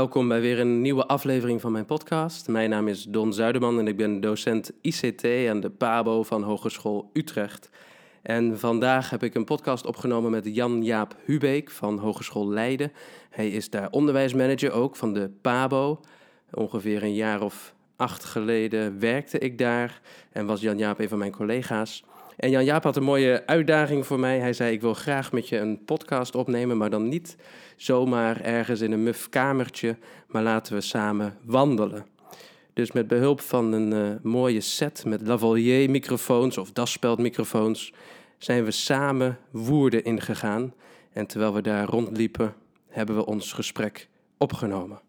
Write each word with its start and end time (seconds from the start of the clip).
Welkom 0.00 0.28
bij 0.28 0.40
weer 0.40 0.60
een 0.60 0.80
nieuwe 0.80 1.06
aflevering 1.06 1.60
van 1.60 1.72
mijn 1.72 1.84
podcast. 1.84 2.48
Mijn 2.48 2.70
naam 2.70 2.88
is 2.88 3.04
Don 3.04 3.32
Zuiderman 3.32 3.78
en 3.78 3.86
ik 3.86 3.96
ben 3.96 4.20
docent 4.20 4.72
ICT 4.80 5.24
aan 5.24 5.60
de 5.60 5.70
PABO 5.70 6.22
van 6.22 6.42
Hogeschool 6.42 7.10
Utrecht. 7.12 7.70
En 8.22 8.58
vandaag 8.58 9.10
heb 9.10 9.22
ik 9.22 9.34
een 9.34 9.44
podcast 9.44 9.86
opgenomen 9.86 10.30
met 10.30 10.54
Jan-Jaap 10.54 11.16
Hubeek 11.24 11.70
van 11.70 11.98
Hogeschool 11.98 12.48
Leiden. 12.48 12.92
Hij 13.30 13.48
is 13.48 13.70
daar 13.70 13.90
onderwijsmanager 13.90 14.72
ook 14.72 14.96
van 14.96 15.12
de 15.12 15.30
PABO. 15.40 16.00
Ongeveer 16.50 17.02
een 17.02 17.14
jaar 17.14 17.42
of 17.42 17.74
acht 17.96 18.24
geleden 18.24 18.98
werkte 18.98 19.38
ik 19.38 19.58
daar 19.58 20.00
en 20.32 20.46
was 20.46 20.60
Jan-Jaap 20.60 20.98
een 20.98 21.08
van 21.08 21.18
mijn 21.18 21.32
collega's. 21.32 22.04
En 22.40 22.50
Jan-Jaap 22.50 22.82
had 22.82 22.96
een 22.96 23.02
mooie 23.02 23.42
uitdaging 23.46 24.06
voor 24.06 24.18
mij. 24.18 24.38
Hij 24.38 24.52
zei, 24.52 24.72
ik 24.72 24.80
wil 24.80 24.94
graag 24.94 25.32
met 25.32 25.48
je 25.48 25.58
een 25.58 25.84
podcast 25.84 26.34
opnemen, 26.34 26.76
maar 26.76 26.90
dan 26.90 27.08
niet 27.08 27.36
zomaar 27.76 28.40
ergens 28.40 28.80
in 28.80 28.92
een 28.92 29.02
muf 29.02 29.28
kamertje, 29.28 29.96
maar 30.26 30.42
laten 30.42 30.74
we 30.74 30.80
samen 30.80 31.36
wandelen. 31.44 32.06
Dus 32.72 32.92
met 32.92 33.06
behulp 33.06 33.40
van 33.40 33.72
een 33.72 33.92
uh, 33.92 34.16
mooie 34.22 34.60
set 34.60 35.04
met 35.04 35.26
lavalier 35.26 35.90
microfoons 35.90 36.58
of 36.58 36.72
daspeldmicrofoons 36.72 37.92
zijn 38.38 38.64
we 38.64 38.70
samen 38.70 39.38
Woerden 39.50 40.04
ingegaan. 40.04 40.74
En 41.12 41.26
terwijl 41.26 41.54
we 41.54 41.62
daar 41.62 41.86
rondliepen, 41.86 42.54
hebben 42.88 43.16
we 43.16 43.26
ons 43.26 43.52
gesprek 43.52 44.08
opgenomen. 44.38 45.00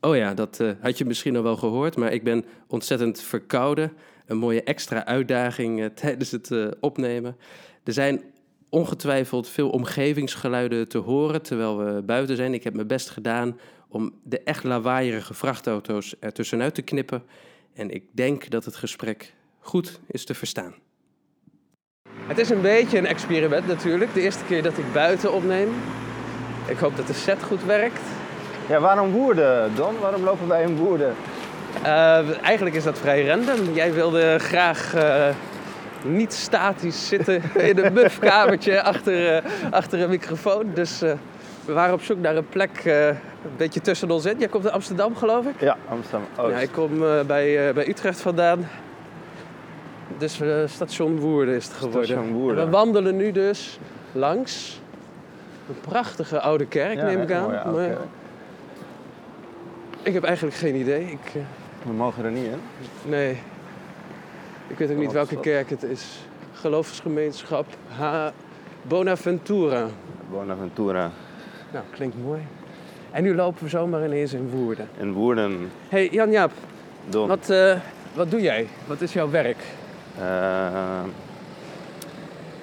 Oh 0.00 0.16
ja, 0.16 0.34
dat 0.34 0.58
uh, 0.60 0.70
had 0.80 0.98
je 0.98 1.04
misschien 1.04 1.36
al 1.36 1.42
wel 1.42 1.56
gehoord, 1.56 1.96
maar 1.96 2.12
ik 2.12 2.24
ben 2.24 2.44
ontzettend 2.66 3.20
verkouden. 3.20 3.92
Een 4.26 4.36
mooie 4.36 4.62
extra 4.62 5.04
uitdaging 5.04 5.80
uh, 5.80 5.86
tijdens 6.02 6.30
het 6.30 6.50
uh, 6.50 6.70
opnemen. 6.80 7.36
Er 7.84 7.92
zijn 7.92 8.22
ongetwijfeld 8.68 9.48
veel 9.48 9.70
omgevingsgeluiden 9.70 10.88
te 10.88 10.98
horen 10.98 11.42
terwijl 11.42 11.78
we 11.78 12.02
buiten 12.02 12.36
zijn. 12.36 12.54
Ik 12.54 12.64
heb 12.64 12.74
mijn 12.74 12.86
best 12.86 13.10
gedaan 13.10 13.58
om 13.88 14.12
de 14.22 14.40
echt 14.40 14.64
lawaaierige 14.64 15.34
vrachtauto's 15.34 16.14
er 16.20 16.32
tussenuit 16.32 16.74
te 16.74 16.82
knippen. 16.82 17.22
En 17.74 17.90
ik 17.90 18.04
denk 18.12 18.50
dat 18.50 18.64
het 18.64 18.76
gesprek 18.76 19.34
goed 19.58 20.00
is 20.06 20.24
te 20.24 20.34
verstaan. 20.34 20.74
Het 22.26 22.38
is 22.38 22.50
een 22.50 22.60
beetje 22.60 22.98
een 22.98 23.06
experiment 23.06 23.66
natuurlijk. 23.66 24.14
De 24.14 24.20
eerste 24.20 24.44
keer 24.44 24.62
dat 24.62 24.78
ik 24.78 24.92
buiten 24.92 25.32
opneem. 25.32 25.68
Ik 26.68 26.76
hoop 26.76 26.96
dat 26.96 27.06
de 27.06 27.12
set 27.12 27.42
goed 27.42 27.64
werkt. 27.64 28.00
Ja, 28.68 28.80
waarom 28.80 29.10
Woerden, 29.10 29.74
Don? 29.74 29.98
Waarom 29.98 30.22
lopen 30.22 30.48
wij 30.48 30.62
in 30.62 30.76
Woerden? 30.76 31.14
Uh, 31.82 32.42
eigenlijk 32.42 32.76
is 32.76 32.84
dat 32.84 32.98
vrij 32.98 33.26
random. 33.26 33.74
Jij 33.74 33.92
wilde 33.92 34.38
graag 34.38 34.94
uh, 34.94 35.28
niet 36.04 36.32
statisch 36.32 37.08
zitten 37.08 37.42
in 37.54 37.78
een 37.78 37.92
mufkamertje 38.02 38.82
achter, 38.82 39.44
uh, 39.44 39.50
achter 39.70 40.00
een 40.00 40.08
microfoon. 40.08 40.70
Dus 40.74 41.00
we 41.64 41.72
waren 41.72 41.94
op 41.94 42.02
zoek 42.02 42.18
naar 42.18 42.36
een 42.36 42.48
plek 42.48 42.84
een 42.84 43.16
beetje 43.56 43.80
tussen 43.80 44.10
ons 44.10 44.24
in. 44.24 44.38
Jij 44.38 44.48
komt 44.48 44.64
uit 44.64 44.74
Amsterdam, 44.74 45.16
geloof 45.16 45.46
ik? 45.46 45.60
Ja, 45.60 45.76
Amsterdam. 45.88 46.28
Oost. 46.36 46.54
Ja, 46.54 46.60
ik 46.60 46.72
kom 46.72 46.98
bij, 47.26 47.72
bij 47.74 47.88
Utrecht 47.88 48.20
vandaan. 48.20 48.68
Dus 50.18 50.40
station 50.66 51.20
Woerden 51.20 51.54
is 51.54 51.64
het 51.64 51.74
geworden. 51.74 52.04
Station 52.04 52.32
Woerden. 52.32 52.58
En 52.58 52.70
we 52.70 52.76
wandelen 52.76 53.16
nu 53.16 53.32
dus 53.32 53.78
langs 54.12 54.80
een 55.68 55.80
prachtige 55.80 56.40
oude 56.40 56.66
kerk, 56.66 56.96
ja, 56.96 57.04
neem 57.04 57.20
ik 57.20 57.32
aan. 57.32 57.50
Maar... 57.50 57.96
Ik 60.06 60.12
heb 60.12 60.24
eigenlijk 60.24 60.56
geen 60.56 60.74
idee. 60.74 61.02
Ik. 61.04 61.42
We 61.86 61.92
mogen 61.92 62.24
er 62.24 62.30
niet 62.30 62.44
in? 62.44 62.60
Nee. 63.10 63.38
Ik 64.66 64.78
weet 64.78 64.90
ook 64.90 64.96
niet 64.96 65.12
welke 65.12 65.40
kerk 65.40 65.70
het 65.70 65.82
is. 65.82 66.18
Geloofsgemeenschap 66.52 67.66
H. 67.88 68.28
Bonaventura. 68.82 69.86
Bonaventura. 70.30 71.10
Nou, 71.72 71.84
klinkt 71.90 72.16
mooi. 72.22 72.40
En 73.10 73.22
nu 73.22 73.34
lopen 73.34 73.62
we 73.62 73.68
zomaar 73.68 74.04
ineens 74.04 74.32
in 74.32 74.50
Woerden. 74.50 74.88
In 74.98 75.12
Woerden. 75.12 75.70
hey, 75.88 76.08
Jan-Jaap. 76.08 76.52
Don. 77.08 77.28
Wat, 77.28 77.50
uh, 77.50 77.76
wat 78.14 78.30
doe 78.30 78.40
jij? 78.40 78.68
Wat 78.86 79.00
is 79.00 79.12
jouw 79.12 79.30
werk? 79.30 79.64
Uh, 80.18 81.02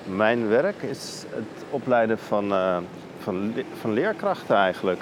mijn 0.04 0.48
werk 0.48 0.82
is 0.82 1.26
het 1.30 1.66
opleiden 1.70 2.18
van, 2.18 2.52
uh, 2.52 2.78
van, 3.20 3.54
van 3.80 3.94
leerkrachten 3.94 4.56
eigenlijk. 4.56 5.00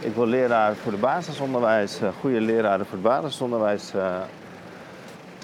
Ik 0.00 0.14
wil 0.14 0.26
leraren 0.26 0.76
voor 0.76 0.92
de 0.92 0.98
basisonderwijs, 0.98 2.02
uh, 2.02 2.08
goede 2.20 2.40
leraren 2.40 2.86
voor 2.86 2.98
het 2.98 3.02
basisonderwijs 3.02 3.92
uh, 3.94 4.16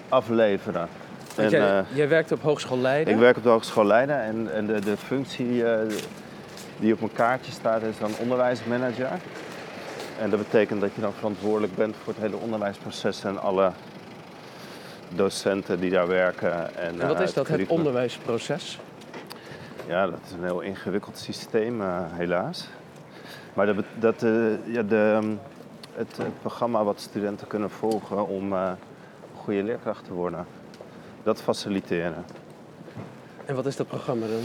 afleveren. 0.09 0.89
En, 1.37 1.49
jij, 1.49 1.81
uh, 1.81 1.87
jij, 1.95 2.09
werkt 2.09 2.33
op 2.33 2.43
Hogeschool 2.43 2.79
Leiden? 2.79 3.15
Ik 3.15 3.21
werk 3.21 3.37
op 3.37 3.43
de 3.43 3.49
Hogeschool 3.49 3.85
Leiden 3.85 4.23
en, 4.23 4.55
en 4.55 4.67
de, 4.67 4.81
de, 4.81 4.97
functie 4.97 5.65
die 6.79 6.93
op 6.93 7.01
mijn 7.01 7.13
kaartje 7.13 7.53
staat 7.53 7.83
is 7.83 7.99
dan 7.99 8.11
onderwijsmanager. 8.21 9.11
En 10.21 10.31
dat 10.31 10.39
betekent 10.39 10.81
dat 10.81 10.95
je 10.95 11.01
dan 11.01 11.13
verantwoordelijk 11.13 11.75
bent 11.75 11.97
voor 12.05 12.13
het 12.13 12.23
hele 12.23 12.37
onderwijsproces 12.37 13.25
en 13.25 13.41
alle 13.41 13.73
docenten 15.09 15.81
die 15.81 15.91
daar 15.91 16.09
werken. 16.09 16.77
En, 16.77 17.01
en 17.01 17.09
wat 17.09 17.21
is 17.21 17.35
dat, 17.35 17.49
het, 17.49 17.61
het 17.61 17.69
onderwijsproces? 17.69 18.81
Ja, 19.87 20.07
dat 20.07 20.19
is 20.27 20.33
een 20.33 20.45
heel 20.45 20.61
ingewikkeld 20.61 21.19
systeem, 21.19 21.83
helaas. 22.13 22.69
Maar 23.55 23.67
dat, 23.67 23.85
dat, 23.99 24.23
uh, 24.23 24.67
ja, 24.67 24.83
de, 24.83 25.37
het, 25.93 26.17
het, 26.17 26.41
programma 26.41 26.85
wat 26.85 27.01
studenten 27.01 27.47
kunnen 27.47 27.71
volgen 27.71 28.29
om 28.29 28.53
uh, 28.53 28.73
goede 29.35 29.63
leerkracht 29.63 30.05
te 30.05 30.13
worden, 30.13 30.47
dat 31.23 31.43
faciliteren. 31.43 32.25
En 33.45 33.55
wat 33.55 33.67
is 33.67 33.77
dat 33.77 33.87
programma 33.87 34.27
dan? 34.27 34.41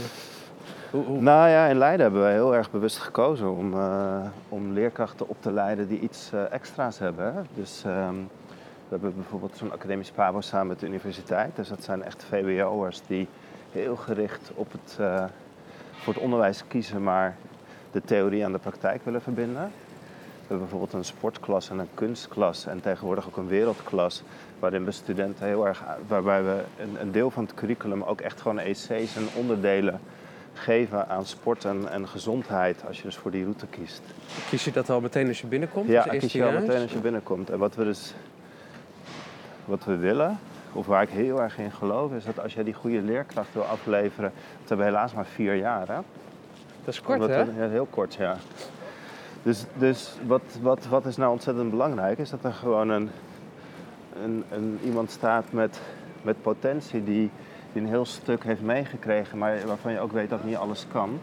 Hoe, 0.90 1.04
hoe... 1.04 1.20
Nou 1.20 1.48
ja, 1.48 1.66
in 1.66 1.78
Leiden 1.78 2.00
hebben 2.00 2.20
wij 2.20 2.32
heel 2.32 2.54
erg 2.54 2.70
bewust 2.70 2.98
gekozen 2.98 3.56
om, 3.56 3.74
uh, 3.74 4.20
om 4.48 4.72
leerkrachten 4.72 5.28
op 5.28 5.36
te 5.40 5.52
leiden 5.52 5.88
die 5.88 6.00
iets 6.00 6.30
extra's 6.50 6.98
hebben. 6.98 7.34
Hè? 7.34 7.40
Dus 7.54 7.82
um, 7.86 8.28
we 8.88 8.88
hebben 8.88 9.14
bijvoorbeeld 9.14 9.56
zo'n 9.56 9.72
academisch 9.72 10.10
PABO 10.10 10.40
samen 10.40 10.66
met 10.66 10.80
de 10.80 10.86
universiteit. 10.86 11.56
Dus 11.56 11.68
dat 11.68 11.84
zijn 11.84 12.02
echt 12.02 12.24
VWO'ers 12.24 13.02
die 13.06 13.28
heel 13.72 13.96
gericht 13.96 14.50
op 14.54 14.72
het, 14.72 14.98
voor 15.92 16.14
het 16.14 16.22
onderwijs 16.22 16.64
kiezen, 16.68 17.02
maar 17.02 17.36
de 17.92 18.02
theorie 18.04 18.44
aan 18.44 18.52
de 18.52 18.58
praktijk 18.58 19.04
willen 19.04 19.22
verbinden. 19.22 19.62
We 19.62 20.56
hebben 20.56 20.58
bijvoorbeeld 20.58 20.92
een 20.92 21.04
sportklas 21.04 21.70
en 21.70 21.78
een 21.78 21.88
kunstklas 21.94 22.66
en 22.66 22.80
tegenwoordig 22.80 23.26
ook 23.26 23.36
een 23.36 23.48
wereldklas, 23.48 24.22
waarin 24.58 24.84
we 24.84 24.90
studenten 24.90 25.46
heel 25.46 25.66
erg, 25.66 25.82
waarbij 26.06 26.42
we 26.42 26.62
een, 26.80 27.00
een 27.00 27.12
deel 27.12 27.30
van 27.30 27.44
het 27.44 27.54
curriculum 27.54 28.02
ook 28.02 28.20
echt 28.20 28.40
gewoon 28.40 28.58
EC's 28.58 29.16
en 29.16 29.28
onderdelen 29.34 30.00
geven 30.52 31.08
aan 31.08 31.26
sport 31.26 31.64
en, 31.64 31.90
en, 31.90 32.08
gezondheid 32.08 32.82
als 32.86 32.96
je 32.96 33.02
dus 33.02 33.16
voor 33.16 33.30
die 33.30 33.42
route 33.42 33.66
kiest. 33.66 34.02
Kies 34.48 34.64
je 34.64 34.72
dat 34.72 34.90
al 34.90 35.00
meteen 35.00 35.28
als 35.28 35.40
je 35.40 35.46
binnenkomt? 35.46 35.88
Ja, 35.88 36.02
kies 36.02 36.32
je 36.32 36.44
al 36.44 36.52
meteen 36.52 36.82
als 36.82 36.92
je 36.92 36.98
binnenkomt. 36.98 37.50
En 37.50 37.58
wat 37.58 37.74
we 37.74 37.84
dus 37.84 38.14
wat 39.64 39.84
we 39.84 39.96
willen, 39.96 40.38
of 40.72 40.86
waar 40.86 41.02
ik 41.02 41.08
heel 41.08 41.42
erg 41.42 41.58
in 41.58 41.72
geloof, 41.72 42.12
is 42.12 42.24
dat 42.24 42.40
als 42.40 42.54
je 42.54 42.64
die 42.64 42.74
goede 42.74 43.02
leerkracht 43.02 43.52
wil 43.52 43.64
afleveren, 43.64 44.32
dat 44.60 44.68
hebben 44.68 44.86
we 44.86 44.92
helaas 44.92 45.12
maar 45.12 45.26
vier 45.26 45.54
jaar. 45.54 45.88
Hè? 45.88 45.98
Dat 46.84 46.94
is 46.94 47.00
kort, 47.00 47.20
Omdat 47.20 47.36
hè? 47.36 47.44
We, 47.44 47.60
ja, 47.60 47.68
heel 47.68 47.86
kort, 47.90 48.14
ja. 48.14 48.36
Dus, 49.42 49.64
dus 49.74 50.16
wat, 50.26 50.42
wat, 50.62 50.86
wat 50.90 51.06
is 51.06 51.16
nou 51.16 51.32
ontzettend 51.32 51.70
belangrijk, 51.70 52.18
is 52.18 52.30
dat 52.30 52.44
er 52.44 52.52
gewoon 52.52 52.88
een, 52.88 53.10
een, 54.22 54.44
een, 54.50 54.78
iemand 54.84 55.10
staat 55.10 55.52
met, 55.52 55.80
met 56.22 56.42
potentie 56.42 57.04
die, 57.04 57.30
die 57.72 57.82
een 57.82 57.88
heel 57.88 58.04
stuk 58.04 58.44
heeft 58.44 58.62
meegekregen, 58.62 59.38
maar 59.38 59.58
waarvan 59.66 59.92
je 59.92 60.00
ook 60.00 60.12
weet 60.12 60.30
dat 60.30 60.44
niet 60.44 60.56
alles 60.56 60.86
kan. 60.92 61.20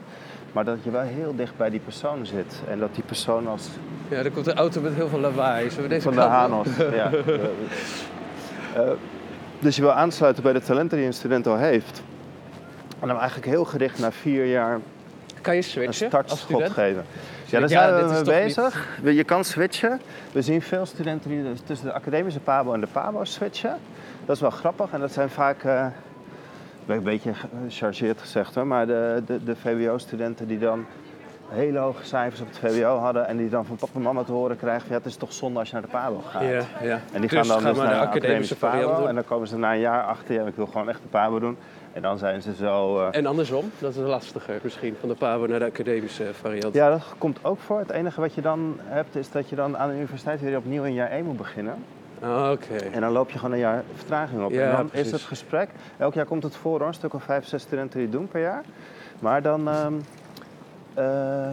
Maar 0.52 0.66
dat 0.66 0.84
je 0.84 0.92
wel 0.92 1.02
heel 1.02 1.36
dicht 1.36 1.58
bij 1.58 1.70
die 1.70 1.80
persoon 1.80 2.26
zit. 2.26 2.62
En 2.68 2.80
dat 2.80 2.96
die 2.96 3.04
persoon 3.04 3.48
als... 3.48 3.70
Ja, 4.08 4.18
er 4.18 4.32
komt 4.32 4.48
een 4.48 4.58
auto 4.58 4.82
met 4.82 4.94
heel 4.94 5.08
veel 5.08 5.20
lawaai. 5.20 5.70
Zullen 5.70 5.84
we 5.84 5.90
deze 5.90 6.02
Van 6.02 6.14
de 6.14 6.22
Hanos, 6.22 6.68
ja. 6.78 7.12
uh, 7.14 8.92
dus 9.60 9.76
je 9.76 9.82
wil 9.82 9.92
aansluiten 9.92 10.44
bij 10.44 10.54
de 10.54 10.62
talenten 10.62 10.98
die 10.98 11.08
een 11.08 11.14
student 11.14 11.48
al 11.48 11.58
heeft. 11.58 12.02
En 13.00 13.08
dan 13.08 13.18
eigenlijk 13.18 13.48
heel 13.48 13.66
gericht 13.66 14.00
naar 14.00 14.12
vier 14.12 14.46
jaar 14.46 14.80
kan 15.48 15.56
je 15.56 15.62
switchen 15.62 16.06
een 16.06 16.12
startschot 16.12 16.70
geven. 16.72 17.06
Ja, 17.46 17.60
daar 17.60 17.70
zijn 17.70 17.90
ja, 17.90 18.08
we 18.08 18.14
mee 18.14 18.24
bezig. 18.24 19.00
Niet... 19.02 19.16
Je 19.16 19.24
kan 19.24 19.44
switchen. 19.44 20.02
We 20.32 20.42
zien 20.42 20.62
veel 20.62 20.86
studenten 20.86 21.30
die 21.30 21.44
tussen 21.66 21.88
de 21.88 21.94
academische 21.94 22.40
PABO 22.40 22.74
en 22.74 22.80
de 22.80 22.88
PABO 22.88 23.24
switchen. 23.24 23.78
Dat 24.26 24.36
is 24.36 24.42
wel 24.42 24.50
grappig 24.50 24.92
en 24.92 25.00
dat 25.00 25.12
zijn 25.12 25.30
vaak, 25.30 25.64
uh, 25.64 25.86
een 26.88 27.04
beetje 27.04 27.34
gechargeerd 27.68 28.22
gezegd 28.22 28.56
hoor, 28.56 28.68
maar 28.68 28.88
de, 28.88 29.24
de, 29.26 29.44
de 29.44 29.56
VWO-studenten 29.56 30.48
die 30.48 30.60
dan 30.60 30.86
hele 31.50 31.80
hoge 31.80 32.06
cijfers 32.06 32.42
op 32.42 32.48
het 32.48 32.58
VWO 32.58 32.98
hadden 32.98 33.28
en 33.28 33.38
die 33.38 33.50
dan 33.50 33.66
van 33.66 33.76
papa 33.76 33.92
en 33.96 34.02
mama 34.02 34.24
te 34.24 34.32
horen 34.32 34.58
krijgen, 34.58 34.86
ja, 34.90 34.96
het 34.96 35.06
is 35.06 35.16
toch 35.16 35.34
zonde 35.34 35.60
als 35.60 35.68
je 35.68 35.74
naar 35.74 35.84
de 35.84 35.90
PABO 35.92 36.24
gaat. 36.30 36.42
Ja, 36.42 36.62
ja. 36.82 37.02
En 37.14 37.22
die 37.22 37.30
dus 37.30 37.32
gaan 37.32 37.48
dan 37.48 37.62
gaan 37.62 37.74
dus 37.74 37.82
naar 37.82 37.92
naar 37.92 38.12
de 38.12 38.18
academische 38.18 38.56
PABO 38.56 39.06
en 39.06 39.16
dan 39.16 39.26
komen 39.26 39.48
ze 39.48 39.58
na 39.58 39.74
een 39.74 39.80
jaar 39.80 40.04
achter, 40.04 40.36
ja, 40.36 40.46
ik 40.46 40.56
wil 40.56 40.66
gewoon 40.66 40.90
echt 40.90 41.02
de 41.02 41.08
PABO 41.08 41.40
doen. 41.40 41.58
En 41.98 42.04
dan 42.04 42.18
zijn 42.18 42.42
ze 42.42 42.56
zo... 42.56 43.00
Uh... 43.00 43.08
En 43.12 43.26
andersom, 43.26 43.72
dat 43.80 43.96
is 43.96 44.02
lastiger 44.02 44.60
misschien, 44.64 44.96
van 45.00 45.10
de 45.10 45.16
PABO 45.16 45.46
naar 45.46 45.60
de 45.60 45.66
academische 45.66 46.34
variant. 46.34 46.74
Ja, 46.74 46.90
dat 46.90 47.04
komt 47.18 47.40
ook 47.42 47.60
voor. 47.60 47.80
Het 47.80 47.90
enige 47.90 48.22
wat 48.22 48.34
je 48.34 48.42
dan 48.42 48.80
hebt, 48.84 49.16
is 49.16 49.32
dat 49.32 49.50
je 49.50 49.56
dan 49.56 49.78
aan 49.78 49.90
de 49.90 49.96
universiteit 49.96 50.42
weer 50.42 50.58
opnieuw 50.58 50.84
in 50.84 50.94
jaar 50.94 51.10
1 51.10 51.26
moet 51.26 51.38
beginnen. 51.38 51.76
Ah, 52.22 52.52
Oké. 52.52 52.76
Okay. 52.76 52.90
En 52.92 53.02
dan 53.02 53.12
loop 53.12 53.30
je 53.30 53.38
gewoon 53.38 53.54
een 53.54 53.60
jaar 53.60 53.84
vertraging 53.96 54.44
op. 54.44 54.52
Ja, 54.52 54.70
en 54.70 54.76
dan 54.76 54.88
precies. 54.88 55.06
is 55.06 55.12
het 55.12 55.22
gesprek. 55.22 55.70
Elk 55.98 56.14
jaar 56.14 56.26
komt 56.26 56.44
het 56.44 56.56
voor 56.56 56.80
hoor, 56.80 56.88
een 56.88 56.94
stuk 56.94 57.14
of 57.14 57.24
vijf, 57.24 57.48
zes 57.48 57.62
studenten 57.62 57.98
die 57.98 58.08
het 58.08 58.18
doen 58.18 58.28
per 58.28 58.42
jaar. 58.42 58.64
Maar 59.20 59.42
dan 59.42 59.68
um, 59.68 60.04
uh, 60.98 61.50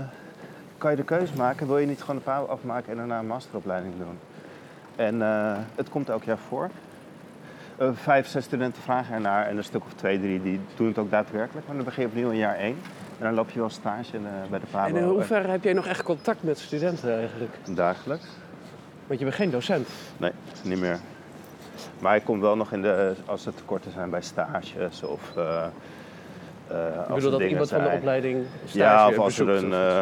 kan 0.79 0.91
je 0.91 0.97
de 0.97 1.05
keuze 1.05 1.37
maken, 1.37 1.67
wil 1.67 1.79
je 1.79 1.87
niet 1.87 2.01
gewoon 2.01 2.17
de 2.17 2.23
PABO 2.23 2.47
afmaken 2.47 2.91
en 2.91 2.97
daarna 2.97 3.19
een 3.19 3.27
masteropleiding 3.27 3.95
doen? 3.99 4.19
En 4.97 5.23
eh, 5.23 5.57
het 5.75 5.89
komt 5.89 6.09
elk 6.09 6.23
jaar 6.23 6.39
voor. 6.49 6.71
Uh, 7.81 7.89
vijf, 7.95 8.27
zes 8.27 8.45
studenten 8.45 8.83
vragen 8.83 9.15
ernaar 9.15 9.47
en 9.47 9.57
een 9.57 9.65
stuk 9.65 9.85
of 9.85 9.93
twee, 9.93 10.21
drie 10.21 10.43
die 10.43 10.61
doen 10.77 10.87
het 10.87 10.99
ook 10.99 11.11
daadwerkelijk. 11.11 11.67
Maar 11.67 11.77
dan 11.77 11.85
begin 11.85 12.03
je 12.03 12.09
opnieuw 12.09 12.31
in 12.31 12.37
jaar 12.37 12.57
één. 12.57 12.77
En 13.19 13.25
dan 13.25 13.35
loop 13.35 13.51
je 13.51 13.59
wel 13.59 13.71
stage 13.71 14.17
uh, 14.17 14.23
bij 14.51 14.59
de 14.59 14.67
PABO. 14.71 14.89
En 14.89 14.97
in 14.97 15.09
hoeverre 15.09 15.49
heb 15.49 15.65
jij 15.65 15.73
nog 15.73 15.87
echt 15.87 16.03
contact 16.03 16.43
met 16.43 16.59
studenten 16.59 17.19
eigenlijk? 17.19 17.57
Dagelijks. 17.65 18.27
Want 19.07 19.19
je 19.19 19.25
bent 19.25 19.37
geen 19.37 19.51
docent? 19.51 19.89
Nee, 20.17 20.31
niet 20.63 20.81
meer. 20.81 20.99
Maar 21.99 22.17
ik 22.17 22.25
kom 22.25 22.41
wel 22.41 22.57
nog 22.57 22.73
in 22.73 22.83
de, 22.83 23.15
als 23.27 23.47
er 23.47 23.55
tekorten 23.55 23.93
zijn 23.93 24.11
bij 24.11 24.23
stages 24.23 25.03
of... 25.03 25.33
Uh, 25.37 25.67
ik 27.09 27.15
bedoel 27.15 27.31
dat 27.31 27.41
iemand 27.41 27.69
van 27.69 27.83
de 27.83 27.91
opleiding 27.91 28.45
stage 28.65 28.79
Ja, 28.79 29.09
of 29.09 29.19
als 29.19 29.39
er 29.39 29.49
een 29.49 29.71
uh, 29.71 30.01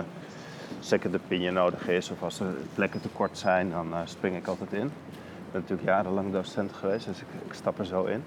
second 0.80 1.14
opinion 1.14 1.54
nodig 1.54 1.88
is 1.88 2.10
of 2.10 2.22
als 2.22 2.40
er 2.40 2.46
plekken 2.74 3.00
tekort 3.00 3.38
zijn, 3.38 3.70
dan 3.70 3.88
uh, 3.90 3.98
spring 4.04 4.36
ik 4.36 4.46
altijd 4.46 4.72
in. 4.72 4.92
Ik 5.52 5.58
ben 5.58 5.66
natuurlijk 5.68 5.96
jarenlang 5.96 6.32
docent 6.32 6.72
geweest, 6.72 7.06
dus 7.06 7.20
ik, 7.20 7.26
ik, 7.46 7.52
stap 7.52 7.78
er 7.78 7.86
zo 7.86 8.04
in. 8.04 8.24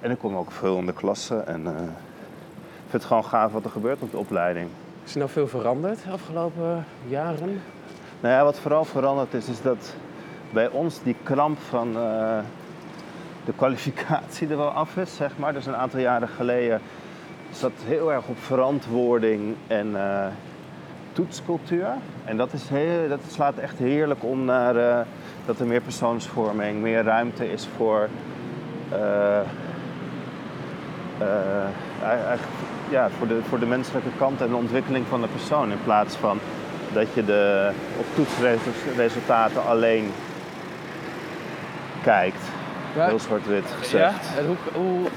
En 0.00 0.10
ik 0.10 0.18
kom 0.18 0.36
ook 0.36 0.50
veel 0.50 0.78
in 0.78 0.86
de 0.86 0.92
klassen 0.92 1.46
en 1.46 1.66
ik 1.66 2.90
vind 2.90 2.92
het 2.92 3.04
gewoon 3.04 3.24
gaaf 3.24 3.52
wat 3.52 3.64
er 3.64 3.70
gebeurt 3.70 4.02
op 4.02 4.10
de 4.10 4.18
opleiding. 4.18 4.68
Is 5.04 5.12
er 5.12 5.18
nou 5.18 5.30
veel 5.30 5.48
veranderd 5.48 6.02
de 6.04 6.10
afgelopen 6.10 6.84
jaren? 7.06 7.60
Nou 8.20 8.34
ja, 8.34 8.44
wat 8.44 8.58
vooral 8.58 8.84
veranderd 8.84 9.34
is, 9.34 9.48
is 9.48 9.62
dat 9.62 9.94
bij 10.52 10.68
ons 10.68 11.02
die 11.02 11.16
kramp 11.22 11.58
van 11.58 11.88
uh, 11.88 12.38
de 13.44 13.52
kwalificatie 13.56 14.48
er 14.48 14.56
wel 14.56 14.70
af 14.70 14.96
is, 14.96 15.16
zeg 15.16 15.38
maar. 15.38 15.52
Dus 15.52 15.66
een 15.66 15.76
aantal 15.76 16.00
jaren 16.00 16.28
geleden 16.28 16.80
zat 17.50 17.72
heel 17.84 18.12
erg 18.12 18.26
op 18.26 18.38
verantwoording 18.38 19.54
en 19.66 19.90
uh, 19.90 20.26
toetscultuur. 21.12 21.88
En 22.24 22.36
dat, 22.36 22.52
is 22.52 22.68
heel, 22.68 23.08
dat 23.08 23.20
slaat 23.28 23.56
echt 23.56 23.78
heerlijk 23.78 24.24
om 24.24 24.44
naar 24.44 24.76
uh, 24.76 25.00
dat 25.46 25.60
er 25.60 25.66
meer 25.66 25.80
persoonsvorming, 25.80 26.80
meer 26.80 27.02
ruimte 27.02 27.52
is 27.52 27.68
voor, 27.76 28.08
ja, 32.90 33.10
voor, 33.18 33.28
de, 33.28 33.38
voor 33.48 33.58
de 33.58 33.66
menselijke 33.66 34.08
kant 34.18 34.40
en 34.40 34.48
de 34.48 34.56
ontwikkeling 34.56 35.06
van 35.06 35.20
de 35.20 35.28
persoon. 35.28 35.70
In 35.70 35.82
plaats 35.84 36.16
van 36.16 36.38
dat 36.92 37.06
je 37.14 37.24
de, 37.24 37.70
op 37.98 38.04
toetsresultaten 38.14 39.64
alleen 39.64 40.12
kijkt. 42.02 42.42
Ja. 42.96 43.06
Heel 43.06 43.18
zwart-wit 43.18 43.64
gezegd. 43.78 44.26
Ja, 44.34 44.38
en 44.38 44.46
hoe, 44.46 44.56
hoe, 44.72 45.08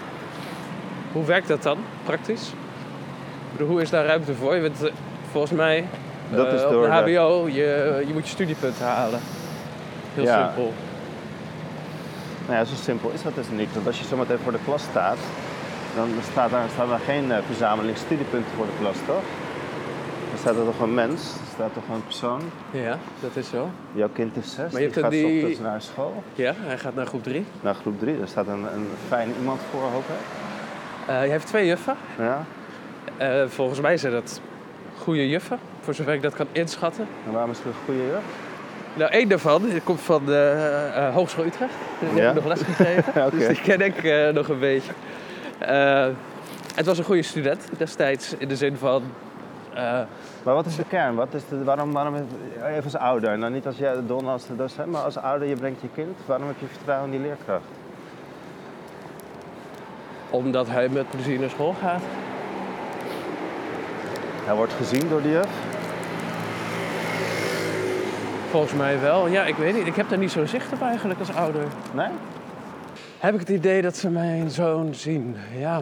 hoe 1.11 1.25
werkt 1.25 1.47
dat 1.47 1.63
dan 1.63 1.77
praktisch? 2.03 2.53
Hoe 3.59 3.81
is 3.81 3.89
daar 3.89 4.05
ruimte 4.05 4.33
voor? 4.33 4.55
Je 4.55 4.61
bent, 4.61 4.91
volgens 5.31 5.53
mij 5.53 5.85
dat 6.29 6.53
is 6.53 6.61
uh, 6.61 6.69
door 6.69 6.85
op 6.85 6.91
de 6.91 7.15
HBO, 7.15 7.47
je, 7.47 8.03
je 8.07 8.13
moet 8.13 8.23
je 8.23 8.31
studiepunten 8.31 8.85
halen. 8.85 9.19
Heel 10.17 10.25
ja. 10.25 10.45
simpel. 10.45 10.73
Nou 12.45 12.59
ja, 12.59 12.65
zo 12.65 12.75
simpel 12.75 13.09
is 13.09 13.21
dat 13.23 13.35
dus 13.35 13.49
niet. 13.49 13.73
Want 13.73 13.87
als 13.87 13.99
je 13.99 14.05
zometeen 14.05 14.37
voor 14.43 14.51
de 14.51 14.63
klas 14.65 14.83
staat, 14.83 15.17
dan 15.95 16.09
staat 16.31 16.49
daar, 16.49 16.69
staan 16.73 16.91
er 16.91 16.99
geen 16.99 17.25
uh, 17.25 17.37
verzameling 17.45 17.97
studiepunten 17.97 18.51
voor 18.55 18.65
de 18.65 18.71
klas, 18.79 18.95
toch? 19.05 19.23
Dan 20.29 20.39
staat 20.39 20.55
er 20.55 20.65
toch 20.65 20.79
een 20.79 20.93
mens, 20.93 21.21
er 21.21 21.47
staat 21.53 21.73
toch 21.73 21.83
een 21.95 22.03
persoon. 22.03 22.41
Ja, 22.71 22.97
dat 23.19 23.35
is 23.35 23.49
zo. 23.49 23.69
Jouw 23.91 24.09
kind 24.13 24.37
is 24.37 24.53
zes, 24.53 24.71
maar 24.71 24.81
je 24.81 24.89
die 24.89 25.03
gaat 25.03 25.11
die... 25.11 25.35
ochtends 25.35 25.59
naar 25.59 25.81
school. 25.81 26.23
Ja, 26.35 26.53
hij 26.57 26.77
gaat 26.77 26.95
naar 26.95 27.05
groep 27.05 27.23
drie. 27.23 27.45
Naar 27.61 27.75
groep 27.75 27.99
drie, 27.99 28.17
daar 28.17 28.27
staat 28.27 28.47
een, 28.47 28.73
een 28.73 28.87
fijn 29.07 29.33
iemand 29.39 29.59
voor, 29.71 29.81
hoop 29.81 30.03
ik. 30.03 31.09
Uh, 31.09 31.23
je 31.23 31.31
heeft 31.31 31.47
twee 31.47 31.65
juffen. 31.65 31.95
Ja. 32.17 32.45
Uh, 33.21 33.47
volgens 33.47 33.81
mij 33.81 33.97
zijn 33.97 34.13
dat 34.13 34.41
goede 34.97 35.29
juffen, 35.29 35.59
voor 35.81 35.93
zover 35.93 36.13
ik 36.13 36.21
dat 36.21 36.33
kan 36.33 36.47
inschatten. 36.51 37.07
En 37.25 37.31
waarom 37.31 37.51
is 37.51 37.57
het 37.57 37.65
een 37.65 37.73
goede 37.85 38.01
juf? 38.01 38.23
Nou, 38.97 39.11
één 39.11 39.29
daarvan 39.29 39.61
komt 39.83 40.01
van 40.01 40.25
de 40.25 40.53
uh, 40.95 41.13
Hogeschool 41.13 41.45
Utrecht. 41.45 41.73
Daar 41.99 42.25
heb 42.25 42.37
ik 42.37 42.43
nog 42.43 42.45
les 42.45 42.61
okay. 43.15 43.29
Dus 43.29 43.47
die 43.47 43.61
ken 43.61 43.81
ik 43.81 44.33
nog 44.33 44.47
een 44.47 44.59
beetje. 44.59 44.91
het 46.75 46.85
was 46.85 46.97
een 46.97 47.03
goede 47.03 47.21
student 47.21 47.69
destijds, 47.77 48.33
in 48.37 48.47
de 48.47 48.55
zin 48.55 48.77
van 48.77 49.03
uh, 49.77 49.99
maar 50.43 50.53
wat 50.53 50.65
is 50.65 50.75
de 50.75 50.83
kern? 50.87 51.15
Wat 51.15 51.33
is 51.33 51.41
de, 51.49 51.63
waarom, 51.63 51.91
waarom, 51.91 52.15
even 52.65 52.83
als 52.83 52.95
ouder, 52.95 53.37
nou 53.37 53.53
niet 53.53 53.65
als 53.65 53.77
jij 53.77 53.95
Don 54.07 54.27
als 54.27 54.47
de 54.47 54.55
docent, 54.55 54.91
maar 54.91 55.01
als 55.01 55.17
ouder, 55.17 55.47
je 55.47 55.55
brengt 55.55 55.81
je 55.81 55.87
kind. 55.93 56.17
Waarom 56.25 56.47
heb 56.47 56.55
je 56.59 56.65
vertrouwen 56.65 57.11
in 57.11 57.19
die 57.19 57.27
leerkracht? 57.27 57.63
Omdat 60.29 60.67
hij 60.67 60.89
met 60.89 61.09
plezier 61.09 61.39
naar 61.39 61.49
school 61.49 61.75
gaat. 61.81 62.01
Hij 64.45 64.55
wordt 64.55 64.73
gezien 64.73 65.09
door 65.09 65.21
de 65.21 65.29
juf? 65.29 65.66
Volgens 68.49 68.73
mij 68.73 68.99
wel. 68.99 69.27
Ja, 69.27 69.45
ik 69.45 69.55
weet 69.55 69.75
niet. 69.75 69.87
Ik 69.87 69.95
heb 69.95 70.09
daar 70.09 70.17
niet 70.17 70.31
zo 70.31 70.45
zicht 70.45 70.73
op 70.73 70.81
eigenlijk 70.81 71.19
als 71.19 71.33
ouder. 71.33 71.63
Nee? 71.93 72.07
Heb 73.17 73.33
ik 73.33 73.39
het 73.39 73.49
idee 73.49 73.81
dat 73.81 73.97
ze 73.97 74.09
mijn 74.09 74.49
zoon 74.49 74.95
zien, 74.95 75.35
ja. 75.57 75.81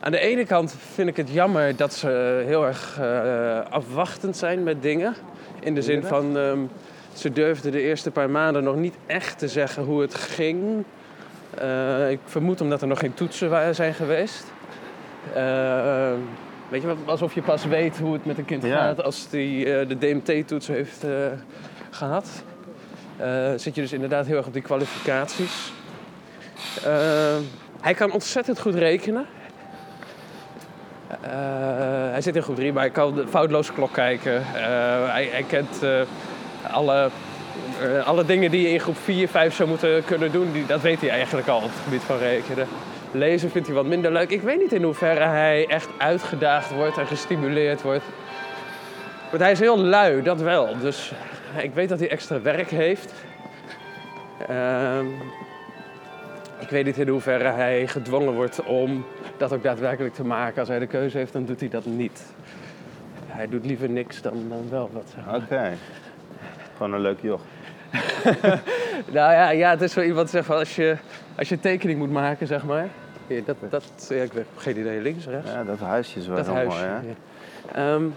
Aan 0.00 0.12
de 0.12 0.18
ene 0.18 0.46
kant 0.46 0.74
vind 0.94 1.08
ik 1.08 1.16
het 1.16 1.30
jammer 1.30 1.76
dat 1.76 1.94
ze 1.94 2.42
heel 2.46 2.66
erg 2.66 2.98
uh, 3.00 3.58
afwachtend 3.70 4.36
zijn 4.36 4.62
met 4.62 4.82
dingen. 4.82 5.14
In 5.60 5.74
de 5.74 5.82
zin 5.82 6.02
van, 6.02 6.36
um, 6.36 6.70
ze 7.12 7.32
durfden 7.32 7.72
de 7.72 7.80
eerste 7.80 8.10
paar 8.10 8.30
maanden 8.30 8.64
nog 8.64 8.76
niet 8.76 8.94
echt 9.06 9.38
te 9.38 9.48
zeggen 9.48 9.82
hoe 9.82 10.00
het 10.00 10.14
ging. 10.14 10.84
Uh, 11.62 12.10
ik 12.10 12.18
vermoed 12.24 12.60
omdat 12.60 12.82
er 12.82 12.88
nog 12.88 12.98
geen 12.98 13.14
toetsen 13.14 13.74
zijn 13.74 13.94
geweest. 13.94 14.44
Uh, 15.36 16.12
weet 16.72 16.82
je, 16.82 16.94
alsof 17.04 17.34
je 17.34 17.42
pas 17.42 17.64
weet 17.64 17.98
hoe 17.98 18.12
het 18.12 18.24
met 18.24 18.38
een 18.38 18.44
kind 18.44 18.64
gaat 18.64 19.02
als 19.02 19.28
die 19.30 19.64
de 19.64 19.98
DMT-toets 19.98 20.66
heeft 20.66 21.04
gehad. 21.90 22.44
zit 23.56 23.74
je 23.74 23.80
dus 23.80 23.92
inderdaad 23.92 24.26
heel 24.26 24.36
erg 24.36 24.46
op 24.46 24.52
die 24.52 24.62
kwalificaties. 24.62 25.72
hij 27.80 27.94
kan 27.94 28.12
ontzettend 28.12 28.60
goed 28.60 28.74
rekenen. 28.74 29.26
Uh, 31.24 31.28
hij 32.10 32.20
zit 32.20 32.36
in 32.36 32.42
groep 32.42 32.56
3, 32.56 32.72
maar 32.72 32.82
hij 32.82 32.92
kan 32.92 33.24
foutloos 33.28 33.72
klok 33.72 33.92
kijken. 33.92 34.32
Uh, 34.32 34.42
hij, 35.10 35.28
hij, 35.30 35.44
kent 35.48 35.82
uh, 35.82 36.00
alle, 36.70 37.10
alle 38.04 38.24
dingen 38.24 38.50
die 38.50 38.62
je 38.62 38.68
in 38.68 38.80
groep 38.80 38.96
4, 38.96 39.28
5 39.28 39.54
zou 39.54 39.68
moeten 39.68 40.04
kunnen 40.04 40.32
doen. 40.32 40.52
Die, 40.52 40.66
dat 40.66 40.80
weet 40.80 41.00
hij 41.00 41.10
eigenlijk 41.10 41.48
al 41.48 41.56
op 41.56 41.62
het 41.62 41.82
gebied 41.84 42.02
van 42.02 42.18
rekenen. 42.18 42.66
Lezen 43.12 43.50
vindt 43.50 43.66
hij 43.66 43.76
wat 43.76 43.86
minder 43.86 44.12
leuk. 44.12 44.30
Ik 44.30 44.42
weet 44.42 44.58
niet 44.58 44.72
in 44.72 44.82
hoeverre 44.82 45.24
hij 45.24 45.66
echt 45.66 45.88
uitgedaagd 45.98 46.70
wordt 46.74 46.98
en 46.98 47.06
gestimuleerd 47.06 47.82
wordt. 47.82 48.04
Want 49.30 49.42
hij 49.42 49.52
is 49.52 49.60
heel 49.60 49.78
lui, 49.78 50.22
dat 50.22 50.40
wel. 50.40 50.78
Dus 50.78 51.12
ik 51.56 51.74
weet 51.74 51.88
dat 51.88 51.98
hij 51.98 52.10
extra 52.10 52.40
werk 52.40 52.70
heeft. 52.70 53.12
Ehm, 54.48 55.06
ik 56.58 56.68
weet 56.68 56.84
niet 56.84 56.98
in 56.98 57.08
hoeverre 57.08 57.48
hij 57.48 57.86
gedwongen 57.86 58.34
wordt 58.34 58.64
om 58.64 59.04
dat 59.36 59.52
ook 59.52 59.62
daadwerkelijk 59.62 60.14
te 60.14 60.24
maken. 60.24 60.60
Als 60.60 60.68
hij 60.68 60.78
de 60.78 60.86
keuze 60.86 61.18
heeft, 61.18 61.32
dan 61.32 61.44
doet 61.44 61.60
hij 61.60 61.68
dat 61.68 61.84
niet. 61.84 62.22
Hij 63.26 63.48
doet 63.48 63.66
liever 63.66 63.88
niks 63.88 64.22
dan, 64.22 64.48
dan 64.48 64.66
wel 64.70 64.90
wat. 64.92 65.14
Oké. 65.42 65.72
Gewoon 66.76 66.92
een 66.92 67.00
leuk 67.00 67.20
joch. 67.20 67.40
nou 69.16 69.32
ja, 69.32 69.50
ja, 69.50 69.70
het 69.70 69.80
is 69.80 69.92
zo 69.92 70.00
iemand 70.00 70.30
zeg 70.30 70.44
van 70.44 70.56
als 70.56 70.76
je, 70.76 70.96
als 71.34 71.48
je 71.48 71.60
tekening 71.60 71.98
moet 71.98 72.10
maken, 72.12 72.46
zeg 72.46 72.64
maar. 72.64 72.88
Dat, 73.44 73.56
dat, 73.70 74.06
ja, 74.08 74.22
ik 74.22 74.32
heb 74.32 74.46
geen 74.56 74.78
idee, 74.78 75.00
links, 75.00 75.26
rechts. 75.26 75.50
Ja, 75.50 75.64
dat 75.64 75.78
huisje 75.78 76.18
is 76.18 76.26
wel 76.26 76.36
dat 76.36 76.46
heel 76.46 76.54
huisje, 76.54 76.78
mooi, 76.78 76.90
hè? 76.90 77.80
Ja. 77.82 77.94
Um, 77.94 78.14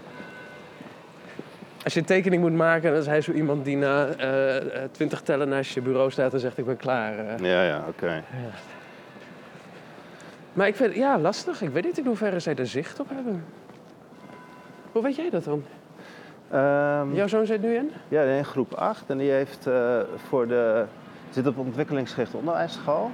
als 1.84 1.94
je 1.94 2.00
een 2.00 2.06
tekening 2.06 2.42
moet 2.42 2.52
maken, 2.52 2.90
dan 2.90 3.00
is 3.00 3.06
hij 3.06 3.20
zo 3.20 3.32
iemand 3.32 3.64
die 3.64 3.76
na 3.76 4.06
uh, 4.06 4.66
twintig 4.90 5.20
tellen 5.20 5.48
naast 5.48 5.74
je 5.74 5.80
bureau 5.80 6.10
staat 6.10 6.32
en 6.32 6.40
zegt 6.40 6.58
ik 6.58 6.66
ben 6.66 6.76
klaar. 6.76 7.18
Uh. 7.18 7.38
Ja, 7.38 7.62
ja, 7.62 7.84
oké. 7.88 8.12
Ja. 8.12 8.22
Maar 10.52 10.66
ik 10.66 10.76
vind 10.76 10.94
ja, 10.94 11.18
lastig. 11.18 11.62
Ik 11.62 11.70
weet 11.70 11.84
niet 11.84 11.98
in 11.98 12.06
hoeverre 12.06 12.40
zij 12.40 12.54
er 12.54 12.66
zicht 12.66 13.00
op 13.00 13.08
hebben. 13.08 13.44
Hoe 14.92 15.02
weet 15.02 15.16
jij 15.16 15.30
dat 15.30 15.44
dan? 15.44 15.64
Um, 16.54 17.14
Jouw 17.14 17.26
zoon 17.26 17.46
zit 17.46 17.62
nu 17.62 17.74
in? 17.74 17.90
Ja, 18.08 18.22
in 18.22 18.44
groep 18.44 18.74
8. 18.74 19.10
En 19.10 19.18
die 19.18 19.30
heeft 19.30 19.66
uh, 19.68 20.00
voor 20.28 20.48
de, 20.48 20.84
zit 21.30 21.46
op 21.46 21.58
ontwikkelingsgerichte 21.58 22.36
onderwijsschool. 22.36 23.10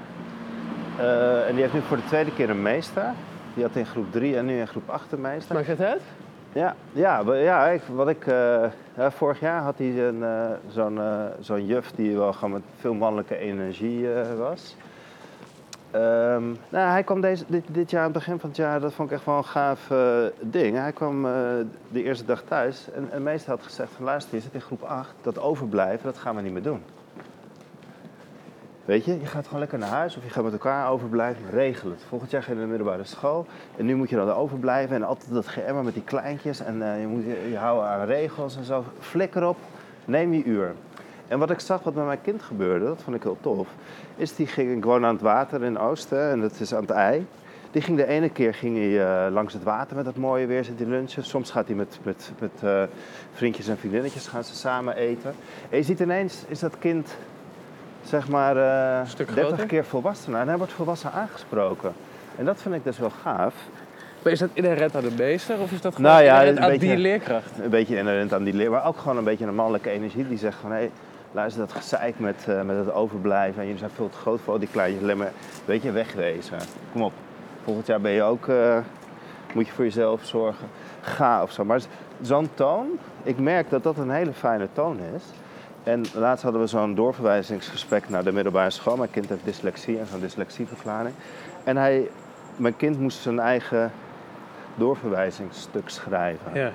Uh, 1.03 1.49
en 1.49 1.53
die 1.53 1.61
heeft 1.61 1.75
nu 1.75 1.81
voor 1.81 1.97
de 1.97 2.05
tweede 2.05 2.33
keer 2.33 2.51
een 2.51 2.63
meester. 2.63 3.13
Die 3.55 3.65
had 3.65 3.77
in 3.77 3.87
groep 3.87 4.13
3 4.13 4.37
en 4.37 4.47
nu 4.47 4.59
in 4.59 4.69
groep 4.69 4.89
8 4.89 5.13
een 5.13 5.21
meester. 5.21 5.55
Maakt 5.55 5.67
het 5.67 5.81
uit? 5.81 6.03
Ja, 6.53 6.75
ja, 6.93 7.23
ja 7.35 7.67
ik, 7.69 7.83
wat 7.95 8.09
ik, 8.09 8.27
uh, 8.27 8.67
vorig 8.97 9.41
jaar 9.41 9.63
had 9.63 9.79
hij 9.79 10.07
een, 10.07 10.25
zo'n, 10.69 11.01
zo'n 11.41 11.67
juf 11.67 11.91
die 11.91 12.17
wel 12.17 12.33
gewoon 12.33 12.53
met 12.53 12.63
veel 12.79 12.95
mannelijke 12.95 13.37
energie 13.37 14.07
was. 14.39 14.77
Um, 15.95 16.59
nou, 16.69 16.91
hij 16.91 17.03
kwam 17.03 17.21
deze, 17.21 17.45
dit, 17.47 17.65
dit, 17.67 17.91
jaar, 17.91 18.01
aan 18.01 18.13
het 18.13 18.19
begin 18.19 18.39
van 18.39 18.49
het 18.49 18.59
jaar, 18.59 18.81
dat 18.81 18.93
vond 18.93 19.11
ik 19.11 19.17
echt 19.17 19.27
wel 19.27 19.37
een 19.37 19.45
gaaf 19.45 19.91
ding. 20.41 20.77
Hij 20.77 20.93
kwam 20.93 21.23
de 21.89 22.03
eerste 22.03 22.25
dag 22.25 22.43
thuis 22.43 22.87
en, 22.95 23.09
en 23.11 23.23
meester 23.23 23.51
had 23.51 23.63
gezegd 23.63 23.93
van 23.97 24.05
luister, 24.05 24.35
je 24.35 24.41
zit 24.41 24.55
in 24.55 24.61
groep 24.61 24.83
8, 24.83 25.15
dat 25.23 25.39
overblijven, 25.39 26.05
dat 26.05 26.19
gaan 26.19 26.37
we 26.37 26.43
niet 26.43 26.53
meer 26.53 26.63
doen. 26.63 26.83
Weet 28.85 29.05
je, 29.05 29.21
je 29.21 29.27
gaat 29.27 29.45
gewoon 29.45 29.61
lekker 29.61 29.79
naar 29.79 29.89
huis 29.89 30.17
of 30.17 30.25
je 30.25 30.31
gaat 30.31 30.45
met 30.45 30.53
elkaar 30.53 30.91
overblijven. 30.91 31.51
Regel 31.51 31.91
het. 31.91 32.03
Volgend 32.09 32.31
jaar 32.31 32.43
ga 32.43 32.49
je 32.49 32.55
naar 32.55 32.65
de 32.65 32.71
middelbare 32.71 33.05
school. 33.05 33.47
En 33.77 33.87
nu 33.87 33.95
moet 33.95 34.11
je 34.11 34.17
dan 34.17 34.31
overblijven 34.31 34.97
en 34.97 35.03
altijd 35.03 35.33
dat 35.33 35.47
geëmmer 35.47 35.85
met 35.85 35.95
die 35.95 36.03
kleintjes. 36.03 36.61
En 36.61 36.93
eh, 36.93 37.01
je 37.01 37.07
moet 37.07 37.25
je, 37.25 37.57
houden 37.57 37.89
aan 37.89 38.07
regels 38.07 38.57
en 38.57 38.65
zo. 38.65 38.85
Flikker 39.01 39.49
op, 39.49 39.57
neem 40.05 40.33
je 40.33 40.45
uur. 40.45 40.75
En 41.29 41.39
wat 41.39 41.51
ik 41.51 41.61
zag 41.61 41.83
wat 41.83 41.95
met 41.95 42.05
mijn 42.05 42.21
kind 42.23 42.43
gebeurde, 42.43 42.85
dat 42.85 43.03
vond 43.03 43.17
ik 43.17 43.23
heel 43.23 43.37
tof. 43.41 43.69
Is 44.17 44.35
die 44.35 44.47
ging, 44.47 44.77
ik 44.77 44.85
woon 44.85 45.05
aan 45.05 45.15
het 45.15 45.23
water 45.23 45.63
in 45.63 45.79
Oosten 45.79 46.31
en 46.31 46.41
dat 46.41 46.61
is 46.61 46.75
aan 46.75 46.83
het 46.83 46.91
ei. 46.91 47.27
Die 47.71 47.83
ging 47.83 47.97
de 47.97 48.07
ene 48.07 48.29
keer 48.29 48.55
ging 48.55 48.77
hij, 48.77 49.27
eh, 49.27 49.33
langs 49.33 49.53
het 49.53 49.63
water 49.63 49.97
met 49.97 50.05
dat 50.05 50.17
mooie 50.17 50.47
weer, 50.47 50.65
zit 50.65 50.79
hij 50.79 50.89
lunchen. 50.89 51.25
Soms 51.25 51.51
gaat 51.51 51.67
hij 51.67 51.77
met, 51.77 51.99
met, 52.03 52.33
met 52.39 52.63
eh, 52.63 52.83
vriendjes 53.33 53.69
en 53.69 53.79
vriendinnetjes 53.79 54.27
gaan 54.27 54.45
ze 54.45 54.55
samen 54.55 54.97
eten. 54.97 55.35
En 55.71 55.77
je 55.77 55.83
ziet 55.83 56.01
ineens, 56.01 56.45
is 56.49 56.59
dat 56.59 56.79
kind 56.79 57.17
zeg 58.05 58.29
maar 58.29 58.57
eh 58.57 59.07
Stuk 59.09 59.27
30 59.27 59.45
groter? 59.47 59.67
keer 59.67 59.85
volwassener. 59.85 60.41
En 60.41 60.49
hij 60.49 60.57
wordt 60.57 60.73
volwassen 60.73 61.13
aangesproken. 61.13 61.93
En 62.37 62.45
dat 62.45 62.63
vind 62.63 62.75
ik 62.75 62.85
dus 62.85 62.99
wel 62.99 63.11
gaaf. 63.23 63.55
Maar 64.23 64.33
is 64.33 64.39
dat 64.39 64.49
inherent 64.53 64.97
aan 64.97 65.03
de 65.03 65.15
meester 65.19 65.59
of 65.61 65.73
is 65.73 65.81
dat 65.81 65.95
gewoon 65.95 66.11
Nou 66.11 66.23
ja, 66.23 66.33
inherent 66.33 66.57
een 66.57 66.63
aan 66.65 66.71
beetje- 66.71 66.87
die 66.87 66.97
leerkracht? 66.97 67.51
Een 67.63 67.71
beetje 67.71 67.97
inherent 67.97 68.33
aan 68.33 68.45
die 68.45 68.55
leer, 68.55 68.71
maar 68.71 68.87
ook 68.87 68.97
gewoon 68.99 69.17
een 69.17 69.25
beetje 69.25 69.47
een 69.47 69.55
mannelijke 69.55 69.91
energie 69.91 70.29
die 70.29 70.39
zegt 70.39 70.57
van 70.61 70.73
hé, 70.73 70.91
luister 71.33 71.61
dat 71.67 71.73
gezeik 71.73 72.19
met, 72.19 72.45
eh, 72.49 72.63
met 72.63 72.77
het 72.77 72.93
overblijven 72.93 73.59
en 73.61 73.65
jullie 73.65 73.79
zijn 73.79 73.91
veel 73.91 74.09
te 74.09 74.17
groot 74.17 74.41
voor 74.41 74.53
al 74.53 74.59
die 74.59 74.69
kleintjes, 74.73 75.03
alleen 75.03 75.17
maar, 75.17 75.33
weet 75.65 75.83
je, 75.83 75.91
wegwezen. 75.93 76.59
Kom 76.93 77.03
op, 77.03 77.13
volgend 77.65 77.87
jaar 77.87 78.01
ben 78.01 78.13
je 78.13 78.23
ook, 78.23 78.49
eh, 78.49 78.77
moet 79.55 79.67
je 79.67 79.73
voor 79.73 79.85
jezelf 79.85 80.25
zorgen. 80.25 80.67
Ga 81.01 81.43
of 81.43 81.53
zo. 81.53 81.65
Maar 81.65 81.81
zo'n 82.21 82.49
toon, 82.55 82.87
ik 83.23 83.39
merk 83.39 83.71
dat 83.71 83.83
dat 83.83 83.99
een 83.99 84.11
hele 84.11 84.33
fijne 84.33 84.69
toon 84.73 84.99
is. 85.15 85.23
En 85.83 86.05
laatst 86.15 86.43
hadden 86.43 86.61
we 86.61 86.67
zo'n 86.67 86.95
doorverwijzingsgesprek 86.95 88.09
naar 88.09 88.25
de 88.25 88.33
middelbare 88.33 88.71
school. 88.71 88.97
Mijn 88.97 89.11
kind 89.11 89.29
heeft 89.29 89.45
dyslexie 89.45 89.99
en 89.99 90.07
zo'n 90.07 90.21
dyslexieverklaring. 90.21 91.15
En 91.65 91.77
hij, 91.77 92.11
mijn 92.57 92.77
kind 92.77 92.99
moest 93.01 93.19
zijn 93.19 93.39
eigen 93.39 93.93
doorverwijzingsstuk 94.75 95.89
schrijven. 95.89 96.55
Ja. 96.55 96.71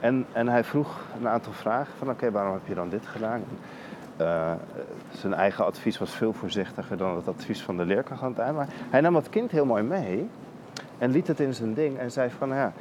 En, 0.00 0.26
en 0.32 0.48
hij 0.48 0.64
vroeg 0.64 1.00
een 1.20 1.28
aantal 1.28 1.52
vragen 1.52 1.92
van 1.98 2.10
oké, 2.10 2.30
waarom 2.30 2.52
heb 2.52 2.66
je 2.66 2.74
dan 2.74 2.88
dit 2.88 3.06
gedaan? 3.06 3.44
Eh, 4.16 4.52
zijn 5.10 5.34
eigen 5.34 5.64
advies 5.64 5.98
was 5.98 6.10
veel 6.10 6.32
voorzichtiger 6.32 6.96
dan 6.96 7.16
het 7.16 7.28
advies 7.28 7.62
van 7.62 7.76
de 7.76 7.84
leerkracht 7.84 8.22
aan 8.22 8.30
het 8.30 8.38
eind. 8.38 8.56
Maar 8.56 8.68
hij 8.90 9.00
nam 9.00 9.14
het 9.14 9.28
kind 9.28 9.50
heel 9.50 9.64
mooi 9.64 9.82
mee 9.82 10.28
en 10.98 11.10
liet 11.10 11.26
het 11.26 11.40
in 11.40 11.54
zijn 11.54 11.74
ding 11.74 11.98
en 11.98 12.10
zei 12.10 12.30
van 12.38 12.48
ja, 12.48 12.72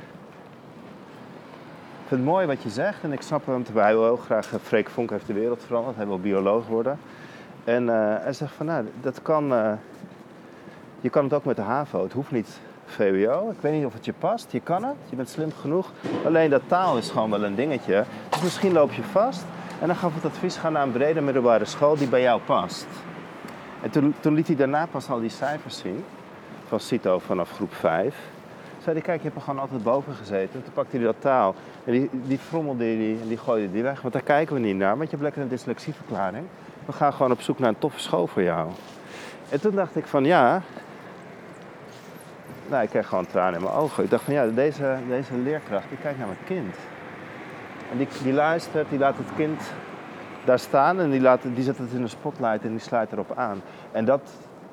vind 2.11 2.23
het 2.23 2.31
mooi 2.31 2.47
wat 2.47 2.63
je 2.63 2.69
zegt 2.69 3.03
en 3.03 3.11
ik 3.11 3.21
snap 3.21 3.45
hem 3.45 3.63
terwijl 3.63 3.85
hij 3.85 4.05
heel 4.05 4.17
graag, 4.17 4.53
eh, 4.53 4.59
Freek 4.63 4.89
Vonk 4.89 5.09
heeft 5.09 5.27
de 5.27 5.33
wereld 5.33 5.63
veranderd, 5.65 5.95
hij 5.95 6.05
wil 6.05 6.19
bioloog 6.19 6.67
worden. 6.67 6.99
En 7.63 7.89
eh, 7.89 8.23
hij 8.23 8.33
zegt 8.33 8.53
van 8.53 8.65
nou, 8.65 8.85
dat 9.01 9.21
kan, 9.21 9.53
eh, 9.53 9.71
je 11.01 11.09
kan 11.09 11.23
het 11.23 11.33
ook 11.33 11.45
met 11.45 11.55
de 11.55 11.61
HAVO, 11.61 12.03
het 12.03 12.13
hoeft 12.13 12.31
niet 12.31 12.59
VWO. 12.85 13.49
Ik 13.49 13.61
weet 13.61 13.73
niet 13.73 13.85
of 13.85 13.93
het 13.93 14.05
je 14.05 14.13
past, 14.13 14.51
je 14.51 14.59
kan 14.59 14.83
het, 14.83 14.95
je 15.09 15.15
bent 15.15 15.29
slim 15.29 15.51
genoeg. 15.61 15.91
Alleen 16.25 16.49
dat 16.49 16.61
taal 16.67 16.97
is 16.97 17.09
gewoon 17.09 17.29
wel 17.29 17.43
een 17.43 17.55
dingetje. 17.55 18.03
Dus 18.29 18.41
misschien 18.41 18.73
loop 18.73 18.91
je 18.91 19.03
vast 19.03 19.45
en 19.81 19.87
dan 19.87 19.95
gaf 19.95 20.15
het 20.15 20.25
advies, 20.25 20.57
ga 20.57 20.69
naar 20.69 20.83
een 20.83 20.91
brede 20.91 21.21
middelbare 21.21 21.65
school 21.65 21.95
die 21.95 22.07
bij 22.07 22.21
jou 22.21 22.41
past. 22.41 22.87
En 23.81 23.89
toen, 23.89 24.15
toen 24.19 24.33
liet 24.33 24.47
hij 24.47 24.55
daarna 24.55 24.85
pas 24.85 25.09
al 25.09 25.19
die 25.19 25.29
cijfers 25.29 25.77
zien, 25.77 26.03
van 26.67 26.79
CITO 26.79 27.19
vanaf 27.19 27.51
groep 27.51 27.73
5. 27.73 28.15
Zei 28.83 28.95
hij, 28.95 29.05
kijk, 29.05 29.17
je 29.17 29.23
hebt 29.23 29.35
er 29.35 29.41
gewoon 29.41 29.59
altijd 29.59 29.83
boven 29.83 30.13
gezeten. 30.13 30.63
Toen 30.63 30.73
pakte 30.73 30.95
hij 30.95 31.05
dat 31.05 31.15
taal 31.19 31.55
en 31.83 31.91
die, 31.91 32.09
die 32.11 32.37
frommelde 32.37 32.83
hij 32.83 33.17
en 33.21 33.27
die 33.27 33.37
gooide 33.37 33.71
die 33.71 33.83
weg. 33.83 34.01
Want 34.01 34.13
daar 34.13 34.23
kijken 34.23 34.55
we 34.55 34.61
niet 34.61 34.75
naar, 34.75 34.97
want 34.97 35.03
je 35.03 35.09
hebt 35.09 35.21
lekker 35.21 35.41
een 35.41 35.47
dyslexieverklaring. 35.47 36.45
We 36.85 36.91
gaan 36.91 37.13
gewoon 37.13 37.31
op 37.31 37.41
zoek 37.41 37.59
naar 37.59 37.69
een 37.69 37.79
toffe 37.79 37.99
school 37.99 38.27
voor 38.27 38.43
jou. 38.43 38.69
En 39.49 39.61
toen 39.61 39.75
dacht 39.75 39.95
ik 39.95 40.05
van 40.05 40.23
ja, 40.23 40.61
nou, 42.69 42.83
ik 42.83 42.89
kreeg 42.89 43.07
gewoon 43.07 43.27
tranen 43.27 43.59
in 43.59 43.63
mijn 43.63 43.75
ogen. 43.75 44.03
Ik 44.03 44.09
dacht 44.09 44.23
van 44.23 44.33
ja, 44.33 44.47
deze, 44.47 44.97
deze 45.07 45.37
leerkracht 45.37 45.89
die 45.89 45.97
kijkt 45.97 46.17
naar 46.17 46.27
mijn 46.27 46.45
kind. 46.45 46.75
En 47.91 47.97
die, 47.97 48.07
die 48.23 48.33
luistert, 48.33 48.89
die 48.89 48.99
laat 48.99 49.17
het 49.17 49.35
kind 49.35 49.61
daar 50.45 50.59
staan 50.59 50.99
en 50.99 51.09
die, 51.09 51.21
laat, 51.21 51.41
die 51.55 51.63
zet 51.63 51.77
het 51.77 51.91
in 51.91 52.01
de 52.01 52.07
spotlight 52.07 52.63
en 52.63 52.69
die 52.69 52.79
sluit 52.79 53.11
erop 53.11 53.31
aan. 53.35 53.61
En 53.91 54.05
dat, 54.05 54.21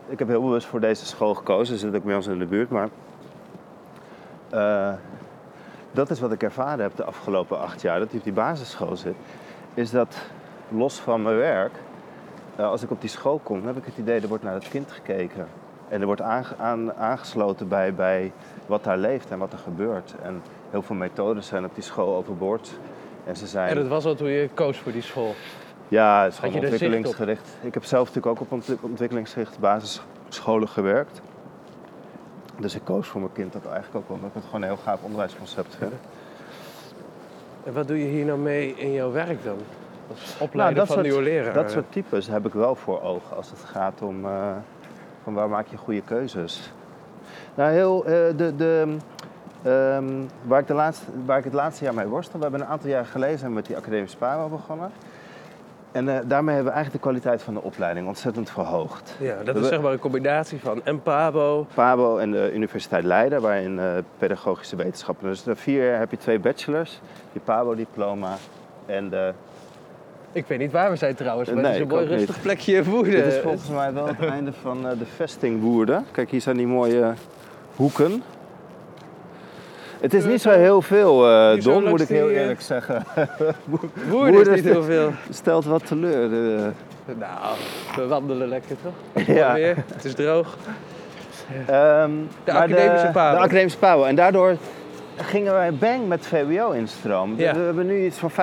ik 0.08 0.18
heb 0.18 0.28
heel 0.28 0.42
bewust 0.42 0.66
voor 0.66 0.80
deze 0.80 1.06
school 1.06 1.34
gekozen, 1.34 1.78
ze 1.78 1.86
zit 1.86 1.96
ook 1.96 2.04
bij 2.04 2.14
ons 2.14 2.26
in 2.26 2.38
de 2.38 2.46
buurt, 2.46 2.70
maar 2.70 2.88
eh, 4.50 4.92
dat 5.92 6.10
is 6.10 6.20
wat 6.20 6.32
ik 6.32 6.42
ervaren 6.42 6.80
heb 6.80 6.96
de 6.96 7.04
afgelopen 7.04 7.60
acht 7.60 7.80
jaar, 7.82 7.98
dat 7.98 8.08
ik 8.08 8.14
op 8.18 8.24
die 8.24 8.32
basisschool 8.32 8.96
zit, 8.96 9.14
is 9.74 9.90
dat 9.90 10.16
los 10.68 11.00
van 11.00 11.22
mijn 11.22 11.36
werk, 11.36 11.72
eh, 12.56 12.70
als 12.70 12.82
ik 12.82 12.90
op 12.90 13.00
die 13.00 13.10
school 13.10 13.40
kom, 13.42 13.56
dan 13.58 13.66
heb 13.66 13.76
ik 13.76 13.84
het 13.84 13.96
idee, 13.98 14.20
er 14.20 14.28
wordt 14.28 14.44
naar 14.44 14.54
het 14.54 14.68
kind 14.68 14.92
gekeken. 14.92 15.46
En 15.88 16.00
er 16.00 16.06
wordt 16.06 16.20
aange- 16.20 16.56
aan, 16.58 16.94
aangesloten 16.94 17.68
bij, 17.68 17.94
bij 17.94 18.32
wat 18.66 18.84
daar 18.84 18.98
leeft 18.98 19.30
en 19.30 19.38
wat 19.38 19.52
er 19.52 19.58
gebeurt. 19.58 20.14
En 20.22 20.42
heel 20.70 20.82
veel 20.82 20.96
methodes 20.96 21.46
zijn 21.46 21.64
op 21.64 21.74
die 21.74 21.82
school 21.84 22.16
overboord. 22.16 22.70
En 23.26 23.36
ze 23.36 23.46
zijn... 23.46 23.68
En 23.68 23.74
dat 23.76 23.86
was 23.88 24.04
al 24.04 24.14
toen 24.14 24.28
je 24.28 24.48
koos 24.54 24.78
voor 24.78 24.92
die 24.92 25.02
school. 25.02 25.34
Ja, 25.88 26.22
het 26.22 26.32
is 26.32 26.38
gewoon 26.38 26.54
ontwikkelingsgericht. 26.54 27.48
Ik 27.60 27.74
heb 27.74 27.84
zelf 27.84 28.06
natuurlijk 28.06 28.34
ook 28.36 28.40
op 28.40 28.52
ont- 28.52 28.76
ontwikkelingsgericht 28.80 29.58
basisscholen 29.58 30.68
gewerkt. 30.68 31.20
Dus 32.58 32.74
ik 32.74 32.84
koos 32.84 33.08
voor 33.08 33.20
mijn 33.20 33.32
kind 33.32 33.52
dat 33.52 33.66
eigenlijk 33.66 33.96
ook 33.96 34.08
wel, 34.08 34.16
omdat 34.16 34.28
ik 34.28 34.34
het 34.34 34.44
gewoon 34.44 34.62
een 34.62 34.68
heel 34.68 34.76
gaaf 34.76 35.02
onderwijsconcept 35.02 35.76
vind. 35.78 35.92
En 37.64 37.72
wat 37.72 37.88
doe 37.88 37.98
je 37.98 38.04
hier 38.04 38.24
nou 38.24 38.38
mee 38.38 38.74
in 38.76 38.92
jouw 38.92 39.12
werk 39.12 39.44
dan? 39.44 39.58
Als 40.08 40.34
Nou, 40.38 40.42
opleider 40.48 40.86
van 40.86 41.02
nieuwe 41.02 41.22
leraren. 41.22 41.54
dat 41.54 41.70
soort 41.70 41.92
types 41.92 42.26
heb 42.26 42.46
ik 42.46 42.52
wel 42.52 42.74
voor 42.74 43.02
ogen 43.02 43.36
als 43.36 43.50
het 43.50 43.60
gaat 43.60 44.02
om 44.02 44.24
eh, 44.24 44.50
van 45.22 45.34
waar 45.34 45.48
maak 45.48 45.66
je 45.66 45.76
goede 45.76 46.02
keuzes. 46.02 46.72
Nou, 47.54 47.72
heel, 47.72 48.04
eh, 48.04 48.12
de, 48.36 48.56
de, 48.56 48.96
ehm, 49.62 50.24
waar, 50.42 50.60
ik 50.60 50.66
de 50.66 50.74
laatste, 50.74 51.04
waar 51.26 51.38
ik 51.38 51.44
het 51.44 51.52
laatste 51.52 51.84
jaar 51.84 51.94
mee 51.94 52.06
worstel, 52.06 52.36
we 52.36 52.42
hebben 52.42 52.60
een 52.60 52.66
aantal 52.66 52.90
jaar 52.90 53.06
geleden 53.06 53.38
zijn 53.38 53.50
we 53.50 53.56
met 53.56 53.66
die 53.66 53.76
academische 53.76 54.16
PABO 54.16 54.48
begonnen. 54.48 54.90
En 55.92 56.08
eh, 56.08 56.18
daarmee 56.26 56.54
hebben 56.54 56.72
we 56.72 56.78
eigenlijk 56.78 56.92
de 57.04 57.10
kwaliteit 57.10 57.42
van 57.42 57.54
de 57.54 57.62
opleiding 57.62 58.06
ontzettend 58.06 58.50
verhoogd. 58.50 59.16
Ja, 59.20 59.42
dat 59.44 59.56
is 59.56 59.68
zeg 59.68 59.80
maar 59.80 59.92
een 59.92 59.98
combinatie 59.98 60.60
van 60.60 60.80
en 60.84 61.02
Pabo. 61.02 61.66
PABO 61.74 62.18
en 62.18 62.30
de 62.30 62.50
Universiteit 62.54 63.04
Leiden, 63.04 63.40
waarin 63.40 63.78
eh, 63.78 63.90
pedagogische 64.18 64.76
wetenschappen. 64.76 65.28
Dus 65.28 65.44
na 65.44 65.56
vier 65.56 65.84
jaar 65.90 65.98
heb 65.98 66.10
je 66.10 66.16
twee 66.16 66.38
bachelors, 66.38 67.00
je 67.32 67.40
PABO-diploma 67.40 68.36
en 68.86 69.08
de... 69.08 69.32
Ik 70.32 70.46
weet 70.46 70.58
niet 70.58 70.72
waar 70.72 70.90
we 70.90 70.96
zijn 70.96 71.14
trouwens, 71.14 71.48
maar 71.50 71.62
Nee, 71.62 71.66
het 71.66 71.74
is 71.74 71.82
een 71.82 71.88
mooi 71.88 72.02
ook 72.02 72.08
niet. 72.08 72.18
rustig 72.18 72.42
plekje 72.42 72.74
in 72.76 72.84
Woerden. 72.84 73.24
Dit 73.24 73.26
is 73.26 73.38
volgens 73.38 73.68
mij 73.68 73.92
wel 73.92 74.06
het 74.06 74.20
einde 74.24 74.52
van 74.52 74.88
eh, 74.88 74.98
de 74.98 75.06
vesting 75.06 75.60
Woerden. 75.60 76.04
Kijk, 76.10 76.30
hier 76.30 76.40
zijn 76.40 76.56
die 76.56 76.66
mooie 76.66 77.12
hoeken. 77.76 78.22
Het 80.00 80.14
is 80.14 80.24
niet 80.24 80.40
zo 80.40 80.50
heel 80.50 80.82
veel, 80.82 81.28
eh 81.28 81.62
Don, 81.62 81.84
moet 81.84 82.00
ik 82.00 82.08
heel 82.08 82.28
eh, 82.28 82.40
eerlijk 82.40 82.60
zeggen. 82.60 83.04
Woerden 83.64 83.90
Woerden 84.08 84.40
is 84.54 84.62
niet 84.62 84.72
heel 84.72 84.82
veel. 84.82 85.12
Stelt 85.30 85.64
wat 85.64 85.86
teleur. 85.86 86.28
Nou, 87.18 87.56
we 87.96 88.06
wandelen 88.06 88.48
lekker 88.48 88.76
toch? 88.82 89.26
ja. 89.36 89.54
Weer, 89.54 89.76
het 89.94 90.04
is 90.04 90.14
droog. 90.14 90.56
Ehm, 91.66 92.10
De 92.44 92.52
academische 92.52 93.10
PABO. 93.12 93.36
De 93.36 93.42
academische 93.42 93.78
PABO. 93.78 94.04
En 94.04 94.14
daardoor 94.14 94.56
gingen 95.16 95.52
wij 95.52 95.72
bang 95.74 96.08
met 96.08 96.26
VWO-instroom. 96.26 97.34
Ja. 97.36 97.54
We 97.54 97.60
hebben 97.60 97.86
nu 97.86 98.04
iets 98.04 98.18
van 98.18 98.30
45% 98.30 98.34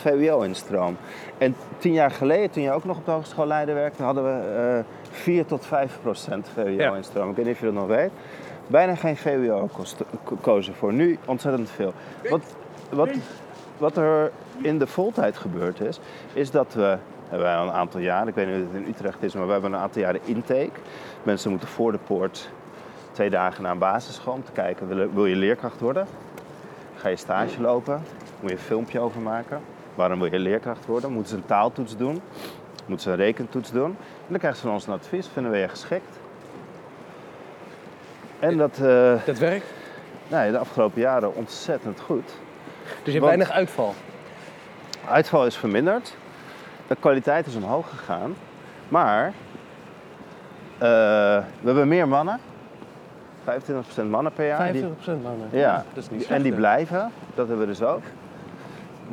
VWO-instroom. 0.00 0.96
En 1.38 1.56
tien 1.78 1.92
jaar 1.92 2.10
geleden, 2.10 2.50
toen 2.50 2.62
je 2.62 2.72
ook 2.72 2.84
nog 2.84 2.96
op 2.96 3.04
de 3.04 3.10
Hogeschool 3.10 3.46
Leiden 3.46 3.74
werkte, 3.74 4.02
hadden 4.02 4.24
we 4.24 4.56
eh 4.56 4.84
4 5.10 5.46
tot 5.46 5.66
5% 5.66 5.68
VWO-instroom. 6.54 7.30
Ik 7.30 7.36
weet 7.36 7.44
niet 7.44 7.54
of 7.54 7.60
je 7.60 7.66
dat 7.66 7.74
nog 7.74 7.86
weet. 7.86 8.10
Bijna 8.66 8.94
geen 8.94 9.16
ko- 10.24 10.36
kozen 10.40 10.74
voor. 10.74 10.92
Nu 10.92 11.18
ontzettend 11.26 11.70
veel. 11.70 11.92
Wat, 12.30 12.42
wat, 12.90 13.08
wat 13.78 13.96
er 13.96 14.32
in 14.60 14.78
de 14.78 14.86
voltijd 14.86 15.36
gebeurd 15.36 15.80
is, 15.80 16.00
is 16.32 16.50
dat 16.50 16.74
we, 16.74 16.96
hebben 17.28 17.48
een 17.50 17.70
aantal 17.72 18.00
jaren, 18.00 18.28
ik 18.28 18.34
weet 18.34 18.46
niet 18.46 18.56
of 18.66 18.72
het 18.72 18.82
in 18.82 18.88
Utrecht 18.88 19.22
is, 19.22 19.34
maar 19.34 19.46
we 19.46 19.52
hebben 19.52 19.72
een 19.72 19.78
aantal 19.78 20.02
jaren 20.02 20.20
intake. 20.24 20.80
Mensen 21.22 21.50
moeten 21.50 21.68
voor 21.68 21.92
de 21.92 21.98
poort 22.06 22.50
twee 23.12 23.30
dagen 23.30 23.62
naar 23.62 23.72
een 23.72 23.78
basisschool 23.78 24.32
om 24.34 24.44
te 24.44 24.52
kijken, 24.52 24.88
wil, 24.88 25.12
wil 25.12 25.26
je 25.26 25.36
leerkracht 25.36 25.80
worden? 25.80 26.06
Ga 26.96 27.08
je 27.08 27.16
stage 27.16 27.60
lopen? 27.60 28.02
Moet 28.40 28.50
je 28.50 28.56
een 28.56 28.62
filmpje 28.62 29.00
over 29.00 29.20
maken? 29.20 29.60
Waarom 29.94 30.18
wil 30.20 30.32
je 30.32 30.38
leerkracht 30.38 30.86
worden? 30.86 31.12
Moeten 31.12 31.30
ze 31.30 31.36
een 31.36 31.46
taaltoets 31.46 31.96
doen? 31.96 32.20
Moeten 32.86 33.04
ze 33.06 33.10
een 33.10 33.16
rekentoets 33.16 33.70
doen? 33.72 33.96
En 33.98 34.28
dan 34.28 34.38
krijgen 34.38 34.60
ze 34.60 34.66
van 34.66 34.74
ons 34.74 34.86
een 34.86 34.92
advies, 34.92 35.26
vinden 35.26 35.52
we 35.52 35.58
je 35.58 35.68
geschikt? 35.68 36.18
En 38.42 38.56
dat, 38.56 38.78
eh, 38.78 39.14
Dat 39.26 39.38
werkt. 39.38 39.66
nee, 40.28 40.50
de 40.50 40.58
afgelopen 40.58 41.00
jaren 41.00 41.34
ontzettend 41.34 42.00
goed. 42.00 42.24
Dus 42.24 42.34
je 42.84 43.10
hebt 43.10 43.24
Want- 43.24 43.24
weinig 43.24 43.50
uitval. 43.50 43.94
Uitval 45.08 45.46
is 45.46 45.56
verminderd. 45.56 46.14
De 46.86 46.96
kwaliteit 47.00 47.46
is 47.46 47.54
omhoog 47.56 47.88
gegaan. 47.88 48.34
Maar 48.88 49.26
eh, 49.26 49.32
we 51.60 51.64
hebben 51.64 51.88
meer 51.88 52.08
mannen. 52.08 52.40
25% 53.44 54.10
mannen 54.10 54.32
per 54.32 54.46
jaar. 54.46 54.72
Die- 54.72 54.82
25% 54.82 55.22
mannen. 55.22 55.48
ja, 55.50 55.84
Dat 55.94 56.02
is 56.04 56.10
niet 56.10 56.26
en 56.26 56.42
die 56.42 56.50
hè? 56.52 56.56
blijven. 56.58 57.12
Dat 57.34 57.48
hebben 57.48 57.66
we 57.66 57.72
dus 57.72 57.82
ook. 57.82 58.02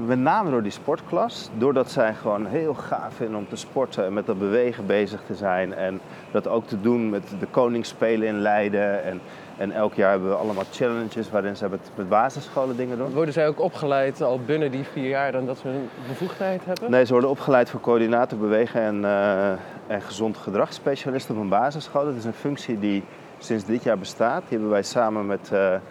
Met 0.05 0.19
name 0.19 0.49
door 0.49 0.63
die 0.63 0.71
sportklas. 0.71 1.49
Doordat 1.57 1.91
zij 1.91 2.13
gewoon 2.13 2.45
heel 2.45 2.73
gaaf 2.73 3.13
vinden 3.13 3.37
om 3.37 3.47
te 3.47 3.55
sporten 3.55 4.05
en 4.05 4.13
met 4.13 4.25
dat 4.25 4.39
bewegen 4.39 4.85
bezig 4.85 5.21
te 5.25 5.35
zijn. 5.35 5.73
En 5.73 5.99
dat 6.31 6.47
ook 6.47 6.67
te 6.67 6.81
doen 6.81 7.09
met 7.09 7.23
de 7.39 7.45
Koningsspelen 7.45 8.27
in 8.27 8.39
Leiden. 8.39 9.03
En, 9.03 9.21
en 9.57 9.71
elk 9.71 9.93
jaar 9.93 10.11
hebben 10.11 10.29
we 10.29 10.35
allemaal 10.35 10.63
challenges 10.71 11.29
waarin 11.29 11.55
ze 11.55 11.69
met, 11.69 11.91
met 11.95 12.09
basisscholen 12.09 12.77
dingen 12.77 12.97
doen. 12.97 13.11
Worden 13.11 13.33
zij 13.33 13.47
ook 13.47 13.59
opgeleid 13.59 14.21
al 14.21 14.39
binnen 14.45 14.71
die 14.71 14.83
vier 14.83 15.09
jaar 15.09 15.31
dan 15.31 15.45
dat 15.45 15.57
ze 15.57 15.67
een 15.67 15.89
bevoegdheid 16.07 16.65
hebben? 16.65 16.91
Nee, 16.91 17.05
ze 17.05 17.11
worden 17.11 17.29
opgeleid 17.29 17.69
voor 17.69 17.79
coördinator 17.79 18.37
bewegen 18.37 18.81
en, 18.81 19.01
uh, 19.01 19.49
en 19.87 20.01
gezond 20.01 20.37
gedragsspecialist 20.37 21.29
op 21.29 21.37
een 21.37 21.49
basisschool. 21.49 22.05
Dat 22.05 22.15
is 22.15 22.25
een 22.25 22.33
functie 22.33 22.79
die 22.79 23.03
sinds 23.37 23.65
dit 23.65 23.83
jaar 23.83 23.97
bestaat. 23.97 24.41
Die 24.41 24.51
hebben 24.51 24.69
wij 24.69 24.83
samen 24.83 25.25
met... 25.25 25.49
Uh, 25.53 25.71
met 25.71 25.81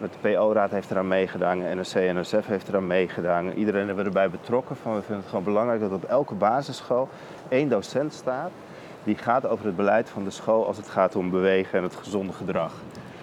de 0.00 0.28
PO-raad 0.28 0.70
heeft 0.70 0.90
eraan 0.90 1.08
meegedaan, 1.08 1.58
NRC 1.58 1.94
en 1.94 2.20
NSF 2.20 2.46
heeft 2.46 2.68
eraan 2.68 2.86
meegedaan. 2.86 3.50
Iedereen 3.50 3.86
hebben 3.86 4.04
erbij 4.04 4.30
betrokken. 4.30 4.76
Van, 4.76 4.94
we 4.94 5.00
vinden 5.00 5.18
het 5.18 5.28
gewoon 5.28 5.44
belangrijk 5.44 5.80
dat 5.80 5.92
op 5.92 6.04
elke 6.04 6.34
basisschool 6.34 7.08
één 7.48 7.68
docent 7.68 8.12
staat 8.12 8.50
die 9.04 9.16
gaat 9.16 9.46
over 9.46 9.66
het 9.66 9.76
beleid 9.76 10.10
van 10.10 10.24
de 10.24 10.30
school 10.30 10.66
als 10.66 10.76
het 10.76 10.88
gaat 10.88 11.16
om 11.16 11.30
bewegen 11.30 11.78
en 11.78 11.84
het 11.84 11.94
gezonde 11.94 12.32
gedrag. 12.32 12.72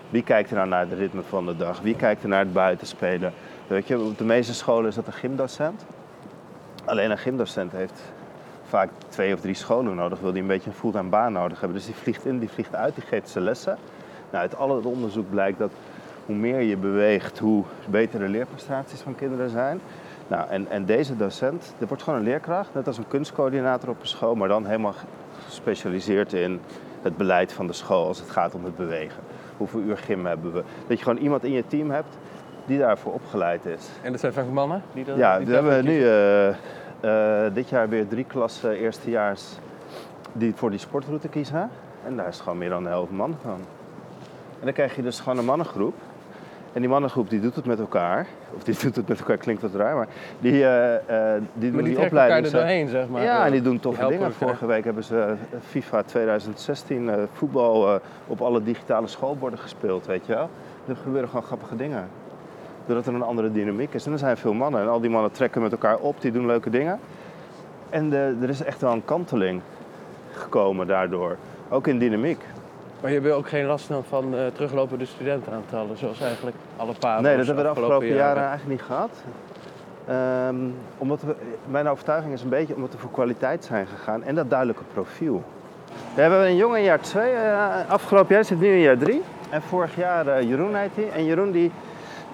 Wie 0.09 0.23
kijkt 0.23 0.49
er 0.49 0.55
nou 0.55 0.67
naar 0.67 0.89
het 0.89 0.93
ritme 0.93 1.21
van 1.21 1.45
de 1.45 1.57
dag? 1.57 1.81
Wie 1.81 1.95
kijkt 1.95 2.23
er 2.23 2.29
naar 2.29 2.39
het 2.39 2.53
buitenspelen? 2.53 3.33
Weet 3.67 3.87
je, 3.87 3.99
op 3.99 4.17
de 4.17 4.23
meeste 4.23 4.53
scholen 4.53 4.89
is 4.89 4.95
dat 4.95 5.07
een 5.07 5.13
gymdocent. 5.13 5.85
Alleen 6.85 7.11
een 7.11 7.17
gymdocent 7.17 7.71
heeft 7.71 8.01
vaak 8.63 8.89
twee 9.09 9.33
of 9.33 9.39
drie 9.39 9.53
scholen 9.53 9.95
nodig, 9.95 10.19
wil 10.19 10.31
die 10.31 10.41
een 10.41 10.47
beetje 10.47 10.69
een 10.69 10.75
fulltime 10.75 11.09
baan 11.09 11.33
nodig 11.33 11.59
hebben. 11.59 11.77
Dus 11.77 11.85
die 11.85 11.95
vliegt 11.95 12.25
in, 12.25 12.39
die 12.39 12.49
vliegt 12.49 12.75
uit, 12.75 12.95
die 12.95 13.03
geeft 13.03 13.29
ze 13.29 13.39
lessen. 13.39 13.77
Nou, 14.29 14.43
uit 14.43 14.57
al 14.57 14.75
het 14.75 14.85
onderzoek 14.85 15.29
blijkt 15.29 15.59
dat 15.59 15.71
hoe 16.25 16.35
meer 16.35 16.61
je 16.61 16.77
beweegt, 16.77 17.39
hoe 17.39 17.63
beter 17.89 18.19
de 18.19 18.27
leerprestaties 18.27 18.99
van 18.99 19.15
kinderen 19.15 19.49
zijn. 19.49 19.79
Nou, 20.27 20.49
en, 20.49 20.67
en 20.69 20.85
deze 20.85 21.17
docent, 21.17 21.73
dit 21.77 21.87
wordt 21.87 22.03
gewoon 22.03 22.19
een 22.19 22.25
leerkracht, 22.25 22.73
net 22.73 22.87
als 22.87 22.97
een 22.97 23.07
kunstcoördinator 23.07 23.89
op 23.89 24.01
een 24.01 24.07
school, 24.07 24.35
maar 24.35 24.47
dan 24.47 24.65
helemaal 24.65 24.93
gespecialiseerd 25.45 26.33
in 26.33 26.59
het 27.01 27.17
beleid 27.17 27.53
van 27.53 27.67
de 27.67 27.73
school 27.73 28.07
als 28.07 28.19
het 28.19 28.29
gaat 28.29 28.55
om 28.55 28.63
het 28.63 28.75
bewegen. 28.75 29.23
Hoeveel 29.57 29.79
uur 29.79 29.97
gym 29.97 30.25
hebben 30.25 30.53
we? 30.53 30.63
Dat 30.87 30.97
je 30.97 31.03
gewoon 31.03 31.21
iemand 31.21 31.43
in 31.43 31.51
je 31.51 31.67
team 31.67 31.91
hebt 31.91 32.17
die 32.65 32.79
daarvoor 32.79 33.13
opgeleid 33.13 33.65
is. 33.65 33.89
En 34.01 34.11
dat 34.11 34.19
zijn 34.19 34.33
vaak 34.33 34.49
mannen? 34.49 34.81
Die 34.93 35.03
dat, 35.03 35.17
ja, 35.17 35.43
we 35.43 35.53
hebben 35.53 35.85
nu 35.85 35.99
uh, 35.99 36.47
uh, 36.47 37.53
dit 37.53 37.69
jaar 37.69 37.89
weer 37.89 38.07
drie 38.07 38.25
klassen 38.25 38.71
eerstejaars 38.71 39.43
die 40.33 40.53
voor 40.55 40.69
die 40.69 40.79
sportroute 40.79 41.27
kiezen. 41.27 41.69
En 42.05 42.15
daar 42.15 42.27
is 42.27 42.39
gewoon 42.39 42.57
meer 42.57 42.69
dan 42.69 42.83
de 42.83 42.89
helft 42.89 43.11
man 43.11 43.35
van. 43.41 43.59
En 44.59 44.65
dan 44.65 44.73
krijg 44.73 44.95
je 44.95 45.01
dus 45.01 45.19
gewoon 45.19 45.37
een 45.37 45.45
mannengroep 45.45 45.93
en 46.73 46.81
die 46.81 46.89
mannengroep 46.89 47.29
die 47.29 47.39
doet 47.39 47.55
het 47.55 47.65
met 47.65 47.79
elkaar. 47.79 48.27
Of 48.55 48.63
die 48.63 48.75
doet 48.83 48.95
het 48.95 49.07
met 49.07 49.19
elkaar, 49.19 49.37
klinkt 49.37 49.61
wat 49.61 49.73
raar, 49.73 49.95
maar 49.95 50.07
die, 50.39 50.53
uh, 50.53 50.93
uh, 50.93 51.33
die 51.53 51.71
doen 51.71 51.83
die, 51.83 51.95
die 51.95 52.05
opleiding. 52.05 52.45
er 52.45 52.51
doorheen, 52.51 52.87
zeg 52.87 53.07
maar. 53.07 53.23
Ja, 53.23 53.45
en 53.45 53.51
die 53.51 53.61
doen 53.61 53.79
toffe 53.79 54.07
dingen. 54.07 54.33
Vorige 54.33 54.65
week 54.65 54.83
hebben 54.83 55.03
ze 55.03 55.19
eh, 55.19 55.59
FIFA 55.69 56.01
2016 56.01 57.03
uh, 57.03 57.13
voetbal 57.33 57.99
op 58.27 58.41
alle 58.41 58.63
digitale 58.63 59.07
schoolborden 59.07 59.59
gespeeld, 59.59 60.05
weet 60.05 60.25
je 60.25 60.33
wel. 60.33 60.49
Er 60.87 60.95
gebeuren 60.95 61.29
gewoon 61.29 61.45
grappige 61.45 61.75
dingen. 61.75 62.07
Doordat 62.85 63.07
er 63.07 63.13
een 63.13 63.21
andere 63.21 63.51
dynamiek 63.51 63.93
is. 63.93 64.05
En 64.05 64.11
er 64.11 64.17
zijn 64.17 64.37
veel 64.37 64.53
mannen. 64.53 64.81
En 64.81 64.87
al 64.87 65.01
die 65.01 65.09
mannen 65.09 65.31
trekken 65.31 65.61
met 65.61 65.71
elkaar 65.71 65.97
op, 65.97 66.21
die 66.21 66.31
doen 66.31 66.45
leuke 66.45 66.69
dingen. 66.69 66.99
En 67.89 68.13
er 68.13 68.49
is 68.49 68.63
echt 68.63 68.81
wel 68.81 68.91
een 68.91 69.05
kanteling 69.05 69.61
gekomen 70.31 70.87
daardoor. 70.87 71.37
Ook 71.69 71.87
in 71.87 71.99
dynamiek. 71.99 72.43
Maar 73.01 73.11
je 73.11 73.21
wil 73.21 73.35
ook 73.35 73.49
geen 73.49 73.65
last 73.65 73.87
dan 73.87 74.03
van 74.03 74.33
uh, 74.33 74.39
teruglopende 74.53 75.05
studentenaantallen, 75.05 75.97
zoals 75.97 76.21
eigenlijk 76.21 76.55
alle 76.77 76.93
paar. 76.99 77.21
Nee, 77.21 77.37
dat 77.37 77.45
hebben 77.45 77.63
we 77.65 77.73
de 77.73 77.79
afgelopen 77.79 78.07
jaren, 78.07 78.47
eigenlijk 78.47 78.69
niet 78.69 78.81
gehad. 78.81 79.23
Um, 80.47 80.75
omdat 80.97 81.21
we, 81.21 81.35
mijn 81.67 81.87
overtuiging 81.87 82.33
is 82.33 82.41
een 82.41 82.49
beetje 82.49 82.75
omdat 82.75 82.91
we 82.91 82.97
voor 82.97 83.11
kwaliteit 83.11 83.63
zijn 83.63 83.87
gegaan 83.87 84.23
en 84.23 84.35
dat 84.35 84.49
duidelijke 84.49 84.83
profiel. 84.93 85.43
We 86.15 86.21
hebben 86.21 86.45
een 86.45 86.55
jongen 86.55 86.77
in 86.77 86.83
jaar 86.83 86.99
2, 86.99 87.31
uh, 87.31 87.51
eh, 87.51 87.89
afgelopen 87.89 88.35
jaar 88.35 88.45
zit 88.45 88.59
nu 88.59 88.67
in 88.67 88.79
jaar 88.79 88.97
3. 88.97 89.21
En 89.49 89.61
vorig 89.61 89.95
jaar 89.95 90.27
uh, 90.27 90.49
Jeroen 90.49 90.75
heet 90.75 90.95
hij. 90.95 91.09
En 91.09 91.25
Jeroen 91.25 91.51
die, 91.51 91.71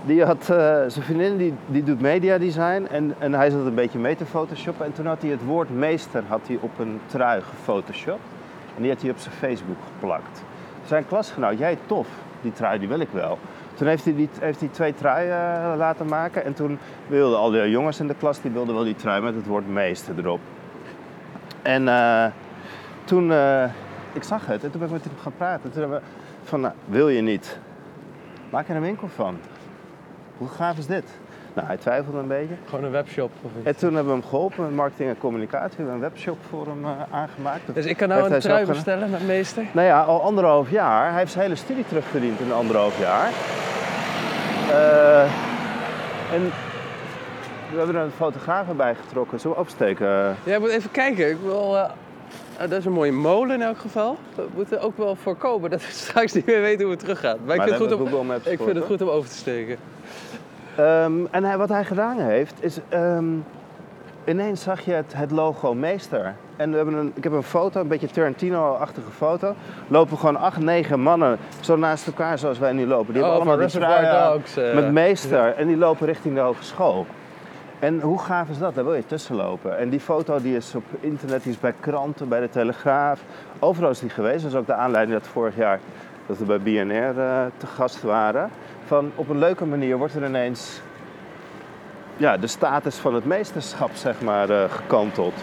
die 0.05 0.23
had 0.23 0.45
zijn 0.45 0.91
vriendin 0.91 1.37
die, 1.37 1.53
die 1.65 1.83
doet 1.83 2.01
mediadesign 2.01 2.87
en, 2.91 3.15
en 3.19 3.33
hij 3.33 3.49
zat 3.49 3.65
een 3.65 3.75
beetje 3.75 3.99
mee 3.99 4.15
te 4.15 4.25
photoshoppen. 4.25 4.85
En 4.85 4.93
toen 4.93 5.05
had 5.05 5.21
hij 5.21 5.31
het 5.31 5.45
woord 5.45 5.69
meester 5.69 6.23
had 6.27 6.41
hij 6.47 6.57
op 6.61 6.79
een 6.79 6.99
trui 7.05 7.41
gefotoshopt. 7.41 8.27
En 8.75 8.81
die 8.81 8.91
had 8.91 9.01
hij 9.01 9.11
op 9.11 9.17
zijn 9.17 9.35
Facebook 9.35 9.77
geplakt 9.93 10.43
zijn 10.87 11.07
klasgenoot, 11.07 11.57
jij 11.57 11.77
tof, 11.85 12.07
die 12.41 12.51
trui 12.51 12.79
die 12.79 12.87
wil 12.87 12.99
ik 12.99 13.09
wel. 13.11 13.37
Toen 13.73 13.87
heeft 13.87 14.03
hij, 14.03 14.15
die, 14.15 14.29
heeft 14.39 14.59
hij 14.59 14.69
twee 14.69 14.93
truien 14.93 15.61
uh, 15.71 15.77
laten 15.77 16.07
maken 16.07 16.43
en 16.45 16.53
toen 16.53 16.79
wilden 17.07 17.37
al 17.37 17.51
die 17.51 17.69
jongens 17.69 17.99
in 17.99 18.07
de 18.07 18.15
klas, 18.15 18.41
die 18.41 18.51
wilden 18.51 18.75
wel 18.75 18.83
die 18.83 18.95
trui 18.95 19.21
met 19.21 19.35
het 19.35 19.45
woord 19.45 19.67
meester 19.67 20.13
erop. 20.17 20.39
En 21.61 21.83
uh, 21.83 22.25
toen, 23.03 23.29
uh, 23.29 23.63
ik 24.13 24.23
zag 24.23 24.45
het 24.45 24.63
en 24.63 24.71
toen 24.71 24.79
ben 24.79 24.89
ik 24.89 24.93
met 24.93 25.03
hem 25.03 25.13
gaan 25.21 25.35
praten. 25.37 25.71
Toen 25.71 25.81
hebben 25.81 25.99
we 25.99 26.05
van, 26.43 26.61
nou, 26.61 26.73
wil 26.85 27.09
je 27.09 27.21
niet? 27.21 27.59
Maak 28.49 28.69
er 28.69 28.75
een 28.75 28.81
winkel 28.81 29.07
van. 29.07 29.37
Hoe 30.37 30.47
gaaf 30.47 30.77
is 30.77 30.85
dit? 30.85 31.19
Nou, 31.57 31.69
hij 31.69 31.77
twijfelde 31.77 32.17
een 32.17 32.27
beetje. 32.27 32.55
Gewoon 32.65 32.83
een 32.83 32.91
webshop? 32.91 33.31
Of 33.41 33.51
iets. 33.57 33.65
En 33.65 33.75
toen 33.75 33.93
hebben 33.93 34.13
we 34.13 34.19
hem 34.19 34.29
geholpen 34.29 34.63
met 34.63 34.75
marketing 34.75 35.09
en 35.09 35.17
communicatie. 35.17 35.69
We 35.69 35.75
hebben 35.75 35.93
een 35.93 36.09
webshop 36.09 36.37
voor 36.49 36.65
hem 36.67 36.83
uh, 36.83 36.91
aangemaakt. 37.11 37.61
Dus 37.73 37.85
ik 37.85 37.97
kan 37.97 38.07
nou 38.07 38.33
een 38.33 38.39
trui 38.39 38.65
bestellen 38.65 39.09
met 39.09 39.27
meester? 39.27 39.63
Nou 39.71 39.87
ja, 39.87 40.01
al 40.01 40.21
anderhalf 40.21 40.71
jaar. 40.71 41.09
Hij 41.09 41.19
heeft 41.19 41.31
zijn 41.31 41.43
hele 41.43 41.55
studie 41.55 41.85
terugverdiend 41.87 42.39
in 42.39 42.51
anderhalf 42.51 42.99
jaar. 42.99 43.29
Uh, 44.69 45.21
en 46.33 46.51
we 47.71 47.77
hebben 47.77 47.95
er 47.95 48.01
een 48.01 48.11
fotograaf 48.11 48.65
bij 48.75 48.95
getrokken. 48.95 49.39
Zullen 49.39 49.55
we 49.55 49.61
opsteken? 49.63 50.35
Ja, 50.43 50.59
moet 50.59 50.69
even 50.69 50.91
kijken. 50.91 51.29
Ik 51.29 51.37
wil... 51.43 51.75
Uh... 51.75 51.89
dat 52.57 52.71
is 52.71 52.85
een 52.85 52.91
mooie 52.91 53.11
molen 53.11 53.55
in 53.55 53.61
elk 53.61 53.77
geval. 53.77 54.17
We 54.35 54.47
moeten 54.55 54.81
ook 54.81 54.97
wel 54.97 55.15
voorkomen 55.15 55.69
dat 55.69 55.81
we 55.85 55.91
straks 56.05 56.33
niet 56.33 56.45
meer 56.45 56.61
weten 56.61 56.81
hoe 56.81 56.91
het 56.91 56.99
teruggaat. 56.99 57.37
Maar, 57.37 57.45
maar 57.45 57.67
ik, 57.67 57.73
vind 57.73 57.89
het, 57.89 57.99
goed 57.99 58.13
om, 58.13 58.31
ik 58.31 58.41
vind 58.43 58.75
het 58.75 58.85
goed 58.85 59.01
om 59.01 59.09
over 59.09 59.29
te 59.29 59.35
steken. 59.35 59.77
Um, 60.79 61.27
en 61.31 61.43
hij, 61.43 61.57
wat 61.57 61.69
hij 61.69 61.85
gedaan 61.85 62.19
heeft, 62.19 62.63
is 62.63 62.79
um, 62.93 63.45
ineens 64.25 64.61
zag 64.61 64.81
je 64.81 64.91
het, 64.91 65.13
het, 65.15 65.31
logo 65.31 65.73
Meester. 65.73 66.33
En 66.55 66.69
we 66.69 66.75
hebben 66.75 66.93
een, 66.93 67.11
ik 67.15 67.23
heb 67.23 67.33
een 67.33 67.43
foto, 67.43 67.81
een 67.81 67.87
beetje 67.87 68.07
Tarantino-achtige 68.07 69.11
foto. 69.11 69.55
Lopen 69.87 70.17
gewoon 70.17 70.35
acht, 70.35 70.59
negen 70.59 70.99
mannen 70.99 71.37
zo 71.59 71.75
naast 71.75 72.07
elkaar 72.07 72.37
zoals 72.37 72.59
wij 72.59 72.71
nu 72.71 72.85
lopen. 72.85 73.13
Die 73.13 73.23
oh, 73.23 73.29
hebben 73.29 73.47
allemaal 73.47 73.67
die 73.67 73.79
dogs, 74.33 74.57
uh, 74.57 74.73
met 74.73 74.91
Meester. 74.91 75.55
En 75.55 75.67
die 75.67 75.77
lopen 75.77 76.05
richting 76.05 76.35
de 76.35 76.41
hogeschool. 76.41 77.05
En 77.79 78.01
hoe 78.01 78.19
gaaf 78.19 78.49
is 78.49 78.57
dat? 78.57 78.75
Daar 78.75 78.83
wil 78.83 78.95
je 78.95 79.05
tussen 79.05 79.35
lopen. 79.35 79.77
En 79.77 79.89
die 79.89 79.99
foto 79.99 80.41
die 80.41 80.55
is 80.55 80.75
op 80.75 80.83
internet, 80.99 81.43
die 81.43 81.51
is 81.51 81.59
bij 81.59 81.73
kranten, 81.79 82.29
bij 82.29 82.39
de 82.39 82.49
Telegraaf. 82.49 83.21
Overal 83.59 83.89
is 83.89 83.99
die 83.99 84.09
geweest. 84.09 84.41
Dat 84.41 84.51
is 84.51 84.57
ook 84.57 84.65
de 84.65 84.73
aanleiding 84.73 85.19
dat 85.19 85.27
vorig 85.27 85.55
jaar 85.55 85.79
dat 86.25 86.37
we 86.37 86.45
bij 86.45 86.59
BNR 86.59 86.91
uh, 86.91 87.41
eh, 87.41 87.45
te 87.57 87.67
gast 87.67 88.01
waren 88.01 88.49
van 88.87 89.11
op 89.15 89.29
een 89.29 89.37
leuke 89.37 89.65
manier 89.65 89.97
wordt 89.97 90.15
er 90.15 90.25
ineens 90.25 90.81
ja, 92.17 92.37
de 92.37 92.47
status 92.47 92.95
van 92.95 93.13
het 93.13 93.25
meesterschap 93.25 93.89
zeg 93.93 94.21
maar, 94.21 94.49
uh, 94.49 94.63
gekanteld. 94.69 95.33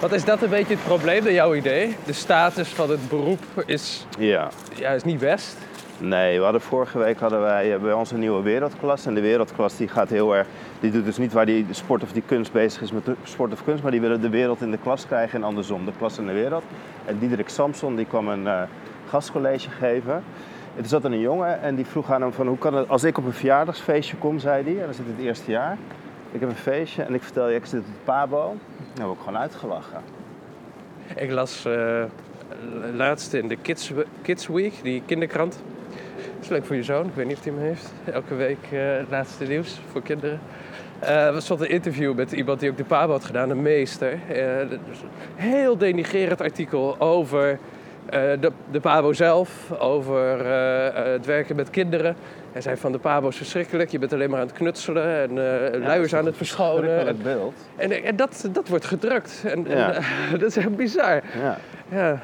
Wat 0.00 0.12
is 0.12 0.24
dat 0.24 0.42
een 0.42 0.50
beetje 0.50 0.74
het 0.74 0.84
probleem 0.84 1.22
bij 1.22 1.32
jouw 1.32 1.54
idee? 1.54 1.96
De 2.04 2.12
status 2.12 2.68
van 2.68 2.90
het 2.90 3.08
beroep 3.08 3.42
is, 3.66 4.06
ja. 4.18 4.48
Ja, 4.74 4.90
is 4.90 5.04
niet 5.04 5.18
best? 5.18 5.56
Nee, 5.98 6.38
we 6.38 6.44
hadden 6.44 6.60
vorige 6.60 6.98
week 6.98 7.20
hadden 7.20 7.40
wij 7.40 7.74
eh, 7.74 7.80
bij 7.80 7.92
ons 7.92 8.10
een 8.10 8.18
nieuwe 8.18 8.42
wereldklas. 8.42 9.06
En 9.06 9.14
de 9.14 9.20
wereldklas 9.20 9.76
die 9.76 9.88
gaat 9.88 10.08
heel 10.08 10.36
erg. 10.36 10.46
Die 10.80 10.90
doet 10.90 11.04
dus 11.04 11.18
niet 11.18 11.32
waar 11.32 11.46
die 11.46 11.66
sport 11.70 12.02
of 12.02 12.12
die 12.12 12.22
kunst 12.26 12.52
bezig 12.52 12.82
is 12.82 12.92
met 12.92 13.02
sport 13.22 13.52
of 13.52 13.64
kunst, 13.64 13.82
maar 13.82 13.92
die 13.92 14.00
willen 14.00 14.20
de 14.20 14.28
wereld 14.28 14.60
in 14.60 14.70
de 14.70 14.78
klas 14.78 15.06
krijgen 15.06 15.38
en 15.38 15.44
andersom, 15.44 15.84
de 15.84 15.92
klas 15.98 16.18
in 16.18 16.26
de 16.26 16.32
wereld. 16.32 16.62
En 17.04 17.18
Diederik 17.18 17.48
Samson 17.48 17.96
die 17.96 18.06
kwam 18.06 18.28
een 18.28 18.44
uh, 18.44 18.62
gastcollege 19.08 19.70
geven. 19.70 20.24
Er 20.76 20.86
zat 20.86 21.04
een 21.04 21.20
jongen 21.20 21.60
en 21.60 21.74
die 21.74 21.86
vroeg 21.86 22.12
aan 22.12 22.22
hem 22.22 22.32
van 22.32 22.46
hoe 22.46 22.58
kan 22.58 22.74
het, 22.74 22.88
als 22.88 23.04
ik 23.04 23.18
op 23.18 23.24
een 23.24 23.32
verjaardagsfeestje 23.32 24.16
kom, 24.16 24.38
zei 24.38 24.64
hij, 24.64 24.80
en 24.80 24.86
dat 24.86 24.96
zit 24.96 25.06
het 25.06 25.26
eerste 25.26 25.50
jaar. 25.50 25.76
Ik 26.32 26.40
heb 26.40 26.48
een 26.48 26.54
feestje 26.54 27.02
en 27.02 27.14
ik 27.14 27.22
vertel 27.22 27.48
je, 27.48 27.56
ik 27.56 27.66
zit 27.66 27.80
op 27.80 27.86
het 27.86 28.04
Pabo. 28.04 28.56
Dan 28.94 29.04
word 29.04 29.18
ik 29.18 29.24
gewoon 29.24 29.40
uitgelachen. 29.40 30.00
Ik 31.16 31.30
las 31.30 31.66
uh, 31.66 32.02
laatst 32.94 33.32
in 33.32 33.48
de 33.48 33.56
Kids, 34.22 34.46
Week, 34.48 34.72
die 34.82 35.02
kinderkrant. 35.06 35.62
Dat 36.14 36.42
is 36.42 36.48
leuk 36.48 36.64
voor 36.64 36.76
je 36.76 36.82
zoon, 36.82 37.06
ik 37.06 37.14
weet 37.14 37.26
niet 37.26 37.36
of 37.36 37.44
hij 37.44 37.52
hem 37.52 37.62
heeft. 37.62 37.92
Elke 38.04 38.34
week 38.34 38.68
uh, 38.72 38.80
laatste 39.10 39.44
nieuws 39.44 39.80
voor 39.90 40.02
kinderen. 40.02 40.40
Uh, 41.02 41.34
er 41.34 41.42
stond 41.42 41.60
een 41.60 41.70
interview 41.70 42.14
met 42.14 42.32
iemand 42.32 42.60
die 42.60 42.70
ook 42.70 42.76
de 42.76 42.84
Pabo 42.84 43.12
had 43.12 43.24
gedaan, 43.24 43.50
een 43.50 43.62
meester. 43.62 44.12
Uh, 44.12 44.78
heel 45.34 45.76
denigerend 45.76 46.40
artikel 46.40 47.00
over 47.00 47.58
de, 48.10 48.50
de 48.70 48.80
Pabo 48.80 49.12
zelf, 49.12 49.72
over 49.78 50.46
uh, 50.46 51.12
het 51.12 51.26
werken 51.26 51.56
met 51.56 51.70
kinderen. 51.70 52.16
Hij 52.52 52.60
zei 52.60 52.76
van 52.76 52.92
de 52.92 52.98
Pabo 52.98 53.28
is 53.28 53.36
verschrikkelijk, 53.36 53.90
je 53.90 53.98
bent 53.98 54.12
alleen 54.12 54.30
maar 54.30 54.40
aan 54.40 54.46
het 54.46 54.56
knutselen 54.56 55.20
en 55.22 55.30
uh, 55.30 55.84
luiers 55.86 56.14
aan 56.14 56.26
het 56.26 56.36
verschonen. 56.36 57.06
En, 57.06 57.22
beeld. 57.22 57.54
En, 57.76 58.04
en, 58.04 58.16
dat, 58.16 58.48
dat 58.52 58.68
wordt 58.68 58.84
gedrukt. 58.84 59.42
En, 59.46 59.64
ja. 59.68 59.92
en 59.92 60.02
dat 60.38 60.42
is 60.42 60.56
heel 60.56 60.70
bizar. 60.70 61.22
Ja. 61.42 61.58
ja. 61.88 62.18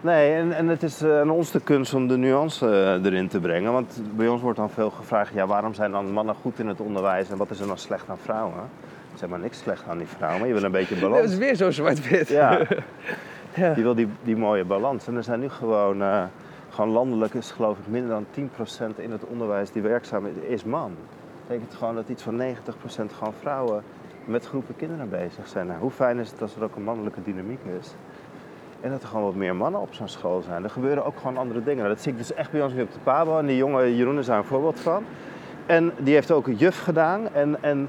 Nee, 0.00 0.32
en, 0.32 0.52
en 0.52 0.68
het 0.68 0.82
is 0.82 1.04
aan 1.04 1.30
ons 1.30 1.50
de 1.50 1.60
kunst 1.60 1.94
om 1.94 2.08
de 2.08 2.16
nuance 2.16 3.00
erin 3.04 3.28
te 3.28 3.40
brengen. 3.40 3.72
Want 3.72 4.02
bij 4.16 4.28
ons 4.28 4.42
wordt 4.42 4.58
dan 4.58 4.70
veel 4.70 4.90
gevraagd, 4.90 5.34
ja, 5.34 5.46
waarom 5.46 5.74
zijn 5.74 5.90
dan 5.90 6.12
mannen 6.12 6.34
goed 6.34 6.58
in 6.58 6.66
het 6.66 6.80
onderwijs 6.80 7.30
en 7.30 7.36
wat 7.36 7.50
is 7.50 7.60
er 7.60 7.66
dan 7.66 7.78
slecht 7.78 8.08
aan 8.08 8.18
vrouwen? 8.22 8.54
Er 8.54 9.24
is 9.24 9.30
maar 9.30 9.38
niks 9.38 9.58
slecht 9.58 9.84
aan 9.88 9.98
die 9.98 10.06
vrouwen, 10.06 10.38
maar 10.38 10.48
je 10.48 10.54
wil 10.54 10.62
een 10.62 10.70
beetje 10.70 10.94
balans. 11.00 11.22
Dat 11.22 11.30
is 11.30 11.36
weer 11.36 11.54
zo 11.54 11.70
zwart-wit. 11.70 12.28
Ja. 12.28 12.58
Je 13.54 13.82
wil 13.82 13.94
die, 13.94 14.08
die 14.22 14.36
mooie 14.36 14.64
balans. 14.64 15.06
En 15.06 15.16
er 15.16 15.22
zijn 15.22 15.40
nu 15.40 15.48
gewoon, 15.48 16.02
uh, 16.02 16.24
gewoon 16.68 16.90
landelijk 16.90 17.34
is 17.34 17.50
geloof 17.50 17.78
ik 17.78 17.86
minder 17.86 18.10
dan 18.10 18.50
10% 18.94 18.96
in 18.96 19.10
het 19.10 19.24
onderwijs 19.24 19.70
die 19.70 19.82
werkzaam 19.82 20.26
is, 20.26 20.32
is 20.48 20.64
man. 20.64 20.90
Dat 20.90 21.46
betekent 21.46 21.74
gewoon 21.74 21.94
dat 21.94 22.08
iets 22.08 22.22
van 22.22 22.36
90% 22.36 22.44
gewoon 23.12 23.34
vrouwen 23.40 23.82
met 24.24 24.46
groepen 24.46 24.76
kinderen 24.76 25.08
bezig 25.08 25.48
zijn. 25.48 25.66
Nou, 25.66 25.80
hoe 25.80 25.90
fijn 25.90 26.18
is 26.18 26.30
het 26.30 26.42
als 26.42 26.56
er 26.56 26.62
ook 26.62 26.76
een 26.76 26.82
mannelijke 26.82 27.22
dynamiek 27.22 27.60
is? 27.80 27.94
En 28.80 28.90
dat 28.90 29.02
er 29.02 29.08
gewoon 29.08 29.24
wat 29.24 29.34
meer 29.34 29.56
mannen 29.56 29.80
op 29.80 29.94
zo'n 29.94 30.08
school 30.08 30.42
zijn. 30.42 30.64
Er 30.64 30.70
gebeuren 30.70 31.04
ook 31.04 31.16
gewoon 31.16 31.36
andere 31.36 31.62
dingen. 31.62 31.76
Nou, 31.76 31.88
dat 31.88 32.02
zie 32.02 32.12
ik 32.12 32.18
dus 32.18 32.34
echt 32.34 32.50
bij 32.50 32.62
ons 32.62 32.72
weer 32.72 32.84
op 32.84 32.92
de 32.92 32.98
Pabo. 33.02 33.38
En 33.38 33.46
die 33.46 33.56
jonge 33.56 33.96
Jeroen 33.96 34.18
is 34.18 34.26
daar 34.26 34.38
een 34.38 34.44
voorbeeld 34.44 34.80
van. 34.80 35.04
En 35.66 35.92
die 35.98 36.14
heeft 36.14 36.30
ook 36.30 36.46
een 36.46 36.56
juf 36.56 36.82
gedaan. 36.82 37.28
En, 37.32 37.62
en 37.62 37.88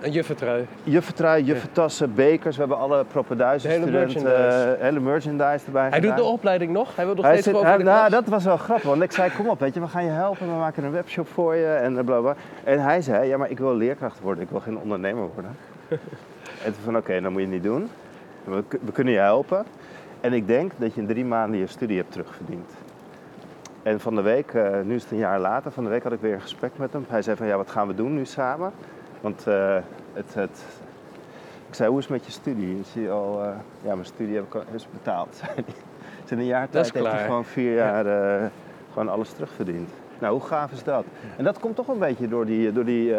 een 0.00 0.10
juffentrui. 0.10 0.66
Juffentrui, 0.82 1.44
juffentassen, 1.44 2.14
bekers. 2.14 2.56
We 2.56 2.62
hebben 2.62 2.78
alle 2.78 3.04
propenduizen 3.04 3.70
hele 3.70 3.82
studenten. 3.82 4.22
Merchandise. 4.22 4.76
Uh, 4.76 4.82
hele 4.82 5.00
merchandise 5.00 5.66
erbij 5.66 5.88
Hij 5.88 5.92
gedaan. 5.92 6.16
doet 6.16 6.24
de 6.24 6.30
opleiding 6.30 6.72
nog? 6.72 6.96
Hij 6.96 7.04
wil 7.04 7.14
nog 7.14 7.24
hij 7.24 7.40
steeds 7.40 7.56
zit, 7.56 7.66
hij, 7.66 7.76
de 7.76 7.84
Nou, 7.84 8.10
dat 8.10 8.26
was 8.26 8.44
wel 8.44 8.56
grappig. 8.56 8.88
Want 8.88 9.02
ik 9.02 9.12
zei, 9.12 9.30
kom 9.36 9.48
op, 9.48 9.60
weet 9.60 9.74
je, 9.74 9.80
we 9.80 9.88
gaan 9.88 10.04
je 10.04 10.10
helpen. 10.10 10.46
We 10.46 10.58
maken 10.58 10.84
een 10.84 10.90
webshop 10.90 11.28
voor 11.28 11.54
je 11.54 11.66
en 11.66 12.04
bla 12.04 12.20
bla. 12.20 12.34
En 12.64 12.82
hij 12.82 13.02
zei, 13.02 13.28
ja, 13.28 13.36
maar 13.36 13.50
ik 13.50 13.58
wil 13.58 13.74
leerkracht 13.74 14.20
worden. 14.20 14.44
Ik 14.44 14.50
wil 14.50 14.60
geen 14.60 14.78
ondernemer 14.78 15.28
worden. 15.34 15.56
en 16.64 16.72
toen 16.72 16.82
van, 16.84 16.96
oké, 16.96 17.20
dat 17.20 17.30
moet 17.30 17.40
je 17.40 17.46
niet 17.46 17.62
doen. 17.62 17.90
We, 18.44 18.64
we 18.84 18.92
kunnen 18.92 19.12
je 19.12 19.18
helpen. 19.18 19.64
En 20.20 20.32
ik 20.32 20.46
denk 20.46 20.72
dat 20.76 20.94
je 20.94 21.00
in 21.00 21.06
drie 21.06 21.24
maanden 21.24 21.60
je 21.60 21.66
studie 21.66 21.96
hebt 21.96 22.12
terugverdiend. 22.12 22.70
En 23.82 24.00
van 24.00 24.14
de 24.14 24.20
week, 24.22 24.52
uh, 24.52 24.80
nu 24.84 24.94
is 24.94 25.02
het 25.02 25.12
een 25.12 25.18
jaar 25.18 25.40
later, 25.40 25.72
van 25.72 25.84
de 25.84 25.90
week 25.90 26.02
had 26.02 26.12
ik 26.12 26.20
weer 26.20 26.34
een 26.34 26.40
gesprek 26.40 26.70
met 26.76 26.92
hem. 26.92 27.04
Hij 27.08 27.22
zei 27.22 27.36
van, 27.36 27.46
ja, 27.46 27.56
wat 27.56 27.70
gaan 27.70 27.86
we 27.86 27.94
doen 27.94 28.14
nu 28.14 28.24
samen? 28.24 28.72
Want 29.20 29.44
uh, 29.48 29.76
het, 30.12 30.34
het, 30.34 30.64
ik 31.68 31.74
zei, 31.74 31.88
hoe 31.88 31.98
is 31.98 32.04
het 32.04 32.12
met 32.12 32.24
je 32.24 32.32
studie? 32.32 32.78
Is 32.80 32.92
je 32.92 33.10
al, 33.10 33.42
uh, 33.42 33.48
ja, 33.82 33.94
mijn 33.94 34.06
studie 34.06 34.34
heb 34.34 34.44
ik 34.44 34.54
al 34.54 34.62
is 34.74 34.86
betaald. 34.92 35.40
Dus 36.22 36.30
in 36.32 36.38
een 36.38 36.44
jaar 36.44 36.68
tijd 36.68 36.92
heeft 36.92 37.06
hij 37.06 37.24
gewoon 37.24 37.44
vier 37.44 37.74
jaar 37.74 38.06
ja. 38.06 38.50
gewoon 38.92 39.08
alles 39.08 39.30
terugverdiend. 39.30 39.90
Nou, 40.18 40.32
hoe 40.32 40.42
gaaf 40.42 40.72
is 40.72 40.82
dat? 40.82 41.04
En 41.36 41.44
dat 41.44 41.58
komt 41.58 41.76
toch 41.76 41.88
een 41.88 41.98
beetje 41.98 42.28
door 42.28 42.46
die, 42.46 42.72
door 42.72 42.84
die 42.84 43.14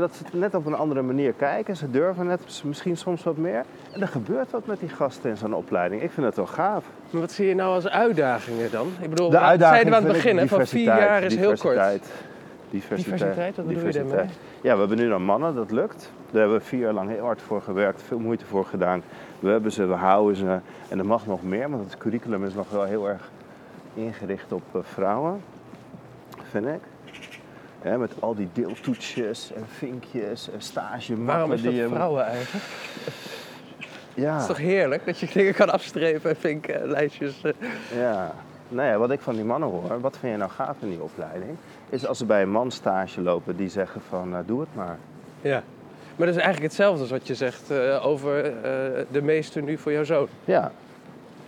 dat 0.00 0.16
ze 0.16 0.36
net 0.36 0.54
op 0.54 0.66
een 0.66 0.74
andere 0.74 1.02
manier 1.02 1.32
kijken. 1.32 1.76
Ze 1.76 1.90
durven 1.90 2.26
net 2.26 2.62
misschien 2.64 2.96
soms 2.96 3.22
wat 3.22 3.36
meer. 3.36 3.64
En 3.92 4.00
er 4.00 4.08
gebeurt 4.08 4.50
wat 4.50 4.66
met 4.66 4.80
die 4.80 4.88
gasten 4.88 5.30
in 5.30 5.36
zo'n 5.36 5.54
opleiding. 5.54 6.02
Ik 6.02 6.10
vind 6.10 6.26
het 6.26 6.36
wel 6.36 6.46
gaaf. 6.46 6.84
Maar 7.10 7.20
wat 7.20 7.32
zie 7.32 7.46
je 7.46 7.54
nou 7.54 7.74
als 7.74 7.88
uitdagingen 7.88 8.70
dan? 8.70 8.88
Ik 9.00 9.10
bedoel, 9.10 9.30
de 9.30 9.38
uitdaging 9.38 9.80
zeiden 9.80 9.92
we 9.92 9.98
aan 9.98 10.14
het 10.14 10.24
begin, 10.24 10.48
van 10.48 10.66
vier 10.66 10.84
jaar 10.84 11.22
is 11.22 11.36
heel 11.36 11.56
kort. 11.56 12.10
Diversiteit. 12.72 13.18
Diversiteit, 13.18 13.56
wat 13.56 13.66
bedoel 13.66 13.86
je 13.86 13.92
daarmee? 13.92 14.26
Ja, 14.60 14.72
we 14.72 14.78
hebben 14.78 14.96
nu 14.96 15.08
dan 15.08 15.22
mannen, 15.22 15.54
dat 15.54 15.70
lukt. 15.70 16.10
Daar 16.30 16.40
hebben 16.40 16.58
we 16.58 16.64
vier 16.64 16.80
jaar 16.80 16.92
lang 16.92 17.10
heel 17.10 17.24
hard 17.24 17.42
voor 17.42 17.62
gewerkt, 17.62 18.02
veel 18.02 18.18
moeite 18.18 18.44
voor 18.44 18.64
gedaan. 18.64 19.02
We 19.40 19.48
hebben 19.48 19.72
ze, 19.72 19.86
we 19.86 19.94
houden 19.94 20.36
ze. 20.36 20.58
En 20.88 20.98
er 20.98 21.06
mag 21.06 21.26
nog 21.26 21.42
meer, 21.42 21.70
want 21.70 21.84
het 21.84 21.98
curriculum 21.98 22.44
is 22.44 22.54
nog 22.54 22.70
wel 22.70 22.84
heel 22.84 23.08
erg 23.08 23.30
ingericht 23.94 24.52
op 24.52 24.62
uh, 24.76 24.82
vrouwen, 24.82 25.42
vind 26.50 26.66
ik. 26.66 26.80
Ja, 27.82 27.96
met 27.96 28.12
al 28.20 28.34
die 28.34 28.48
deeltoetsjes 28.52 29.52
en 29.52 29.64
vinkjes 29.66 30.50
en 30.50 30.62
stage. 30.62 31.24
Waarom 31.24 31.52
is 31.52 31.62
dat 31.62 31.72
die 31.72 31.86
vrouwen 31.88 32.24
eigenlijk? 32.24 32.64
Ja. 34.14 34.32
Het 34.32 34.40
is 34.40 34.46
toch 34.46 34.56
heerlijk 34.56 35.04
dat 35.04 35.18
je 35.18 35.28
dingen 35.32 35.54
kan 35.54 35.70
afstrepen 35.70 36.30
en 36.30 36.36
vinken, 36.36 36.88
lijstjes. 36.88 37.42
Ja. 37.94 38.34
Nou 38.68 38.88
ja, 38.88 38.98
wat 38.98 39.10
ik 39.10 39.20
van 39.20 39.34
die 39.34 39.44
mannen 39.44 39.68
hoor, 39.68 40.00
wat 40.00 40.16
vind 40.18 40.32
je 40.32 40.38
nou 40.38 40.50
gaaf 40.50 40.76
in 40.80 40.88
die 40.88 41.02
opleiding, 41.02 41.56
is 41.92 42.06
als 42.06 42.18
ze 42.18 42.24
bij 42.24 42.42
een 42.42 42.50
man 42.50 42.70
stage 42.70 43.20
lopen 43.20 43.56
die 43.56 43.68
zeggen 43.68 44.00
van 44.08 44.32
uh, 44.32 44.38
doe 44.46 44.60
het 44.60 44.68
maar. 44.74 44.98
Ja. 45.40 45.62
Maar 46.16 46.26
dat 46.26 46.36
is 46.36 46.42
eigenlijk 46.42 46.62
hetzelfde 46.72 47.00
als 47.00 47.10
wat 47.10 47.26
je 47.26 47.34
zegt 47.34 47.70
uh, 47.70 48.06
over 48.06 48.44
uh, 48.44 48.52
de 49.10 49.22
meester 49.22 49.62
nu 49.62 49.78
voor 49.78 49.92
jouw 49.92 50.04
zoon. 50.04 50.26
Ja, 50.44 50.72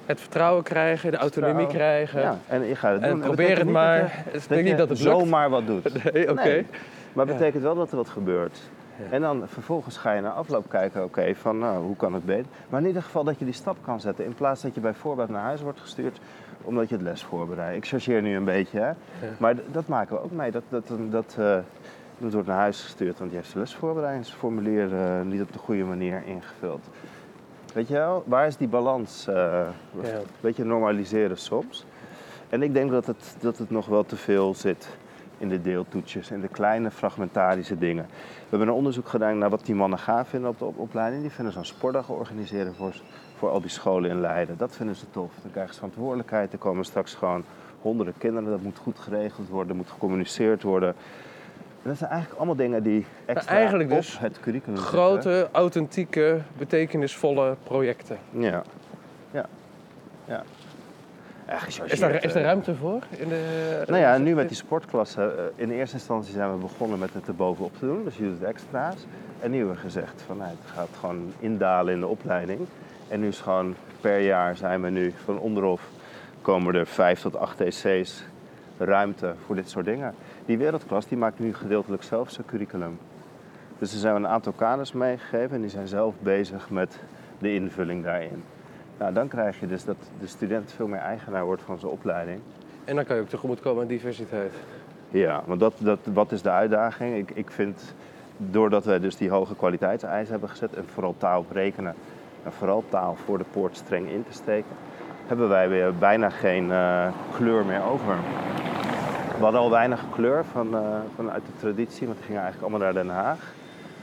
het 0.06 0.20
vertrouwen 0.20 0.62
krijgen, 0.62 1.10
de 1.10 1.16
autonomie 1.16 1.66
Vertrouwen. 1.66 2.06
krijgen. 2.08 2.20
Ja, 2.20 2.38
en 2.48 2.64
je 2.68 2.76
gaat 2.76 2.92
het 2.92 3.02
En 3.02 3.10
doen. 3.10 3.20
probeer 3.20 3.48
dat 3.48 3.56
het 3.58 3.66
betekent 3.66 3.72
maar. 3.72 4.00
Het 4.00 4.24
dat, 4.24 4.34
is 4.34 4.42
je, 4.42 4.48
dat 4.48 4.58
niet 4.58 4.68
je 4.68 4.74
dat 4.76 4.88
het 4.88 4.98
lukt. 5.00 5.10
zomaar 5.18 5.50
wat 5.50 5.66
doet. 5.66 5.92
Nee, 6.12 6.30
oké. 6.30 6.42
Nee. 6.42 6.66
Maar 7.12 7.26
het 7.26 7.36
betekent 7.38 7.62
wel 7.62 7.74
dat 7.74 7.90
er 7.90 7.96
wat 7.96 8.08
gebeurt. 8.08 8.58
Ja. 8.98 9.10
En 9.10 9.20
dan 9.20 9.42
vervolgens 9.46 9.96
ga 9.96 10.12
je 10.12 10.20
naar 10.20 10.32
afloop 10.32 10.68
kijken, 10.68 11.04
oké, 11.04 11.34
van 11.34 11.58
nou, 11.58 11.84
hoe 11.84 11.96
kan 11.96 12.14
het 12.14 12.24
beter? 12.24 12.46
Maar 12.68 12.80
in 12.80 12.86
ieder 12.86 13.02
geval 13.02 13.24
dat 13.24 13.38
je 13.38 13.44
die 13.44 13.54
stap 13.54 13.76
kan 13.84 14.00
zetten. 14.00 14.24
In 14.24 14.34
plaats 14.34 14.62
dat 14.62 14.74
je 14.74 14.80
bijvoorbeeld 14.80 15.28
naar 15.28 15.42
huis 15.42 15.60
wordt 15.60 15.80
gestuurd 15.80 16.20
omdat 16.62 16.88
je 16.88 16.94
het 16.94 17.04
les 17.04 17.22
voorbereidt. 17.22 17.76
Ik 17.76 17.86
chargeer 17.86 18.22
nu 18.22 18.36
een 18.36 18.44
beetje, 18.44 18.80
hè. 18.80 18.92
Maar 19.38 19.54
dat 19.72 19.86
maken 19.86 20.16
we 20.16 20.22
ook 20.22 20.30
mee. 20.30 20.50
Dat, 20.50 20.62
dat, 20.68 20.84
dat, 21.10 21.36
eh, 21.38 21.58
iemand 22.16 22.32
wordt 22.32 22.48
naar 22.48 22.58
huis 22.58 22.82
gestuurd, 22.82 23.18
want 23.18 23.30
die 23.30 23.38
heeft 23.38 23.50
zijn 23.50 23.64
lesvoorbereidingsformulier 23.64 24.94
eh, 24.94 25.20
niet 25.22 25.42
op 25.42 25.52
de 25.52 25.58
goede 25.58 25.84
manier 25.84 26.22
ingevuld. 26.26 26.80
Weet 27.74 27.88
je 27.88 27.94
wel, 27.94 28.22
waar 28.26 28.46
is 28.46 28.56
die 28.56 28.68
balans? 28.68 29.26
eh 29.26 29.34
Ja. 29.34 29.68
Een 30.02 30.22
beetje 30.40 30.64
normaliseren 30.64 31.38
soms. 31.38 31.84
En 32.48 32.62
ik 32.62 32.74
denk 32.74 32.90
dat 32.90 33.06
het, 33.06 33.36
dat 33.40 33.58
het 33.58 33.70
nog 33.70 33.86
wel 33.86 34.04
te 34.04 34.16
veel 34.16 34.54
zit 34.54 34.88
in 35.44 35.50
de 35.50 35.62
deeltoetsjes 35.62 36.30
en 36.30 36.40
de 36.40 36.48
kleine 36.48 36.90
fragmentarische 36.90 37.78
dingen. 37.78 38.04
We 38.04 38.48
hebben 38.48 38.68
een 38.68 38.74
onderzoek 38.74 39.08
gedaan 39.08 39.38
naar 39.38 39.50
wat 39.50 39.66
die 39.66 39.74
mannen 39.74 39.98
gaaf 39.98 40.28
vinden 40.28 40.50
op 40.50 40.58
de 40.58 40.64
op- 40.64 40.78
opleiding. 40.78 41.22
Die 41.22 41.30
vinden 41.30 41.52
zo'n 41.52 41.64
sportdag 41.64 42.08
organiseren 42.08 42.74
voor, 42.74 42.94
voor 43.36 43.50
al 43.50 43.60
die 43.60 43.70
scholen 43.70 44.10
in 44.10 44.20
Leiden. 44.20 44.56
Dat 44.56 44.76
vinden 44.76 44.94
ze 44.96 45.04
tof. 45.10 45.30
Dan 45.42 45.50
krijgen 45.50 45.72
ze 45.74 45.78
verantwoordelijkheid. 45.80 46.52
Er 46.52 46.58
komen 46.58 46.84
straks 46.84 47.14
gewoon 47.14 47.44
honderden 47.80 48.14
kinderen. 48.18 48.50
Dat 48.50 48.62
moet 48.62 48.78
goed 48.78 48.98
geregeld 48.98 49.48
worden, 49.48 49.76
moet 49.76 49.90
gecommuniceerd 49.90 50.62
worden. 50.62 50.88
En 51.82 51.90
dat 51.90 51.98
zijn 51.98 52.10
eigenlijk 52.10 52.40
allemaal 52.40 52.58
dingen 52.66 52.82
die 52.82 53.06
extra 53.26 53.54
eigenlijk 53.54 53.90
op 53.90 53.96
dus 53.96 54.18
het 54.18 54.40
curriculum 54.40 54.76
zitten. 54.76 54.94
Grote, 54.94 55.48
authentieke, 55.52 56.40
betekenisvolle 56.58 57.56
projecten. 57.62 58.18
Ja. 58.30 58.62
Ja. 59.30 59.46
Ja. 60.24 60.42
Is 61.46 61.76
daar, 61.76 62.24
is 62.24 62.32
daar 62.32 62.42
eh. 62.42 62.42
ruimte 62.42 62.74
voor? 62.74 63.02
In 63.10 63.28
de, 63.28 63.82
Nou 63.86 63.98
ja, 64.00 64.18
nu 64.18 64.34
met 64.34 64.48
die 64.48 64.56
sportklassen. 64.56 65.38
eh, 65.38 65.44
In 65.54 65.70
eerste 65.70 65.96
instantie 65.96 66.32
zijn 66.32 66.50
we 66.52 66.56
begonnen 66.56 66.98
met 66.98 67.14
het 67.14 67.26
er 67.28 67.34
bovenop 67.34 67.78
te 67.78 67.86
doen. 67.86 68.04
Dus 68.04 68.16
je 68.16 68.22
doet 68.22 68.38
het 68.38 68.48
extra's. 68.48 69.06
En 69.40 69.50
nu 69.50 69.56
hebben 69.56 69.74
we 69.74 69.80
gezegd 69.80 70.22
van 70.26 70.36
nou, 70.36 70.50
het 70.50 70.70
gaat 70.74 70.88
gewoon 71.00 71.32
indalen 71.38 71.94
in 71.94 72.00
de 72.00 72.06
opleiding. 72.06 72.60
En 73.08 73.20
nu 73.20 73.26
is 73.28 73.40
gewoon 73.40 73.74
per 74.00 74.20
jaar 74.20 74.56
zijn 74.56 74.82
we 74.82 74.90
nu 74.90 75.14
van 75.24 75.38
onderop 75.38 75.80
komen 76.42 76.74
er 76.74 76.86
vijf 76.86 77.20
tot 77.20 77.36
acht 77.36 77.60
EC's 77.60 78.24
ruimte 78.78 79.34
voor 79.46 79.54
dit 79.54 79.70
soort 79.70 79.84
dingen. 79.84 80.14
Die 80.46 80.58
wereldklas 80.58 81.06
die 81.06 81.18
maakt 81.18 81.38
nu 81.38 81.54
gedeeltelijk 81.54 82.02
zelf 82.02 82.30
zijn 82.30 82.46
curriculum. 82.46 82.98
Dus 83.78 83.92
er 83.92 83.98
zijn 83.98 84.14
een 84.14 84.26
aantal 84.26 84.52
kaders 84.52 84.92
meegegeven 84.92 85.54
en 85.56 85.60
die 85.60 85.70
zijn 85.70 85.88
zelf 85.88 86.14
bezig 86.18 86.70
met 86.70 86.98
de 87.38 87.54
invulling 87.54 88.04
daarin. 88.04 88.44
Nou, 88.98 89.12
dan 89.12 89.28
krijg 89.28 89.60
je 89.60 89.66
dus 89.66 89.84
dat 89.84 89.96
de 90.20 90.26
student 90.26 90.72
veel 90.72 90.86
meer 90.86 91.00
eigenaar 91.00 91.44
wordt 91.44 91.62
van 91.62 91.78
zijn 91.78 91.92
opleiding. 91.92 92.40
En 92.84 92.94
dan 92.94 93.04
kan 93.04 93.16
je 93.16 93.22
ook 93.22 93.28
tegemoetkomen 93.28 93.82
aan 93.82 93.88
diversiteit. 93.88 94.52
Ja, 95.10 95.42
want 95.46 95.60
dat, 95.60 95.74
dat, 95.78 95.98
wat 96.12 96.32
is 96.32 96.42
de 96.42 96.50
uitdaging? 96.50 97.16
Ik, 97.16 97.30
ik 97.30 97.50
vind, 97.50 97.94
doordat 98.36 98.84
wij 98.84 98.98
dus 98.98 99.16
die 99.16 99.30
hoge 99.30 99.56
kwaliteitseisen 99.56 100.30
hebben 100.30 100.48
gezet 100.48 100.74
en 100.74 100.84
vooral 100.92 101.14
taal 101.18 101.40
op 101.40 101.50
rekenen 101.50 101.94
en 102.44 102.52
vooral 102.52 102.84
taal 102.88 103.16
voor 103.24 103.38
de 103.38 103.44
poort 103.50 103.76
streng 103.76 104.08
in 104.08 104.24
te 104.28 104.32
steken, 104.32 104.76
hebben 105.26 105.48
wij 105.48 105.68
weer 105.68 105.94
bijna 105.94 106.30
geen 106.30 106.72
eh, 106.72 107.06
kleur 107.32 107.64
meer 107.64 107.82
over. 107.84 108.16
We 109.36 109.42
hadden 109.42 109.60
al 109.60 109.70
weinig 109.70 110.04
kleur 110.10 110.44
van, 110.44 110.76
eh, 110.76 110.80
vanuit 111.14 111.42
de 111.46 111.60
traditie, 111.60 112.06
want 112.06 112.18
die 112.18 112.26
gingen 112.26 112.42
eigenlijk 112.42 112.72
allemaal 112.72 112.92
naar 112.92 113.02
Den 113.02 113.14
Haag. 113.14 113.52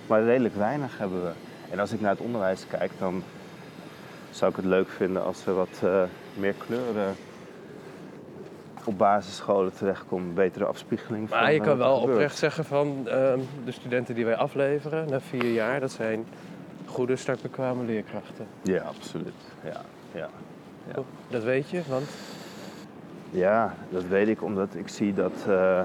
Maar 0.07 0.23
redelijk 0.23 0.55
weinig 0.55 0.97
hebben 0.97 1.23
we. 1.23 1.31
En 1.71 1.79
als 1.79 1.91
ik 1.91 2.01
naar 2.01 2.11
het 2.11 2.19
onderwijs 2.19 2.67
kijk, 2.67 2.91
dan 2.99 3.23
zou 4.31 4.51
ik 4.51 4.57
het 4.57 4.65
leuk 4.65 4.89
vinden 4.89 5.23
als 5.23 5.45
er 5.45 5.53
wat 5.53 5.81
eh, 5.83 6.03
meer 6.33 6.53
kleuren 6.53 7.15
op 8.85 8.97
basisscholen 8.97 9.73
terechtkomt. 9.73 10.35
Betere 10.35 10.65
afspiegeling 10.65 11.29
van 11.29 11.39
Maar 11.39 11.53
je 11.53 11.59
eh, 11.59 11.65
kan 11.65 11.77
wel 11.77 11.95
gebeurt. 11.95 12.13
oprecht 12.15 12.37
zeggen 12.37 12.65
van 12.65 13.07
ehm, 13.07 13.39
de 13.65 13.71
studenten 13.71 14.15
die 14.15 14.25
wij 14.25 14.35
afleveren 14.35 15.09
na 15.09 15.19
vier 15.19 15.51
jaar, 15.53 15.79
dat 15.79 15.91
zijn 15.91 16.25
goede, 16.85 17.15
startbekwame 17.15 17.83
leerkrachten. 17.83 18.45
Ja, 18.61 18.81
absoluut. 18.81 19.33
Ja, 19.63 19.81
ja. 20.11 20.29
Ja. 20.95 21.01
Dat 21.27 21.43
weet 21.43 21.69
je, 21.69 21.81
want 21.89 22.09
ja, 23.29 23.75
dat 23.89 24.03
weet 24.03 24.27
ik 24.27 24.43
omdat 24.43 24.75
ik 24.75 24.87
zie 24.87 25.13
dat, 25.13 25.33
eh, 25.47 25.81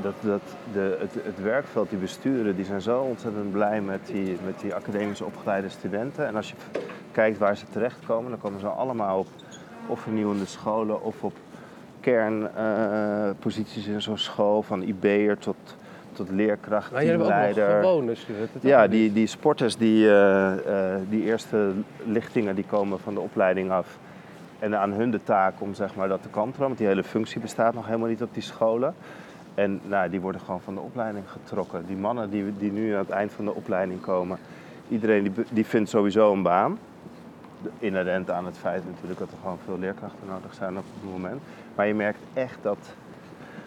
dat, 0.00 0.14
dat 0.20 0.42
de, 0.72 0.96
het, 1.00 1.14
het 1.24 1.42
werkveld, 1.42 1.88
die 1.88 1.98
besturen, 1.98 2.56
die 2.56 2.64
zijn 2.64 2.80
zo 2.80 3.00
ontzettend 3.00 3.50
blij 3.50 3.80
met 3.80 4.06
die, 4.06 4.38
met 4.44 4.60
die 4.60 4.74
academisch 4.74 5.20
opgeleide 5.20 5.68
studenten. 5.68 6.26
En 6.26 6.36
als 6.36 6.48
je 6.48 6.54
kijkt 7.12 7.38
waar 7.38 7.56
ze 7.56 7.64
terechtkomen, 7.70 8.30
dan 8.30 8.40
komen 8.40 8.60
ze 8.60 8.66
allemaal 8.66 9.18
op 9.18 9.28
of 9.86 10.00
vernieuwende 10.00 10.46
scholen 10.46 11.02
of 11.02 11.22
op 11.22 11.32
kernposities 12.00 13.86
in 13.86 14.02
zo'n 14.02 14.18
school, 14.18 14.62
van 14.62 14.82
IB'er 14.82 15.38
tot, 15.38 15.56
tot 16.12 16.30
leerkracht, 16.30 16.92
maar 16.92 17.02
teamleider. 17.02 17.68
gewone 17.68 18.14
studenten. 18.14 18.60
Ja, 18.60 18.88
die, 18.88 19.12
die 19.12 19.26
sporters, 19.26 19.76
die, 19.76 20.08
eh, 20.08 20.52
eh, 20.94 21.00
die 21.08 21.22
eerste 21.22 21.72
lichtingen 22.04 22.54
die 22.54 22.64
komen 22.64 22.98
van 22.98 23.14
de 23.14 23.20
opleiding 23.20 23.70
af. 23.70 23.98
En 24.58 24.76
aan 24.78 24.92
hun 24.92 25.10
de 25.10 25.22
taak 25.22 25.60
om 25.60 25.74
zeg 25.74 25.94
maar, 25.94 26.08
dat 26.08 26.22
te 26.22 26.28
kantelen, 26.28 26.66
want 26.66 26.78
die 26.78 26.86
hele 26.86 27.04
functie 27.04 27.40
bestaat 27.40 27.74
nog 27.74 27.86
helemaal 27.86 28.08
niet 28.08 28.22
op 28.22 28.34
die 28.34 28.42
scholen. 28.42 28.94
En 29.54 29.80
nou, 29.84 30.10
die 30.10 30.20
worden 30.20 30.40
gewoon 30.40 30.60
van 30.60 30.74
de 30.74 30.80
opleiding 30.80 31.24
getrokken. 31.30 31.86
Die 31.86 31.96
mannen 31.96 32.30
die, 32.30 32.56
die 32.58 32.72
nu 32.72 32.92
aan 32.92 32.98
het 32.98 33.10
eind 33.10 33.32
van 33.32 33.44
de 33.44 33.54
opleiding 33.54 34.00
komen, 34.00 34.38
iedereen 34.88 35.22
die, 35.22 35.44
die 35.50 35.66
vindt 35.66 35.90
sowieso 35.90 36.32
een 36.32 36.42
baan. 36.42 36.78
Inherent 37.78 38.30
aan 38.30 38.44
het 38.46 38.58
feit 38.58 38.82
natuurlijk 38.90 39.18
dat 39.18 39.30
er 39.30 39.36
gewoon 39.42 39.58
veel 39.64 39.78
leerkrachten 39.78 40.26
nodig 40.28 40.54
zijn 40.54 40.78
op 40.78 40.84
het 41.00 41.10
moment. 41.10 41.40
Maar 41.74 41.86
je 41.86 41.94
merkt 41.94 42.18
echt 42.34 42.58
dat 42.62 42.78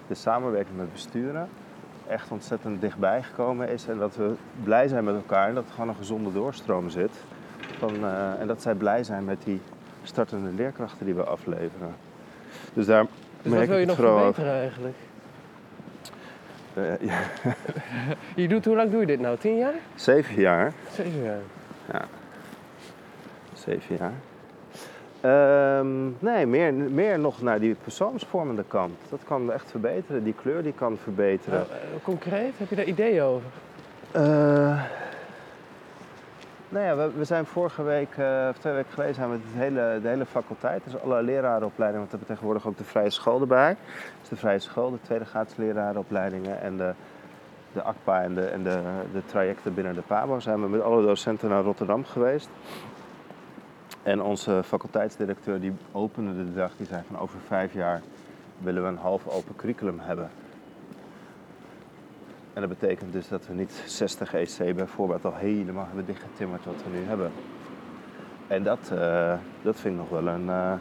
de 0.08 0.16
samenwerking 0.16 0.78
met 0.78 0.92
besturen 0.92 1.48
echt 2.08 2.32
ontzettend 2.32 2.82
dichtbij 2.82 3.24
gekomen 3.24 3.70
is. 3.70 3.88
En 3.88 3.98
dat 3.98 4.16
we 4.16 4.34
blij 4.64 4.88
zijn 4.88 5.04
met 5.04 5.16
elkaar 5.16 5.48
en 5.48 5.56
dat 5.56 5.64
er 5.68 5.74
gewoon 5.74 5.90
een 5.90 5.96
gezonde 5.96 6.34
doorstroom 6.34 6.90
zit. 6.90 7.12
Van, 7.78 7.94
uh, 8.02 8.40
en 8.40 8.48
dat 8.48 8.62
zij 8.62 8.74
blij 8.74 9.04
zijn 9.04 9.26
met 9.26 9.44
die 9.44 9.62
startende 10.04 10.50
leerkrachten 10.56 11.06
die 11.06 11.16
we 11.16 11.24
afleveren. 11.24 11.96
Dus 12.74 12.86
daar 12.86 13.06
Dus 13.42 13.52
merk 13.52 13.58
wat 13.60 13.68
wil 13.68 13.78
je 13.78 13.82
ik 13.82 13.88
nog 13.88 14.00
over. 14.00 14.18
verbeteren 14.24 14.54
eigenlijk? 14.62 14.96
Eh, 16.76 17.08
ja, 17.08 17.20
Je 18.42 18.48
doet, 18.48 18.66
hoe 18.66 18.76
lang 18.76 18.92
doe 18.92 19.00
je 19.00 19.06
dit 19.06 19.20
nou? 19.20 19.38
Tien 19.38 19.58
jaar? 19.58 19.74
zeven 19.96 20.42
jaar. 20.42 20.74
Zeven 20.92 21.24
jaar. 21.24 22.08
Zeven 23.54 23.98
jaar. 24.00 24.14
Ehm, 25.22 26.06
nee, 26.20 26.46
meer, 26.46 26.74
meer 26.74 27.20
nog 27.20 27.42
naar 27.42 27.60
die 27.60 27.76
persoonsvormende 27.84 28.64
kant. 28.68 28.94
Dat 29.10 29.20
kan 29.24 29.52
echt 29.52 29.72
verbeteren. 29.72 30.24
Die 30.24 30.34
kleur 30.34 30.64
die 30.64 30.74
kan 30.74 30.98
verbeteren. 31.04 31.60
Nou, 31.60 31.72
eh, 31.72 32.04
concreet, 32.04 32.54
heb 32.58 32.70
je 32.70 32.76
daar 32.76 32.86
ideeën 32.86 33.22
over? 33.22 33.50
Eh, 34.12 34.82
nou 36.76 37.00
ja, 37.00 37.12
we, 37.18 37.24
zijn 37.24 37.46
vorige 37.46 37.84
week, 37.84 38.18
eh, 38.18 38.48
of 38.50 38.58
twee 38.58 38.74
weken 38.74 38.92
geleden, 38.92 39.16
zijn 39.16 39.30
we 39.30 39.36
het 39.36 39.62
hele, 39.64 40.00
de 40.02 40.08
hele 40.08 40.26
faculteit, 40.26 40.84
dus 40.84 41.02
alle 41.02 41.24
lerarenopleidingen, 41.24 42.08
want 42.08 42.12
we 42.12 42.18
hebben 42.18 42.28
tegenwoordig 42.28 42.68
ook 42.68 42.78
de 42.78 42.84
vrije 42.84 43.10
school 43.10 43.42
erbij. 43.42 43.76
Dus 44.20 44.30
de 44.30 44.36
vrije 44.36 44.60
school, 44.60 44.92
de 44.92 45.02
tweede 45.02 45.26
gratis 45.26 45.56
lerarenopleidingen 45.56 46.62
en 46.62 46.78
de, 46.78 46.94
de 47.74 47.82
ACPA 47.82 48.22
en, 48.22 48.34
de, 48.34 48.46
en 48.46 48.64
de, 48.64 48.82
de 49.14 49.26
trajecten 49.26 49.74
binnen 49.74 49.94
de 49.94 50.02
PABO 50.02 50.40
zijn 50.40 50.62
we 50.62 50.68
met 50.68 50.82
alle 50.82 51.06
docenten 51.06 51.50
naar 51.50 51.64
Rotterdam 51.64 52.06
geweest. 52.06 52.50
En 54.04 54.22
onze 54.22 54.62
faculteitsdirecteur 54.64 55.60
die 55.60 55.74
opende 55.92 56.46
de 56.46 56.54
dag, 56.54 56.72
die 56.78 56.88
zei 56.88 57.02
van 57.08 57.20
over 57.20 57.40
vijf 57.48 57.74
jaar 57.74 58.02
willen 58.58 58.84
we 58.84 58.88
een 58.88 58.98
half 58.98 59.28
open 59.28 59.56
curriculum 59.56 60.00
hebben. 60.00 60.30
En 62.56 62.62
dat 62.62 62.70
betekent 62.80 63.14
dus 63.14 63.28
dat 63.28 63.48
we 63.48 63.54
niet 63.54 63.84
60 63.86 64.34
EC 64.34 64.76
bijvoorbeeld 64.76 65.26
al 65.26 65.36
helemaal 65.36 65.86
hebben 65.86 66.06
dichtgetimmerd 66.06 66.66
wat 66.66 66.76
we 66.84 66.98
nu 66.98 67.06
hebben. 67.06 67.32
En 68.48 68.64
dat, 68.64 68.92
eh, 68.94 69.34
dat 69.62 69.80
vind 69.80 69.94
ik 69.94 70.00
nog 70.00 70.10
wel 70.10 70.34
een, 70.34 70.50
eh, 70.50 70.74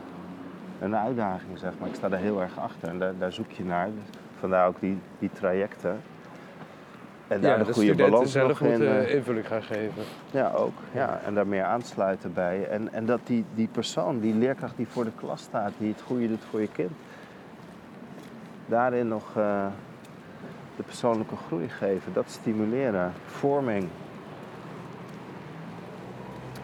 een 0.80 0.96
uitdaging, 0.96 1.58
zeg 1.58 1.72
maar. 1.78 1.88
Ik 1.88 1.94
sta 1.94 2.08
daar 2.08 2.20
heel 2.20 2.40
erg 2.42 2.58
achter 2.58 2.88
en 2.88 2.98
daar, 2.98 3.12
daar 3.18 3.32
zoek 3.32 3.50
je 3.50 3.64
naar. 3.64 3.86
Dus 3.86 4.18
vandaar 4.38 4.66
ook 4.66 4.80
die, 4.80 4.98
die 5.18 5.30
trajecten. 5.32 6.00
En 7.28 7.40
daar 7.40 7.64
de, 7.64 7.72
goede 7.72 7.94
balans 7.94 8.32
zelf 8.32 8.48
nog 8.48 8.70
in. 8.70 8.82
eh, 8.82 9.14
invulling 9.14 9.46
gaan 9.46 9.62
geven. 9.62 10.02
ja, 10.30 10.52
ook. 10.52 10.74
Ja, 10.92 11.20
en 11.26 11.34
daar 11.34 11.46
meer 11.46 11.64
aansluiten 11.64 12.32
bij. 12.32 12.66
En, 12.68 12.92
en 12.92 13.06
dat 13.06 13.20
die, 13.24 13.44
die 13.54 13.68
persoon, 13.72 14.20
die 14.20 14.34
leerkracht 14.34 14.76
die 14.76 14.86
voor 14.88 15.04
de 15.04 15.12
klas 15.16 15.42
staat, 15.42 15.72
die 15.78 15.92
het 15.92 16.02
goede 16.02 16.28
doet 16.28 16.44
voor 16.50 16.60
je 16.60 16.68
kind, 16.68 16.90
daarin 18.66 19.08
nog 19.08 19.36
de 20.76 20.82
persoonlijke 20.82 21.36
groei 21.46 21.68
geven, 21.68 22.12
dat 22.12 22.24
stimuleren, 22.28 23.12
vorming. 23.26 23.88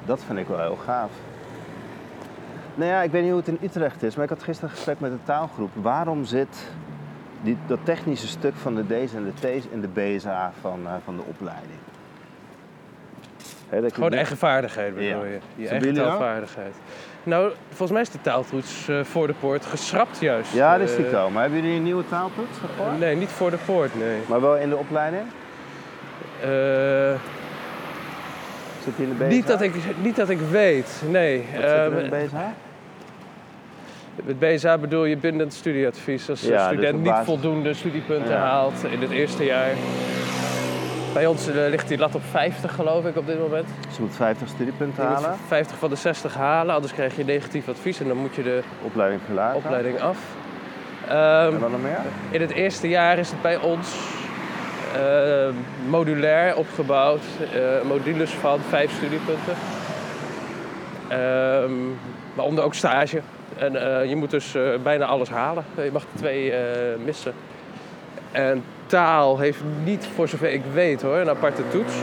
Dat 0.05 0.23
vind 0.27 0.39
ik 0.39 0.47
wel 0.47 0.59
heel 0.61 0.79
gaaf. 0.85 1.11
Nou 2.75 2.91
ja, 2.91 3.03
ik 3.03 3.11
weet 3.11 3.23
niet 3.23 3.31
hoe 3.31 3.41
het 3.41 3.49
in 3.49 3.59
Utrecht 3.63 4.03
is, 4.03 4.15
maar 4.15 4.25
ik 4.25 4.31
had 4.31 4.43
gisteren 4.43 4.71
een 4.71 4.77
gesprek 4.77 5.01
met 5.01 5.11
de 5.11 5.19
taalgroep. 5.25 5.71
Waarom 5.75 6.25
zit 6.25 6.71
die, 7.43 7.57
dat 7.67 7.79
technische 7.85 8.27
stuk 8.27 8.55
van 8.55 8.75
de 8.75 8.83
D's 8.87 9.15
en 9.15 9.25
de 9.25 9.33
T's 9.59 9.67
in 9.71 9.81
de 9.81 9.89
BSA 9.89 10.53
van, 10.61 10.87
eh, 10.87 10.93
van 11.05 11.17
de 11.17 11.23
opleiding? 11.27 11.79
Dat 13.71 13.93
Gewoon 13.95 14.13
eigen 14.13 14.37
vaardigheid 14.37 14.95
bedoel 14.95 15.09
Ja. 15.09 15.25
je? 15.25 15.39
Je 15.57 15.69
eigen 15.69 15.95
dat? 15.95 16.19
Nou, 17.23 17.53
volgens 17.69 17.91
mij 17.91 18.01
is 18.01 18.11
de 18.11 18.21
taaltoets 18.21 18.89
eh, 18.89 19.01
voor 19.05 19.27
de 19.27 19.35
poort 19.41 19.67
geschrapt 19.67 20.21
juist. 20.21 20.53
Ja, 20.53 20.79
dat 20.79 20.89
is 20.89 20.97
Eh, 20.97 21.03
die 21.03 21.11
wel. 21.11 21.31
Maar 21.31 21.43
hebben 21.43 21.61
jullie 21.61 21.77
een 21.77 21.83
nieuwe 21.83 22.09
taaltoets 22.09 22.59
gehoord? 22.77 22.99
Nee, 22.99 23.17
niet 23.17 23.29
voor 23.29 23.51
de 23.51 23.59
poort, 23.65 23.99
nee. 23.99 24.19
Maar 24.27 24.41
wel 24.41 24.57
in 24.57 24.69
de 24.69 24.77
opleiding? 24.77 25.23
Eh, 26.43 26.49
Zit 28.85 28.97
die 28.97 29.07
in 29.07 29.17
de 29.19 29.25
niet, 29.25 29.47
dat 29.47 29.61
ik, 29.61 29.75
niet 30.03 30.17
dat 30.17 30.29
ik 30.29 30.39
weet, 30.51 31.03
nee. 31.11 31.39
Wat 31.53 31.61
zit 31.63 31.71
er 31.71 31.99
in 31.99 32.11
de 32.11 32.17
BSA? 32.27 32.53
Met 34.25 34.39
BSA 34.39 34.79
bedoel 34.79 35.05
je 35.05 35.17
bindend 35.17 35.55
studieadvies. 35.55 36.31
Als 36.31 36.41
Ja, 36.41 36.49
een 36.49 36.77
dus 36.77 36.87
student 36.87 37.03
niet 37.05 37.25
voldoende 37.25 37.75
studiepunten 37.75 38.33
Ja. 38.33 38.39
haalt 38.41 38.85
in 38.91 39.01
het 39.01 39.11
eerste 39.11 39.45
jaar. 39.45 39.71
Bij 41.13 41.27
ons 41.27 41.47
eh, 41.49 41.55
ligt 41.69 41.89
die 41.89 41.99
lat 41.99 42.15
op 42.15 42.23
50 42.31 42.75
geloof 42.75 43.05
ik 43.05 43.17
op 43.17 43.27
dit 43.27 43.39
moment. 43.39 43.69
Ze 43.95 44.01
moet 44.01 44.15
50 44.15 44.49
studiepunten 44.49 45.03
Je 45.03 45.09
halen. 45.09 45.37
50 45.47 45.79
van 45.79 45.89
de 45.91 45.97
60 45.97 46.35
halen, 46.35 46.75
anders 46.75 46.93
krijg 46.93 47.17
je 47.17 47.25
negatief 47.25 47.69
advies 47.69 48.01
en 48.01 48.09
dan 48.09 48.17
moet 48.17 48.35
je 48.35 48.43
de 48.43 48.63
Opleiding 48.85 49.21
verlagen. 49.25 49.57
opleiding 49.57 50.01
af. 50.01 50.19
Ehm, 51.09 51.55
En 51.55 51.61
wat 51.61 51.71
nog 51.71 51.83
meer? 51.83 51.99
in 52.31 52.41
het 52.41 52.51
eerste 52.51 52.89
jaar 52.89 53.19
is 53.19 53.31
het 53.31 53.43
bij 53.43 53.57
ons 53.57 53.95
eh, 54.95 55.49
modulair 55.89 56.57
opgebouwd. 56.57 57.23
eh, 57.55 57.61
modules 57.89 58.31
van 58.31 58.61
vijf 58.69 58.93
studiepunten. 58.93 59.55
Ehm, 61.09 61.73
waaronder 62.35 62.65
ook 62.65 62.75
stage. 62.75 63.21
En 63.59 64.01
eh, 64.01 64.09
je 64.09 64.17
moet 64.17 64.31
dus 64.31 64.57
bijna 64.83 65.05
alles 65.05 65.29
halen. 65.29 65.65
Je 65.75 65.91
mag 65.93 66.03
er 66.03 66.09
twee 66.19 66.53
missen. 67.05 67.33
En 68.33 68.65
taal 68.91 69.39
heeft 69.39 69.61
niet, 69.85 70.09
voor 70.15 70.29
zover 70.29 70.53
ik 70.53 70.63
weet 70.73 71.03
hoor, 71.03 71.17
een 71.17 71.29
aparte 71.29 71.63
toets. 71.69 71.95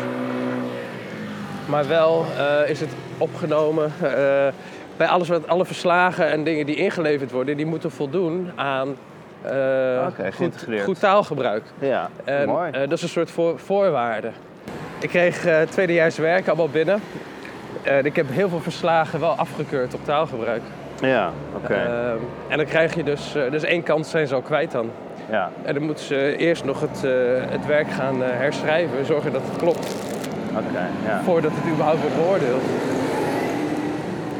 Maar 1.65 1.87
wel 1.87 2.25
eh, 2.37 2.69
is 2.69 2.79
het 2.79 2.89
opgenomen 3.17 3.91
eh, 4.01 4.47
bij 4.97 5.07
alles 5.07 5.27
wat, 5.27 5.47
alle 5.47 5.65
verslagen 5.65 6.29
en 6.29 6.43
dingen 6.43 6.65
die 6.65 6.75
ingeleverd 6.75 7.31
worden, 7.31 7.57
die 7.57 7.65
moeten 7.65 7.91
voldoen 7.91 8.51
aan 8.55 8.95
eh, 9.41 10.07
goed, 10.83 10.99
taalgebruik. 10.99 11.63
Ja, 11.79 12.09
En, 12.23 12.47
mooi. 12.47 12.71
dat 12.71 12.91
is 12.91 13.01
een 13.01 13.09
soort 13.09 13.31
voor, 13.31 13.59
voorwaarde. 13.59 14.31
Ik 14.99 15.09
kreeg 15.09 15.47
tweedejaars 15.69 16.17
werk 16.17 16.47
allemaal 16.47 16.69
binnen. 16.69 17.01
En 17.83 18.05
ik 18.05 18.15
heb 18.15 18.25
heel 18.29 18.49
veel 18.49 18.59
verslagen 18.59 19.19
wel 19.19 19.31
afgekeurd 19.31 19.93
op 19.93 20.05
taalgebruik. 20.05 20.61
ja, 21.01 21.31
oké. 21.55 21.73
Ehm, 21.73 22.17
en 22.47 22.57
dan 22.57 22.65
krijg 22.65 22.95
je 22.95 23.03
dus, 23.03 23.35
dus 23.51 23.63
één 23.63 23.83
kant 23.83 24.07
zijn 24.07 24.27
ze 24.27 24.35
al 24.35 24.41
kwijt 24.41 24.71
dan. 24.71 24.89
Ja, 25.29 25.51
En 25.63 25.73
dan 25.73 25.83
moeten 25.83 26.05
ze 26.05 26.35
eerst 26.37 26.63
nog 26.63 26.81
het, 26.81 27.03
eh, 27.03 27.11
het 27.51 27.65
werk 27.65 27.91
gaan 27.91 28.23
eh, 28.23 28.29
herschrijven, 28.29 29.05
zorgen 29.05 29.31
dat 29.31 29.41
het 29.45 29.57
klopt, 29.57 29.95
oké. 30.51 30.87
ja. 31.05 31.21
voordat 31.23 31.51
het 31.53 31.71
überhaupt 31.71 32.01
wordt 32.01 32.15
beoordeeld. 32.15 32.61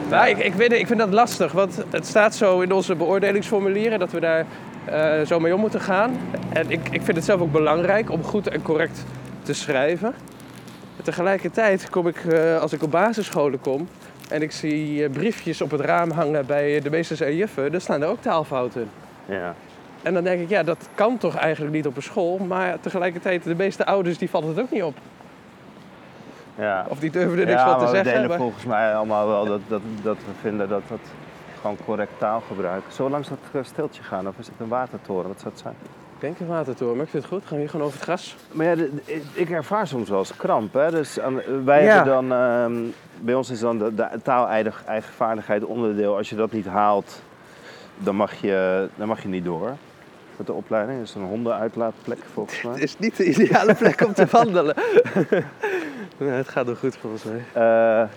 Nou, 0.10 0.30
ik, 0.30 0.38
ik, 0.38 0.54
weet, 0.54 0.72
het, 0.72 0.80
ik 0.80 0.88
vind 0.88 1.00
dat 1.00 1.14
lastig, 1.14 1.52
want 1.52 1.84
het 1.90 2.06
staat 2.06 2.36
zo 2.36 2.62
in 2.62 2.72
onze 2.72 2.96
beoordelingsformulieren 2.96 4.00
dat 4.00 4.12
we 4.12 4.20
daar 4.20 4.46
eh, 4.86 5.26
zo 5.26 5.40
mee 5.40 5.54
om 5.54 5.60
moeten 5.60 5.82
gaan. 5.82 6.18
En 6.54 6.72
ik, 6.72 6.90
ik 6.92 7.02
vind 7.02 7.18
het 7.18 7.26
zelf 7.26 7.42
ook 7.42 7.52
belangrijk 7.52 8.12
om 8.12 8.24
goed 8.24 8.48
en 8.48 8.62
correct 8.62 9.04
te 9.44 9.54
schrijven. 9.54 10.14
Tegelijkertijd 11.04 11.90
kom 11.90 12.08
ik, 12.08 12.18
als 12.62 12.74
ik 12.74 12.84
op 12.84 12.92
basisscholen 12.92 13.60
kom 13.60 13.88
en 14.30 14.42
ik 14.42 14.52
zie 14.52 15.10
briefjes 15.10 15.62
op 15.62 15.72
het 15.72 15.82
raam 15.82 16.12
hangen 16.12 16.46
bij 16.46 16.82
de 16.82 16.90
meesters 16.90 17.20
en 17.20 17.36
juffen, 17.36 17.72
dan 17.72 17.82
staan 17.82 18.02
er 18.02 18.08
ook 18.08 18.22
taalfouten 18.22 18.82
in. 18.82 19.36
ja. 19.36 19.56
En 20.08 20.14
dan 20.14 20.24
denk 20.24 20.42
ik, 20.42 20.50
ja, 20.50 20.64
dat 20.64 20.90
kan 20.96 21.18
toch 21.18 21.36
eigenlijk 21.36 21.76
niet 21.76 21.88
op 21.88 21.96
een 21.96 22.02
school, 22.02 22.38
maar 22.38 22.80
tegelijkertijd, 22.80 23.44
de 23.44 23.56
meeste 23.56 23.86
ouders 23.86 24.18
die 24.18 24.30
vallen 24.30 24.48
het 24.50 24.60
ook 24.60 24.72
niet 24.72 24.84
op. 24.84 24.96
ja. 26.56 26.86
Of 26.90 27.00
die 27.00 27.12
durven 27.12 27.40
er 27.40 27.46
niks 27.46 27.62
ja, 27.62 27.70
van 27.70 27.80
te 27.80 27.86
we 27.86 27.90
zeggen. 27.92 28.14
delen 28.14 28.28
maar- 28.30 28.38
volgens 28.38 28.66
mij 28.66 28.96
allemaal 28.96 29.28
wel 29.28 29.46
dat, 29.46 29.60
dat, 29.68 29.82
dat 30.04 30.18
we 30.18 30.32
vinden 30.42 30.70
dat 30.70 30.82
dat 30.90 31.00
gewoon 31.62 31.78
correct 31.86 32.12
taalgebruik. 32.18 32.84
We 32.98 33.10
langs 33.10 33.30
dat 33.30 33.38
eh, 33.52 33.60
stiltje 33.64 34.04
gaan 34.04 34.28
of 34.28 34.38
is 34.38 34.46
het 34.48 34.56
een 34.60 34.68
watertoren? 34.68 35.28
Wat 35.28 35.40
zou 35.40 35.50
het 35.54 35.62
zijn? 35.62 35.76
Ik 36.16 36.22
denk 36.24 36.40
een 36.40 36.48
watertoren, 36.48 36.96
maar 36.96 37.06
ik 37.06 37.12
vind 37.12 37.24
het 37.24 37.32
goed. 37.32 37.42
Gaan 37.46 37.54
we 37.56 37.60
hier 37.62 37.70
gewoon 37.70 37.86
over 37.86 37.98
het 38.00 38.08
gras? 38.08 38.36
Maar 38.52 38.66
ja, 38.66 38.86
ik 39.34 39.50
ervaar 39.50 39.88
soms 39.88 40.10
wel 40.10 40.20
eens 40.20 40.36
kramp. 40.36 40.74
Hè? 40.74 40.92
Dus 40.92 41.20
aan- 41.20 41.64
wij 41.66 41.84
Ja. 41.84 41.94
hebben 41.94 42.14
dan, 42.14 42.32
ehm, 42.40 42.74
bij 43.20 43.34
ons 43.36 43.50
is 43.50 43.60
dan 43.60 43.78
de, 43.78 43.94
de 43.96 44.08
taal-eigenvaardigheid 44.24 45.64
onderdeel. 45.66 46.18
Als 46.18 46.30
je 46.30 46.36
dat 46.36 46.52
niet 46.52 46.66
haalt, 46.68 47.22
dan 47.98 48.16
mag 48.16 48.34
je, 48.34 48.88
dan 48.96 49.08
mag 49.08 49.22
je 49.22 49.28
niet 49.28 49.44
door 49.44 49.72
met 50.38 50.48
de 50.48 50.54
opleiding. 50.54 50.98
Dat 51.00 51.08
is 51.08 51.16
een 51.16 51.22
hondenuitlaatplek 51.24 52.20
volgens 52.34 52.62
mij. 52.62 52.80
is 52.88 53.00
niet 53.00 53.18
de 53.18 53.26
ideale 53.26 53.76
plek 53.76 54.02
om 54.06 54.14
te 54.14 54.26
wandelen. 54.32 54.76
nee, 56.18 56.30
het 56.30 56.48
gaat 56.50 56.66
nog 56.66 56.80
goed 56.80 56.98
volgens 56.98 57.24
mij. 57.24 57.42
Eh, 57.54 58.08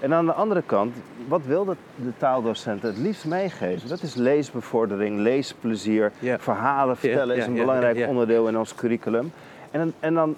en 0.00 0.14
aan 0.14 0.26
de 0.26 0.32
andere 0.32 0.62
kant, 0.66 0.94
wat 1.28 1.40
wil 1.44 1.64
de, 1.64 1.76
de 1.96 2.12
taaldocent 2.16 2.82
het 2.82 2.96
liefst 2.98 3.24
meegeven? 3.24 3.88
Dat 3.88 4.02
is 4.02 4.14
leesbevordering, 4.14 5.18
leesplezier, 5.18 6.12
verhalen 6.38 6.96
vertellen 6.96 7.36
is 7.36 7.46
een 7.46 7.54
belangrijk 7.54 8.08
onderdeel 8.08 8.48
in 8.48 8.58
ons 8.58 8.74
curriculum. 8.74 9.32
En, 9.70 9.78
dan- 9.80 9.92
en 10.00 10.14
dan, 10.14 10.36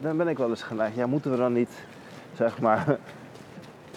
dan 0.00 0.16
ben 0.16 0.28
ik 0.28 0.38
wel 0.38 0.48
eens 0.48 0.62
geneigd, 0.62 0.96
ja, 0.96 1.06
moeten 1.06 1.30
we 1.30 1.36
dan 1.36 1.52
niet, 1.52 1.70
zeg 2.36 2.60
maar, 2.60 2.84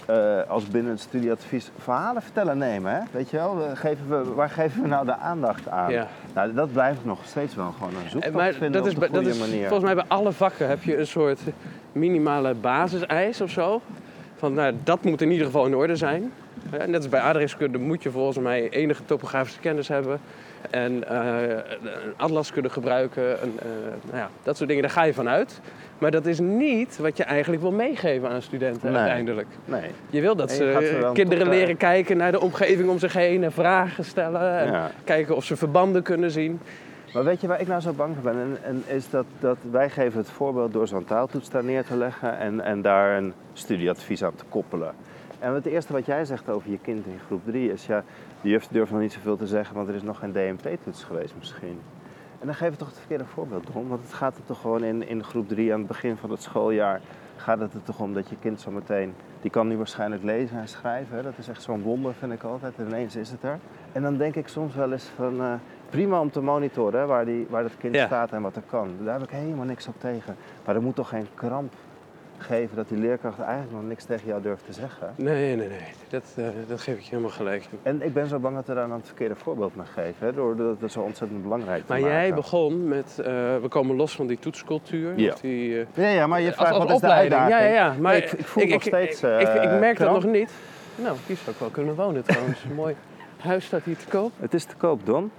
eh, 0.09 0.49
als 0.49 0.67
binnen 0.67 0.91
het 0.91 1.01
studieadvies 1.01 1.71
verhalen 1.77 2.21
vertellen 2.21 2.57
nemen. 2.57 2.93
Hè? 2.93 2.99
Weet 3.11 3.29
je 3.29 3.37
wel, 3.37 3.63
Eh, 3.63 3.77
geven 3.77 4.09
we, 4.09 4.33
waar 4.33 4.49
geven 4.49 4.81
we 4.81 4.87
nou 4.87 5.05
de 5.05 5.15
aandacht 5.15 5.67
aan? 5.69 5.91
Ja. 5.91 6.07
Nou, 6.33 6.53
dat 6.53 6.71
blijft 6.71 7.05
nog 7.05 7.19
steeds 7.25 7.55
wel 7.55 7.71
gewoon 7.71 7.89
een 7.95 8.03
En 8.03 8.09
zoektocht 8.09 8.33
Maar 8.35 8.51
vinden 8.53 8.71
dat 8.71 8.85
is, 8.85 8.95
op 8.97 9.13
dat 9.13 9.25
is 9.25 9.39
manier. 9.39 9.67
volgens 9.67 9.83
mij 9.83 9.95
bij 9.95 10.03
alle 10.07 10.31
vakken 10.31 10.67
heb 10.67 10.83
je 10.83 10.97
een 10.97 11.07
soort 11.07 11.39
minimale 11.91 12.53
basiseis 12.53 13.41
of 13.41 13.49
zo. 13.49 13.81
Van 14.35 14.53
nou, 14.53 14.73
dat 14.83 15.03
moet 15.03 15.21
in 15.21 15.31
ieder 15.31 15.45
geval 15.45 15.65
in 15.65 15.75
orde 15.75 15.95
zijn. 15.95 16.31
Eh, 16.71 16.85
Net 16.85 16.95
als 16.95 17.09
bij 17.09 17.19
aardrijkskunde 17.19 17.77
moet 17.77 18.03
je 18.03 18.11
volgens 18.11 18.37
mij 18.37 18.69
enige 18.69 19.05
topografische 19.05 19.59
kennis 19.59 19.87
hebben. 19.87 20.19
En 20.69 21.07
eh, 21.07 21.49
een 21.81 22.13
atlas 22.17 22.51
kunnen 22.51 22.71
gebruiken. 22.71 23.41
En, 23.41 23.53
eh, 23.59 23.65
nou 24.05 24.17
ja, 24.17 24.29
dat 24.43 24.57
soort 24.57 24.69
dingen, 24.69 24.83
daar 24.83 24.93
ga 24.93 25.03
je 25.03 25.13
vanuit. 25.13 25.61
Maar 25.97 26.11
dat 26.11 26.25
is 26.25 26.39
niet 26.39 26.97
wat 26.97 27.17
je 27.17 27.23
eigenlijk 27.23 27.61
wil 27.61 27.71
meegeven 27.71 28.29
aan 28.29 28.41
studenten 28.41 28.91
Nee. 28.91 28.99
uiteindelijk. 28.99 29.47
Nee. 29.65 29.91
Je 30.09 30.21
wil 30.21 30.35
dat 30.35 30.51
ze 30.51 31.09
kinderen 31.13 31.43
eh, 31.45 31.49
leren 31.53 31.77
kijken 31.77 32.17
naar 32.17 32.31
de 32.31 32.39
omgeving 32.41 32.89
om 32.89 32.99
zich 32.99 33.13
heen 33.13 33.43
en 33.43 33.51
vragen 33.51 34.05
stellen. 34.05 34.57
En 34.59 34.71
Ja. 34.71 34.91
kijken 35.03 35.35
of 35.35 35.43
ze 35.43 35.55
verbanden 35.55 36.03
kunnen 36.03 36.31
zien. 36.31 36.59
Maar 37.13 37.23
weet 37.23 37.41
je 37.41 37.47
waar 37.47 37.61
ik 37.61 37.67
nou 37.67 37.81
zo 37.81 37.91
bang 37.93 38.15
voor 38.15 38.31
ben? 38.31 38.39
En, 38.41 38.57
en 38.63 38.95
is 38.95 39.09
dat, 39.09 39.25
dat 39.39 39.57
wij 39.71 39.89
geven 39.89 40.19
het 40.19 40.29
voorbeeld 40.29 40.73
door 40.73 40.87
zo'n 40.87 41.05
taaltoets 41.05 41.49
daar 41.49 41.63
neer 41.63 41.83
te 41.83 41.97
leggen 41.97 42.37
en, 42.37 42.61
en 42.61 42.81
daar 42.81 43.17
een 43.17 43.33
studieadvies 43.53 44.23
aan 44.23 44.35
te 44.35 44.43
koppelen. 44.49 44.93
En 45.39 45.53
het 45.53 45.65
eerste 45.65 45.93
wat 45.93 46.05
jij 46.05 46.25
zegt 46.25 46.49
over 46.49 46.69
je 46.71 46.77
kind 46.79 47.05
in 47.05 47.19
groep 47.25 47.41
3 47.45 47.71
is, 47.71 47.85
ja, 47.85 48.03
de 48.41 48.49
juf 48.49 48.67
durft 48.67 48.91
nog 48.91 49.01
niet 49.01 49.13
zoveel 49.13 49.37
te 49.37 49.47
zeggen, 49.47 49.75
want 49.75 49.87
er 49.87 49.95
is 49.95 50.03
nog 50.03 50.19
geen 50.19 50.31
DMT-toets 50.31 51.03
geweest 51.03 51.33
misschien. 51.37 51.79
En 52.39 52.45
dan 52.45 52.55
geef 52.55 52.69
je 52.69 52.75
toch 52.75 52.87
het 52.87 52.97
verkeerde 52.97 53.25
voorbeeld 53.25 53.69
om, 53.73 53.87
want 53.87 54.01
het 54.03 54.13
gaat 54.13 54.35
er 54.35 54.43
toch 54.45 54.61
gewoon 54.61 54.83
in, 54.83 55.07
in 55.07 55.23
groep 55.23 55.47
3 55.47 55.73
aan 55.73 55.79
het 55.79 55.87
begin 55.87 56.17
van 56.17 56.31
het 56.31 56.41
schooljaar, 56.41 57.01
gaat 57.35 57.59
het 57.59 57.73
er 57.73 57.83
toch 57.83 57.99
om 57.99 58.13
dat 58.13 58.29
je 58.29 58.35
kind 58.39 58.61
zo 58.61 58.71
meteen, 58.71 59.13
die 59.41 59.51
kan 59.51 59.67
nu 59.67 59.77
waarschijnlijk 59.77 60.23
lezen 60.23 60.57
en 60.59 60.67
schrijven, 60.67 61.15
hè? 61.17 61.23
dat 61.23 61.37
is 61.37 61.47
echt 61.47 61.61
zo'n 61.61 61.81
wonder 61.81 62.13
vind 62.13 62.31
ik 62.31 62.43
altijd, 62.43 62.73
en 62.77 62.87
ineens 62.87 63.15
is 63.15 63.29
het 63.31 63.43
er. 63.43 63.59
En 63.91 64.01
dan 64.01 64.17
denk 64.17 64.35
ik 64.35 64.47
soms 64.47 64.75
wel 64.75 64.91
eens 64.91 65.09
van, 65.15 65.41
eh, 65.41 65.53
prima 65.89 66.19
om 66.19 66.31
te 66.31 66.41
monitoren 66.41 66.99
hè, 66.99 67.05
waar, 67.05 67.25
die, 67.25 67.47
waar 67.49 67.63
dat 67.63 67.77
kind 67.77 67.95
Ja. 67.95 68.05
staat 68.05 68.31
en 68.31 68.41
wat 68.41 68.55
er 68.55 68.63
kan. 68.69 68.89
Daar 69.03 69.19
heb 69.19 69.23
ik 69.29 69.35
helemaal 69.35 69.65
niks 69.65 69.87
op 69.87 69.95
tegen. 69.99 70.35
Maar 70.65 70.75
er 70.75 70.81
moet 70.81 70.95
toch 70.95 71.09
geen 71.09 71.27
kramp 71.33 71.73
geven 72.41 72.75
dat 72.75 72.89
die 72.89 72.97
leerkracht 72.97 73.39
eigenlijk 73.39 73.71
nog 73.71 73.83
niks 73.83 74.03
tegen 74.03 74.27
jou 74.27 74.41
durft 74.41 74.65
te 74.65 74.73
zeggen. 74.73 75.13
Nee, 75.15 75.55
nee, 75.55 75.67
nee. 75.67 75.77
Dat, 76.09 76.23
eh, 76.35 76.45
dat 76.67 76.81
geef 76.81 76.95
ik 76.95 77.01
je 77.01 77.09
helemaal 77.09 77.31
gelijk. 77.31 77.63
En 77.83 78.01
ik 78.01 78.13
ben 78.13 78.27
zo 78.27 78.39
bang 78.39 78.55
dat 78.55 78.65
we 78.67 78.73
daar 78.73 78.87
dan 78.87 78.97
het 78.97 79.05
verkeerde 79.05 79.35
voorbeeld 79.35 79.75
mee 79.75 79.85
geven, 79.85 80.25
hè, 80.27 80.33
door 80.33 80.55
dat 80.55 80.79
dat 80.79 80.91
zo 80.91 81.01
ontzettend 81.01 81.41
belangrijk 81.43 81.85
te 81.85 81.91
Maar 81.91 82.01
maken. 82.01 82.15
jij 82.15 82.33
begon 82.33 82.87
met, 82.87 83.19
eh, 83.19 83.25
we 83.61 83.67
komen 83.69 83.95
los 83.95 84.15
van 84.15 84.27
die 84.27 84.39
toetscultuur. 84.39 85.19
Ja. 85.19 85.31
of 85.33 85.39
Die, 85.39 85.79
eh, 85.79 85.85
Ja, 85.93 86.07
ja, 86.09 86.27
maar 86.27 86.41
je 86.41 86.51
vraagt 86.51 86.69
als 86.71 86.77
wat 86.83 86.89
is 86.93 86.99
de 86.99 87.05
opleiding. 87.07 87.33
Ja, 87.33 87.39
uitdaging? 87.41 87.75
ja, 87.75 87.85
ja. 87.85 87.95
Maar 87.99 88.13
Nee, 88.13 88.23
ik, 88.23 88.31
ik 88.31 88.45
voel 88.45 88.65
nog 88.67 88.81
steeds 88.83 89.23
Ik, 89.23 89.39
ik, 89.39 89.63
ik 89.63 89.79
merk 89.79 89.97
dat 89.97 90.11
nog 90.11 90.25
niet. 90.25 90.51
Nou, 90.95 91.17
hier 91.27 91.37
zou 91.37 91.51
ik 91.51 91.59
wel 91.59 91.69
kunnen 91.69 91.95
wonen 91.95 92.23
trouwens. 92.23 92.59
Mooi 92.75 92.95
huis 93.39 93.65
staat 93.65 93.83
hier 93.83 93.97
te 93.97 94.05
koop. 94.07 94.31
Het 94.39 94.53
is 94.53 94.63
te 94.65 94.75
koop, 94.75 95.05
Don. 95.05 95.31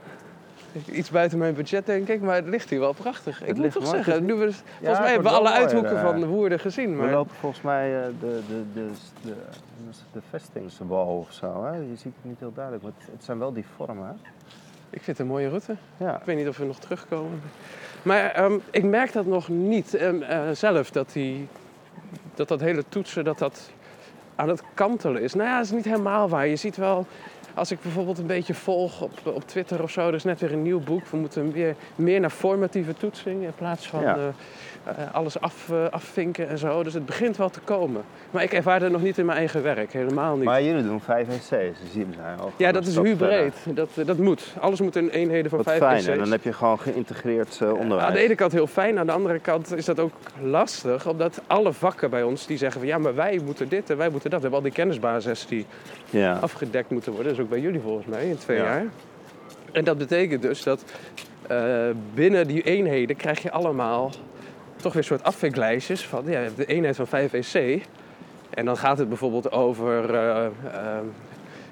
Iets 0.92 1.10
buiten 1.10 1.38
mijn 1.38 1.54
budget 1.54 1.86
denk 1.86 2.08
ik, 2.08 2.20
maar 2.20 2.34
het 2.34 2.48
ligt 2.48 2.70
hier 2.70 2.80
wel 2.80 2.92
prachtig. 2.92 3.42
Ik 3.44 3.56
moet 3.56 3.72
toch 3.72 3.86
zeggen, 3.86 4.24
nu 4.24 4.34
we, 4.34 4.52
volgens 4.52 4.98
mij 4.98 5.12
hebben 5.12 5.30
we 5.30 5.38
alle 5.38 5.50
uithoeken 5.50 5.96
eh. 5.96 6.02
van 6.02 6.20
de 6.20 6.26
Woerden 6.26 6.60
gezien. 6.60 6.90
We 6.90 7.02
Maar 7.02 7.10
lopen 7.10 7.34
volgens 7.34 7.62
mij 7.62 7.96
eh, 7.96 8.06
de, 8.20 8.40
de, 8.48 8.62
de, 8.74 8.90
de, 9.22 9.34
de 10.12 10.20
vestingswal 10.30 11.18
of 11.18 11.32
zo. 11.32 11.64
Hè? 11.64 11.76
Je 11.76 11.96
ziet 11.96 12.12
het 12.14 12.24
niet 12.24 12.38
heel 12.38 12.52
duidelijk, 12.54 12.84
maar 12.84 12.92
het, 12.98 13.08
het 13.12 13.24
zijn 13.24 13.38
wel 13.38 13.52
die 13.52 13.64
vormen. 13.76 14.06
Hè? 14.06 14.12
ik 14.90 15.02
vind 15.02 15.06
het 15.06 15.18
een 15.18 15.32
mooie 15.32 15.48
route. 15.48 15.76
Ja. 15.96 16.16
Ik 16.16 16.24
weet 16.24 16.36
niet 16.36 16.48
of 16.48 16.56
we 16.56 16.64
nog 16.64 16.78
terugkomen. 16.78 17.40
Maar 18.02 18.30
ehm, 18.30 18.58
ik 18.70 18.84
merk 18.84 19.12
dat 19.12 19.26
nog 19.26 19.48
niet 19.48 19.94
ehm, 19.94 20.22
eh, 20.22 20.50
zelf, 20.52 20.90
dat, 20.90 21.12
die, 21.12 21.48
dat 22.34 22.48
dat 22.48 22.60
hele 22.60 22.84
toetsen 22.88 23.24
dat 23.24 23.38
dat 23.38 23.70
aan 24.34 24.48
het 24.48 24.62
kantelen 24.74 25.22
is. 25.22 25.34
Nou 25.34 25.48
ja, 25.48 25.56
dat 25.56 25.64
is 25.64 25.70
niet 25.72 25.84
helemaal 25.84 26.28
waar. 26.28 26.46
Je 26.46 26.56
ziet 26.56 26.76
wel, 26.76 27.06
als 27.54 27.70
ik 27.70 27.80
bijvoorbeeld 27.82 28.18
een 28.18 28.26
beetje 28.26 28.54
volg 28.54 29.00
op, 29.02 29.10
op 29.24 29.46
Twitter 29.46 29.82
of 29.82 29.90
zo, 29.90 30.08
er 30.08 30.14
is 30.14 30.24
net 30.24 30.40
weer 30.40 30.52
een 30.52 30.62
nieuw 30.62 30.80
boek. 30.80 31.06
We 31.06 31.16
moeten 31.16 31.50
meer, 31.54 31.74
meer 31.96 32.20
naar 32.20 32.30
formatieve 32.30 32.94
toetsing 32.94 33.42
in 33.42 33.52
plaats 33.56 33.88
van 33.88 34.00
Ja. 34.02 34.16
eh, 34.16 34.22
eh, 34.84 35.14
alles 35.14 35.40
af, 35.40 35.70
eh, 35.70 35.84
afvinken 35.90 36.48
en 36.48 36.58
zo. 36.58 36.82
Dus 36.82 36.94
het 36.94 37.06
begint 37.06 37.36
wel 37.36 37.50
te 37.50 37.60
komen. 37.60 38.02
Maar 38.30 38.42
ik 38.42 38.52
ervaar 38.52 38.80
het 38.82 38.92
nog 38.92 39.02
niet 39.02 39.18
in 39.18 39.26
mijn 39.26 39.38
eigen 39.38 39.62
werk, 39.62 39.92
helemaal 39.92 40.36
niet. 40.36 40.44
Maar 40.44 40.62
jullie 40.62 40.82
doen 40.82 41.00
5 41.00 41.28
EC's, 41.28 41.48
dus 41.50 41.92
jullie 41.92 42.14
zijn 42.14 42.38
al 42.40 42.52
ja, 42.56 42.72
dat 42.72 42.86
is 42.86 42.94
verder. 42.94 43.52
Dat, 43.64 43.88
dat 44.04 44.18
moet. 44.18 44.54
Alles 44.60 44.80
moet 44.80 44.96
in 44.96 45.08
eenheden 45.08 45.48
van 45.50 45.58
Wat 45.58 45.66
vijf 45.66 45.78
fijn, 45.80 45.96
EC's. 45.98 46.06
en 46.06 46.18
dan 46.18 46.30
heb 46.30 46.42
je 46.42 46.52
gewoon 46.52 46.78
geïntegreerd 46.80 47.58
onderwijs. 47.62 48.02
Aan 48.08 48.12
de 48.12 48.18
ene 48.20 48.34
kant 48.34 48.52
heel 48.52 48.66
fijn, 48.66 48.98
aan 48.98 49.06
de 49.06 49.12
andere 49.12 49.38
kant 49.38 49.76
is 49.76 49.84
dat 49.84 49.98
ook 49.98 50.12
lastig. 50.42 51.06
Omdat 51.08 51.40
alle 51.46 51.72
vakken 51.72 52.10
bij 52.10 52.22
ons 52.22 52.46
die 52.46 52.56
zeggen 52.56 52.80
van 52.80 52.88
ja, 52.88 52.98
maar 52.98 53.14
wij 53.14 53.40
moeten 53.44 53.68
dit 53.68 53.90
en 53.90 53.96
wij 53.96 54.08
moeten 54.08 54.30
dat. 54.30 54.40
We 54.40 54.46
hebben 54.46 54.64
al 54.64 54.74
die 54.74 54.84
kennisbasis 54.84 55.46
die 55.46 55.66
Ja. 56.10 56.38
afgedekt 56.40 56.90
moeten 56.90 57.12
worden. 57.12 57.34
Ook 57.40 57.48
bij 57.48 57.60
jullie 57.60 57.80
volgens 57.80 58.06
mij 58.06 58.26
in 58.28 58.38
twee 58.38 58.56
Ja. 58.56 58.62
jaar. 58.64 58.84
En 59.72 59.84
dat 59.84 59.98
betekent 59.98 60.42
dus 60.42 60.62
dat 60.62 60.84
eh, 61.48 61.58
binnen 62.14 62.46
die 62.46 62.62
eenheden 62.62 63.16
krijg 63.16 63.42
je 63.42 63.50
allemaal 63.50 64.10
toch 64.76 64.92
weer 64.92 65.02
een 65.02 65.08
soort 65.08 65.22
afvinklijstjes 65.22 66.06
van 66.06 66.22
ja, 66.24 66.30
je 66.30 66.36
hebt 66.36 66.56
de 66.56 66.66
eenheid 66.66 66.96
van 66.96 67.06
5 67.06 67.32
EC. 67.32 67.82
En 68.50 68.64
dan 68.64 68.76
gaat 68.76 68.98
het 68.98 69.08
bijvoorbeeld 69.08 69.52
over 69.52 70.14
eh, 70.14 70.44
eh, 70.46 70.50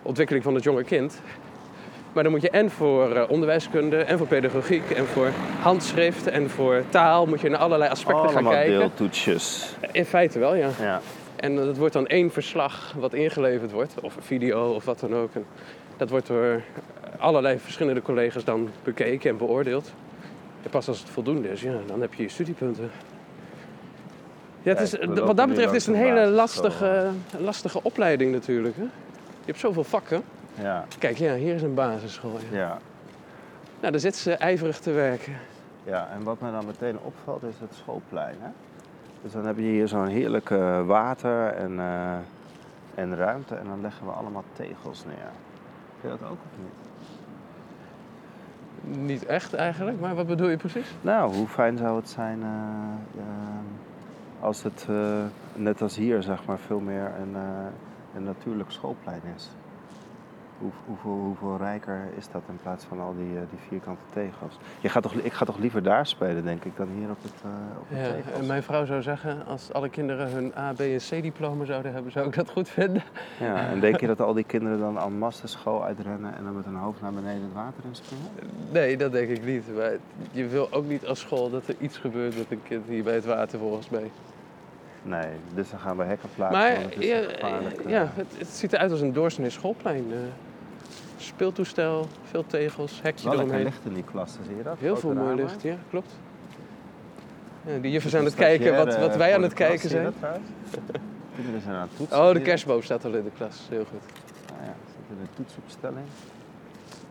ontwikkeling 0.03 0.45
van 0.45 0.55
het 0.55 0.65
jonge 0.65 0.85
kind. 0.85 1.21
Maar 2.13 2.23
dan 2.23 2.33
moet 2.33 2.43
je 2.43 2.51
en 2.51 2.71
voor 2.71 3.27
onderwijskunde 3.29 3.97
en 3.97 4.19
voor 4.19 4.27
pedagogiek 4.27 4.91
en 4.91 5.07
voor 5.07 5.31
handschrift 5.61 6.27
en 6.27 6.51
voor 6.51 6.83
taal 6.89 7.27
moet 7.27 7.41
je 7.41 7.49
naar 7.49 7.59
allerlei 7.59 7.91
aspecten 7.91 8.23
Allemaal 8.25 8.43
gaan 8.43 8.53
kijken. 8.53 8.79
deeltoetsjes. 8.79 9.75
In 9.93 10.05
feite 10.05 10.39
wel, 10.39 10.55
ja. 10.55 10.69
Ja. 10.81 11.01
En 11.41 11.57
dat 11.57 11.77
wordt 11.77 11.93
dan 11.93 12.07
één 12.07 12.31
verslag 12.31 12.95
wat 12.99 13.15
ingeleverd 13.15 13.73
wordt, 13.73 14.01
of 14.01 14.17
een 14.17 14.23
video 14.23 14.75
of 14.75 14.85
wat 14.85 15.01
dan 15.01 15.15
ook. 15.15 15.35
En 15.35 15.47
dat 15.97 16.11
wordt 16.11 16.27
door 16.27 16.63
allerlei 17.19 17.59
verschillende 17.59 18.03
collega's 18.03 18.45
dan 18.45 18.71
bekeken 18.83 19.31
en 19.31 19.37
beoordeeld. 19.37 19.93
En 20.63 20.71
pas 20.71 20.89
als 20.89 20.99
het 20.99 21.09
voldoende 21.09 21.51
is, 21.51 21.61
ja, 21.61 21.79
dan 21.87 22.01
heb 22.01 22.15
je 22.15 22.23
je 22.23 22.29
studiepunten. 22.29 22.91
Ja, 24.63 24.75
het 24.75 24.81
is, 24.81 25.07
wat 25.07 25.37
dat 25.37 25.49
betreft 25.49 25.73
is 25.73 25.87
het 25.87 25.95
een 25.95 26.01
hele 26.01 26.27
lastige, 26.27 27.11
lastige 27.39 27.83
opleiding 27.83 28.33
natuurlijk. 28.33 28.77
Hè? 28.77 28.83
Je 28.83 29.45
hebt 29.45 29.59
zoveel 29.59 29.85
vakken. 29.85 30.23
Ja. 30.55 30.87
Kijk, 30.99 31.19
ja, 31.19 31.35
hier 31.35 31.55
is 31.55 31.63
een 31.63 31.75
basisschool. 31.75 32.39
Ja. 32.51 32.59
Ja. 32.59 32.79
Nou, 33.81 33.93
daar 33.93 34.01
zitten 34.01 34.21
ze 34.21 34.33
ijverig 34.33 34.79
te 34.79 34.91
werken. 34.91 35.37
ja, 35.85 36.09
en 36.15 36.23
wat 36.23 36.41
me 36.41 36.51
dan 36.51 36.67
meteen 36.67 36.99
opvalt 37.03 37.43
is 37.43 37.55
het 37.61 37.75
schoolplein. 37.75 38.37
Hè? 38.41 38.49
Dus 39.29 39.37
dan 39.37 39.47
heb 39.47 39.57
je 39.57 39.63
hier 39.63 39.89
zo'n 39.89 40.07
heerlijke 40.07 40.83
water 40.87 41.47
en, 41.47 41.81
eh, 41.81 42.15
en 42.95 43.17
ruimte 43.17 43.55
en 43.55 43.67
dan 43.67 43.81
leggen 43.81 44.07
we 44.07 44.13
allemaal 44.13 44.45
tegels 44.53 45.05
neer. 45.05 45.31
Vind 46.01 46.03
je 46.03 46.09
dat 46.09 46.31
ook 46.31 46.39
of 46.45 46.59
niet? 46.59 46.73
Niet 49.07 49.27
echt 49.27 49.55
eigenlijk, 49.55 50.01
maar 50.01 50.15
wat 50.15 50.27
bedoel 50.27 50.49
je 50.49 50.57
precies? 50.57 50.95
Nou, 51.01 51.35
hoe 51.35 51.47
fijn 51.47 51.77
zou 51.77 51.97
het 51.97 52.09
zijn 52.09 52.43
eh, 52.43 52.49
eh, 53.21 53.25
als 54.41 54.63
het 54.63 54.87
eh, 54.91 55.23
net 55.55 55.83
als 55.83 55.97
hier 55.97 56.23
zeg 56.23 56.45
maar 56.45 56.59
veel 56.59 56.81
meer 56.81 57.13
een, 57.21 57.37
eh, 57.37 57.43
een 58.15 58.25
natuurlijk 58.25 58.71
schoolplein 58.71 59.23
is? 59.37 59.51
Hoe, 60.61 60.71
hoeveel, 60.87 61.11
hoeveel 61.25 61.57
rijker 61.57 62.01
is 62.17 62.31
dat 62.31 62.43
in 62.49 62.59
plaats 62.63 62.85
van 62.85 63.01
al 63.01 63.15
die, 63.17 63.35
eh, 63.37 63.41
die 63.51 63.59
vierkante 63.69 64.01
tegels? 64.13 64.59
Je 64.81 64.89
gaat 64.89 65.03
toch, 65.03 65.13
ik 65.15 65.33
ga 65.33 65.45
toch 65.45 65.59
liever 65.59 65.83
daar 65.83 66.07
spelen, 66.07 66.45
denk 66.45 66.65
ik, 66.65 66.77
dan 66.77 66.89
hier 66.99 67.11
op 67.11 67.23
het, 67.23 67.33
eh 67.43 67.79
op 67.81 67.89
de 67.89 67.97
Ja, 67.97 68.03
tegels? 68.13 68.39
en 68.41 68.47
mijn 68.47 68.63
vrouw 68.63 68.85
zou 68.85 69.03
zeggen, 69.03 69.47
als 69.47 69.73
alle 69.73 69.89
kinderen 69.89 70.31
hun 70.31 70.53
A, 70.57 70.73
B 70.73 70.81
en 70.81 70.99
C 71.11 71.23
diploma 71.23 71.65
zouden 71.65 71.93
hebben, 71.93 72.13
zou 72.13 72.27
ik 72.27 72.35
dat 72.35 72.51
goed 72.51 72.69
vinden. 72.69 73.03
Ja, 73.41 73.69
en 73.69 73.81
denk 73.81 74.01
je 74.01 74.07
dat 74.07 74.21
al 74.21 74.33
die 74.35 74.45
kinderen 74.45 74.79
dan 74.79 74.99
en 74.99 75.19
masse 75.19 75.47
school 75.47 75.85
uitrennen 75.85 76.35
en 76.37 76.45
dan 76.45 76.57
met 76.57 76.65
hun 76.65 76.77
hoofd 76.77 77.01
naar 77.01 77.13
beneden 77.13 77.43
het 77.43 77.53
water 77.53 77.85
in 77.85 77.95
springen? 77.95 78.27
Nee, 78.73 78.97
dat 78.97 79.13
denk 79.13 79.29
ik 79.29 79.45
niet. 79.45 79.65
Maar 79.77 79.93
je 80.31 80.47
wil 80.47 80.73
ook 80.73 80.87
niet 80.87 81.07
als 81.07 81.21
school 81.21 81.51
dat 81.51 81.67
er 81.69 81.75
iets 81.79 81.97
gebeurt 81.97 82.37
met 82.39 82.47
een 82.51 82.63
kind 82.63 82.87
hier 82.89 83.03
bij 83.03 83.15
het 83.15 83.25
water, 83.25 83.59
volgens 83.59 83.89
mij. 83.91 84.11
Nee, 85.03 85.29
dus 85.55 85.71
dan 85.71 85.79
gaan 85.79 85.97
we 85.97 86.05
hekken 86.05 86.29
plaatsen. 86.35 86.59
Maar 86.59 86.81
het 86.83 86.97
is 86.97 87.07
ja, 87.07 87.23
gevaarlijk. 87.23 87.77
eh. 87.81 87.91
ja, 87.91 88.11
het, 88.15 88.27
het 88.39 88.49
ziet 88.49 88.73
eruit 88.73 88.91
als 88.91 89.01
een 89.01 89.13
doorsnee 89.13 89.51
schoolplein. 89.51 90.05
Eh. 91.19 91.25
speeltoestel, 91.25 92.07
veel 92.23 92.47
tegels, 92.47 93.03
hekje 93.03 93.29
Wel 93.29 93.39
eromheen. 93.39 93.63
licht 93.65 93.85
in 93.85 93.95
die 93.95 94.05
klassen, 94.05 94.45
zie 94.45 94.57
je 94.57 94.63
dat? 94.63 94.77
Heel 94.79 94.97
veel 94.97 95.13
mooi 95.15 95.35
licht, 95.35 95.63
ja, 95.63 95.77
klopt. 95.91 96.13
Ja, 97.67 97.79
die 97.79 97.91
juffen 97.91 98.01
Dus 98.01 98.11
zijn 98.11 98.23
aan 98.23 98.29
het 98.29 98.39
een 98.39 98.45
kijken 98.45 98.77
wat, 98.77 98.99
wat 98.99 99.17
wij 99.17 99.27
voor 99.29 99.37
aan 99.37 99.43
het 99.43 99.53
klas, 99.55 99.69
kijken 99.69 99.89
zie 99.89 99.99
je 100.01 100.13
zijn. 100.21 100.33
dat? 100.33 100.41
Kinderen 101.35 101.61
zijn 101.67 101.75
aan 101.75 101.81
het 101.89 101.97
toetsen. 101.97 102.19
Oh, 102.19 102.33
de 102.33 102.41
kerstboom 102.43 102.83
staat 102.83 103.05
al 103.05 103.15
in 103.15 103.25
de 103.25 103.31
klas. 103.37 103.67
Heel 103.69 103.85
goed. 103.91 104.01
Nou 104.53 104.65
ja, 104.65 104.75
zit 104.87 105.19
in 105.19 105.23
de 105.25 105.29
toetsopstelling. 105.37 106.07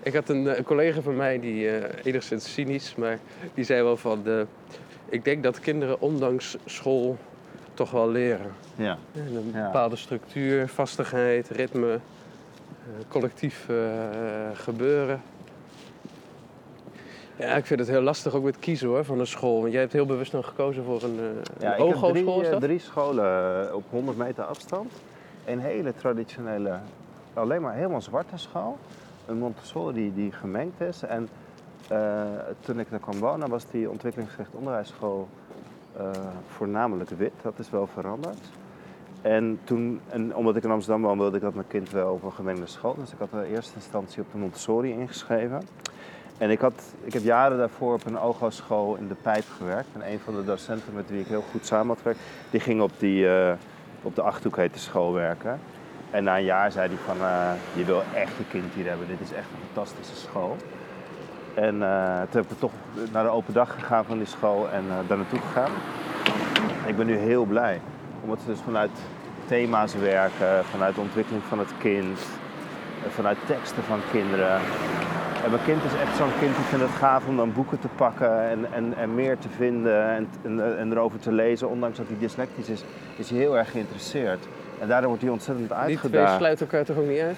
Ik 0.03 0.13
had 0.13 0.29
een, 0.29 0.47
eh, 0.47 0.57
een 0.57 0.63
collega 0.63 1.01
van 1.01 1.15
mij 1.15 1.39
die 1.39 1.69
eh, 1.69 2.05
enigszins 2.05 2.53
cynisch, 2.53 2.95
maar 2.95 3.19
die 3.53 3.63
zei 3.63 3.84
wel 3.84 3.97
van... 3.97 4.27
eh, 4.27 4.39
ik 5.09 5.23
denk 5.25 5.43
dat 5.43 5.59
kinderen 5.59 6.01
ondanks 6.01 6.57
school 6.65 7.17
toch 7.73 7.91
wel 7.91 8.09
leren. 8.11 8.51
Ja. 8.75 8.97
Ja, 9.11 9.21
Een 9.21 9.51
Ja. 9.53 9.63
bepaalde 9.65 9.95
structuur, 9.95 10.67
vastigheid, 10.67 11.49
ritme, 11.49 11.93
eh, 11.93 11.99
collectief 13.07 13.69
eh, 13.69 13.75
gebeuren. 14.53 15.21
Ja, 17.35 17.55
ik 17.55 17.65
vind 17.65 17.79
het 17.79 17.89
heel 17.89 18.01
lastig 18.01 18.33
ook 18.33 18.43
met 18.43 18.59
kiezen 18.59 18.88
hoor, 18.88 19.05
van 19.05 19.19
een 19.19 19.27
school. 19.27 19.59
Want 19.59 19.71
jij 19.71 19.81
hebt 19.81 19.93
heel 19.93 20.05
bewust 20.05 20.31
dan 20.31 20.43
gekozen 20.43 20.83
voor 20.83 21.03
een, 21.03 21.15
uh, 21.15 21.25
Ja, 21.59 21.79
een 21.79 21.88
ik 21.88 21.95
heb 21.95 22.13
drie, 22.13 22.47
eh, 22.47 22.57
drie 22.57 22.79
scholen 22.79 23.67
eh, 23.67 23.75
op 23.75 23.83
100 23.89 24.17
meter 24.17 24.43
afstand. 24.43 24.91
een 25.45 25.59
hele 25.59 25.93
traditionele, 25.95 26.79
alleen 27.33 27.61
maar 27.61 27.73
helemaal 27.73 28.01
zwarte 28.01 28.38
school. 28.38 28.77
Een 29.25 29.38
Montessori 29.38 30.13
die 30.13 30.31
gemengd 30.31 30.81
is. 30.81 31.03
En 31.03 31.29
eh, 31.88 32.21
toen 32.59 32.79
ik 32.79 32.89
daar 32.89 32.99
kwam 32.99 33.19
wonen 33.19 33.49
was 33.49 33.65
die 33.71 33.89
ontwikkelingsgericht 33.89 34.55
onderwijsschool 34.55 35.27
eh, 35.97 36.09
voornamelijk 36.47 37.09
wit. 37.09 37.33
Dat 37.41 37.59
is 37.59 37.69
wel 37.69 37.88
veranderd. 37.88 38.39
En 39.28 39.59
toen, 39.63 39.99
en 40.09 40.36
omdat 40.36 40.55
ik 40.55 40.63
in 40.63 40.71
Amsterdam 40.71 41.01
woon, 41.01 41.17
wilde 41.17 41.36
ik 41.36 41.43
dat 41.43 41.53
mijn 41.53 41.67
kind 41.67 41.91
wel 41.91 42.13
op 42.13 42.23
een 42.23 42.32
gemengde 42.32 42.65
school. 42.65 42.95
Dus 42.95 43.11
ik 43.11 43.19
had 43.19 43.30
in 43.32 43.53
eerste 43.53 43.75
instantie 43.75 44.21
op 44.21 44.32
de 44.32 44.38
Montessori 44.38 44.91
ingeschreven. 44.91 45.61
En 46.38 46.49
ik, 46.49 46.59
had, 46.59 46.95
ik 47.03 47.13
heb 47.13 47.23
jaren 47.23 47.57
daarvoor 47.57 47.93
op 47.93 48.05
een 48.05 48.19
OGO-school 48.19 48.95
in 48.95 49.07
de 49.07 49.15
Pijp 49.21 49.43
gewerkt. 49.57 49.88
En 49.93 50.11
een 50.11 50.19
van 50.19 50.36
de 50.36 50.43
docenten 50.43 50.93
met 50.93 51.09
wie 51.09 51.19
ik 51.19 51.28
heel 51.28 51.43
goed 51.51 51.65
samen 51.65 51.88
had 51.88 51.97
gewerkt, 51.97 52.19
die 52.49 52.59
ging 52.59 52.82
op, 52.82 52.91
die, 52.97 53.23
uh, 53.23 53.51
op 54.01 54.15
de 54.15 54.21
Achthoek 54.21 54.55
hete 54.55 54.80
school 54.80 55.13
werken. 55.13 55.59
En 56.11 56.23
na 56.23 56.38
een 56.38 56.43
jaar 56.43 56.71
zei 56.71 56.88
hij 56.88 56.97
van, 56.97 57.17
uh, 57.17 57.51
je 57.73 57.84
wil 57.84 58.01
echt 58.15 58.38
je 58.38 58.43
kind 58.49 58.73
hier 58.73 58.88
hebben. 58.88 59.07
Dit 59.07 59.21
is 59.21 59.32
echt 59.32 59.47
een 59.51 59.73
fantastische 59.73 60.15
school. 60.15 60.55
En 61.53 61.75
uh, 61.75 62.21
toen 62.30 62.41
heb 62.41 62.51
ik 62.51 62.59
toch 62.59 62.73
naar 63.11 63.23
de 63.23 63.30
open 63.30 63.53
dag 63.53 63.73
gegaan 63.73 64.05
van 64.05 64.17
die 64.17 64.28
school 64.28 64.69
en 64.69 64.84
daar 65.07 65.17
naartoe 65.17 65.39
gegaan. 65.39 65.71
Ik 66.86 66.97
ben 66.97 67.05
nu 67.05 67.15
heel 67.15 67.45
blij. 67.45 67.82
Omdat 68.23 68.39
ze 68.39 68.47
dus 68.47 68.59
vanuit 68.59 68.91
thema's 69.47 69.95
werken, 69.95 70.65
vanuit 70.65 70.95
de 70.95 71.01
ontwikkeling 71.01 71.43
van 71.43 71.59
het 71.59 71.71
kind, 71.77 72.19
vanuit 73.09 73.37
teksten 73.45 73.83
van 73.83 73.99
kinderen. 74.11 74.59
En 75.43 75.51
mijn 75.51 75.63
kind 75.63 75.83
is 75.83 75.99
echt 76.01 76.15
zo'n 76.17 76.39
kind 76.39 76.55
die 76.55 76.65
vindt 76.65 76.85
het 76.85 76.93
gaaf 76.93 77.27
om 77.27 77.37
dan 77.37 77.53
boeken 77.53 77.79
te 77.79 77.87
pakken 77.95 78.49
en, 78.49 78.73
en, 78.73 78.93
en 78.97 79.15
meer 79.15 79.37
te 79.37 79.49
vinden 79.49 80.09
en, 80.09 80.29
en, 80.43 80.77
en, 80.77 80.91
erover 80.91 81.19
te 81.19 81.31
lezen. 81.31 81.69
Ondanks 81.69 81.97
dat 81.97 82.07
hij 82.07 82.17
dyslectisch 82.19 82.69
is, 82.69 82.83
is 83.15 83.29
hij 83.29 83.39
heel 83.39 83.57
erg 83.57 83.71
geïnteresseerd. 83.71 84.47
En 84.79 84.87
daardoor 84.87 85.07
wordt 85.07 85.23
hij 85.23 85.31
ontzettend 85.31 85.71
uitgedaagd. 85.71 86.01
Die 86.01 86.23
twee 86.23 86.37
sluiten 86.37 86.65
elkaar 86.65 86.85
toch 86.85 86.97
ook 86.97 87.07
niet 87.07 87.19
uit? 87.19 87.37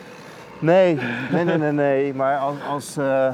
Nee, 0.60 1.00
nee, 1.32 1.44
nee, 1.44 1.58
nee. 1.58 1.72
nee. 1.72 2.14
Maar 2.14 2.38
als, 2.38 2.56
als, 2.70 2.98
uh, 2.98 3.28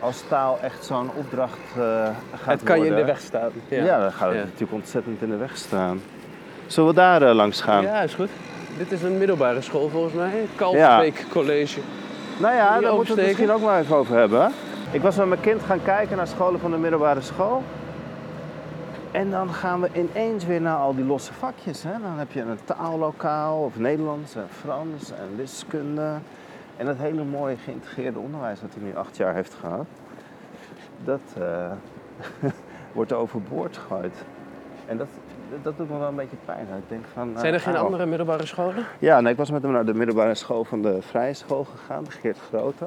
als 0.00 0.24
taal 0.28 0.58
echt 0.62 0.84
zo'n 0.84 1.10
opdracht 1.14 1.58
uh, 1.78 1.84
gaat 1.84 2.12
Het 2.44 2.62
kan 2.62 2.76
worden, 2.76 2.94
je 2.94 3.00
in 3.00 3.06
de 3.06 3.12
weg 3.12 3.20
staan. 3.20 3.50
Ja, 3.68 3.84
ja 3.84 4.00
dan 4.00 4.12
gaat 4.12 4.28
het 4.28 4.38
ja. 4.38 4.44
natuurlijk 4.44 4.72
ontzettend 4.72 5.22
in 5.22 5.30
de 5.30 5.36
weg 5.36 5.56
staan. 5.56 6.00
Zullen 6.68 6.88
we 6.88 6.94
daar 6.94 7.22
uh, 7.22 7.34
langs 7.34 7.60
gaan? 7.60 7.82
Ja, 7.82 8.00
is 8.02 8.14
goed. 8.14 8.30
Dit 8.76 8.92
is 8.92 9.02
een 9.02 9.18
middelbare 9.18 9.60
school 9.60 9.88
volgens 9.88 10.14
mij. 10.14 10.46
Kalfsbeek 10.54 11.18
ja. 11.18 11.24
College. 11.30 11.80
Nou 12.38 12.54
ja, 12.54 12.80
daar 12.80 12.94
moeten 12.94 13.14
we 13.14 13.20
het 13.20 13.30
misschien 13.30 13.50
ook 13.50 13.62
maar 13.62 13.80
even 13.80 13.96
over 13.96 14.16
hebben. 14.16 14.52
Ik 14.90 15.02
was 15.02 15.16
met 15.16 15.28
mijn 15.28 15.40
kind 15.40 15.62
gaan 15.62 15.82
kijken 15.82 16.16
naar 16.16 16.26
scholen 16.26 16.60
van 16.60 16.70
de 16.70 16.76
middelbare 16.76 17.20
school. 17.20 17.62
En 19.10 19.30
dan 19.30 19.52
gaan 19.52 19.80
we 19.80 19.88
ineens 19.92 20.44
weer 20.44 20.60
naar 20.60 20.76
al 20.76 20.94
die 20.94 21.04
losse 21.04 21.32
vakjes. 21.32 21.82
Hè? 21.82 21.90
Dan 21.90 22.18
heb 22.18 22.32
je 22.32 22.40
een 22.40 22.58
taallokaal 22.64 23.62
of 23.62 23.78
Nederlands 23.78 24.34
en 24.34 24.46
Frans 24.60 25.10
en 25.10 25.36
wiskunde. 25.36 26.14
En 26.76 26.86
dat 26.86 26.96
hele 26.96 27.24
mooie 27.24 27.56
geïntegreerde 27.56 28.18
onderwijs 28.18 28.60
dat 28.60 28.70
hij 28.74 28.82
nu 28.82 28.96
acht 28.96 29.16
jaar 29.16 29.34
heeft 29.34 29.54
gehad. 29.60 29.86
Dat 31.04 31.20
uh, 31.38 31.70
wordt 32.92 33.12
overboord 33.12 33.76
gegooid. 33.76 34.14
En 34.86 34.96
dat, 34.96 35.08
dat 35.62 35.76
doet 35.76 35.90
me 35.90 35.98
wel 35.98 36.08
een 36.08 36.16
beetje 36.16 36.36
pijn. 36.44 36.66
Ik 36.76 36.88
denk 36.88 37.04
van, 37.12 37.32
Zijn 37.36 37.52
er 37.52 37.58
uh, 37.58 37.64
geen 37.66 37.74
au. 37.74 37.84
andere 37.84 38.06
middelbare 38.06 38.46
scholen? 38.46 38.84
Ja, 38.98 39.20
nee, 39.20 39.32
ik 39.32 39.38
was 39.38 39.50
met 39.50 39.62
hem 39.62 39.72
naar 39.72 39.84
de 39.84 39.94
middelbare 39.94 40.34
school 40.34 40.64
van 40.64 40.82
de 40.82 41.02
Vrije 41.02 41.34
School 41.34 41.64
gegaan, 41.64 42.04
de 42.04 42.10
Geert 42.10 42.38
Grote. 42.38 42.86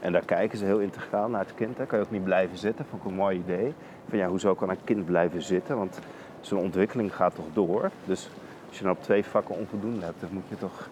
En 0.00 0.12
daar 0.12 0.24
kijken 0.24 0.58
ze 0.58 0.64
heel 0.64 0.78
integraal 0.78 1.28
naar 1.28 1.40
het 1.40 1.54
kind. 1.54 1.78
Hè. 1.78 1.86
Kan 1.86 1.98
je 1.98 2.04
ook 2.04 2.10
niet 2.10 2.24
blijven 2.24 2.58
zitten, 2.58 2.84
vond 2.90 3.02
ik 3.02 3.08
een 3.08 3.14
mooi 3.14 3.38
idee. 3.38 3.74
Van 4.08 4.18
ja, 4.18 4.28
hoezo 4.28 4.54
kan 4.54 4.70
een 4.70 4.84
kind 4.84 5.04
blijven 5.04 5.42
zitten? 5.42 5.76
Want 5.76 5.98
zijn 6.40 6.60
ontwikkeling 6.60 7.14
gaat 7.14 7.34
toch 7.34 7.46
door. 7.52 7.90
Dus 8.04 8.28
als 8.68 8.78
je 8.78 8.82
dan 8.84 8.92
op 8.92 9.02
twee 9.02 9.24
vakken 9.24 9.54
onvoldoende 9.58 10.04
hebt, 10.04 10.20
dan 10.20 10.28
moet 10.32 10.48
je 10.48 10.56
toch 10.56 10.88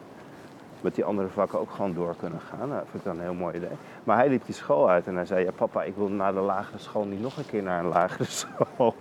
met 0.80 0.94
die 0.94 1.04
andere 1.04 1.28
vakken 1.28 1.60
ook 1.60 1.70
gewoon 1.70 1.94
door 1.94 2.14
kunnen 2.16 2.40
gaan. 2.40 2.68
Nou, 2.68 2.70
dat 2.80 2.88
vind 2.90 2.96
ik 2.96 3.04
dan 3.04 3.16
een 3.16 3.22
heel 3.22 3.34
mooi 3.34 3.56
idee. 3.56 3.76
Maar 4.04 4.16
hij 4.16 4.28
liep 4.28 4.44
die 4.44 4.54
school 4.54 4.90
uit 4.90 5.06
en 5.06 5.14
hij 5.14 5.26
zei, 5.26 5.44
ja 5.44 5.50
papa, 5.50 5.82
ik 5.82 5.94
wil 5.96 6.08
naar 6.08 6.32
de 6.34 6.40
lagere 6.40 6.78
school 6.78 7.04
niet 7.04 7.20
nog 7.20 7.36
een 7.36 7.46
keer 7.46 7.62
naar 7.62 7.84
een 7.84 7.90
lagere 7.90 8.24
school. 8.44 8.94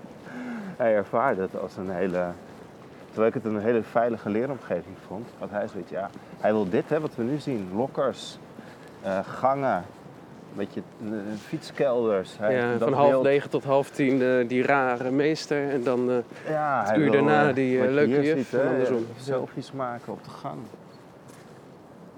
Hij 0.83 0.95
ervaarde 0.95 1.41
het 1.41 1.59
als 1.61 1.77
een 1.77 1.89
hele 1.89 2.25
Terwijl 3.07 3.33
ik 3.35 3.43
het 3.43 3.53
een 3.53 3.59
hele 3.61 3.83
veilige 3.83 4.29
leeromgeving 4.29 4.95
vond, 5.07 5.27
had 5.39 5.49
hij 5.49 5.67
zoiets, 5.67 5.89
ja, 5.91 6.09
hij 6.39 6.51
wil 6.51 6.69
dit, 6.69 6.89
hè, 6.89 6.99
wat 6.99 7.15
we 7.15 7.23
nu 7.23 7.39
zien. 7.39 7.69
Lokkers, 7.75 8.37
uh, 9.05 9.19
gangen, 9.27 9.75
een 9.75 9.83
beetje 10.57 10.81
uh, 11.03 11.11
fietskelders. 11.47 12.37
Hij 12.37 12.55
Ja, 12.55 12.67
heeft 12.67 12.83
van 12.83 12.93
half 12.93 13.09
beeld- 13.09 13.23
negen 13.23 13.49
tot 13.49 13.63
half 13.63 13.89
tien 13.89 14.21
eh, 14.21 14.47
die 14.47 14.63
rare 14.65 15.11
meester. 15.11 15.69
En 15.69 15.83
dan 15.83 16.09
eh, 16.11 16.15
ja, 16.49 16.83
het 16.85 16.97
uur 16.97 17.03
wil, 17.03 17.11
daarna 17.11 17.47
eh, 17.49 17.55
die, 17.55 17.81
eh, 17.83 17.91
leuke 17.91 18.21
juf 18.21 18.37
ziet, 18.49 18.59
en 18.59 18.67
andersom. 18.67 18.97
eh, 18.97 19.21
Selfies 19.23 19.71
maken 19.71 20.13
op 20.13 20.23
de 20.23 20.29
gang. 20.29 20.57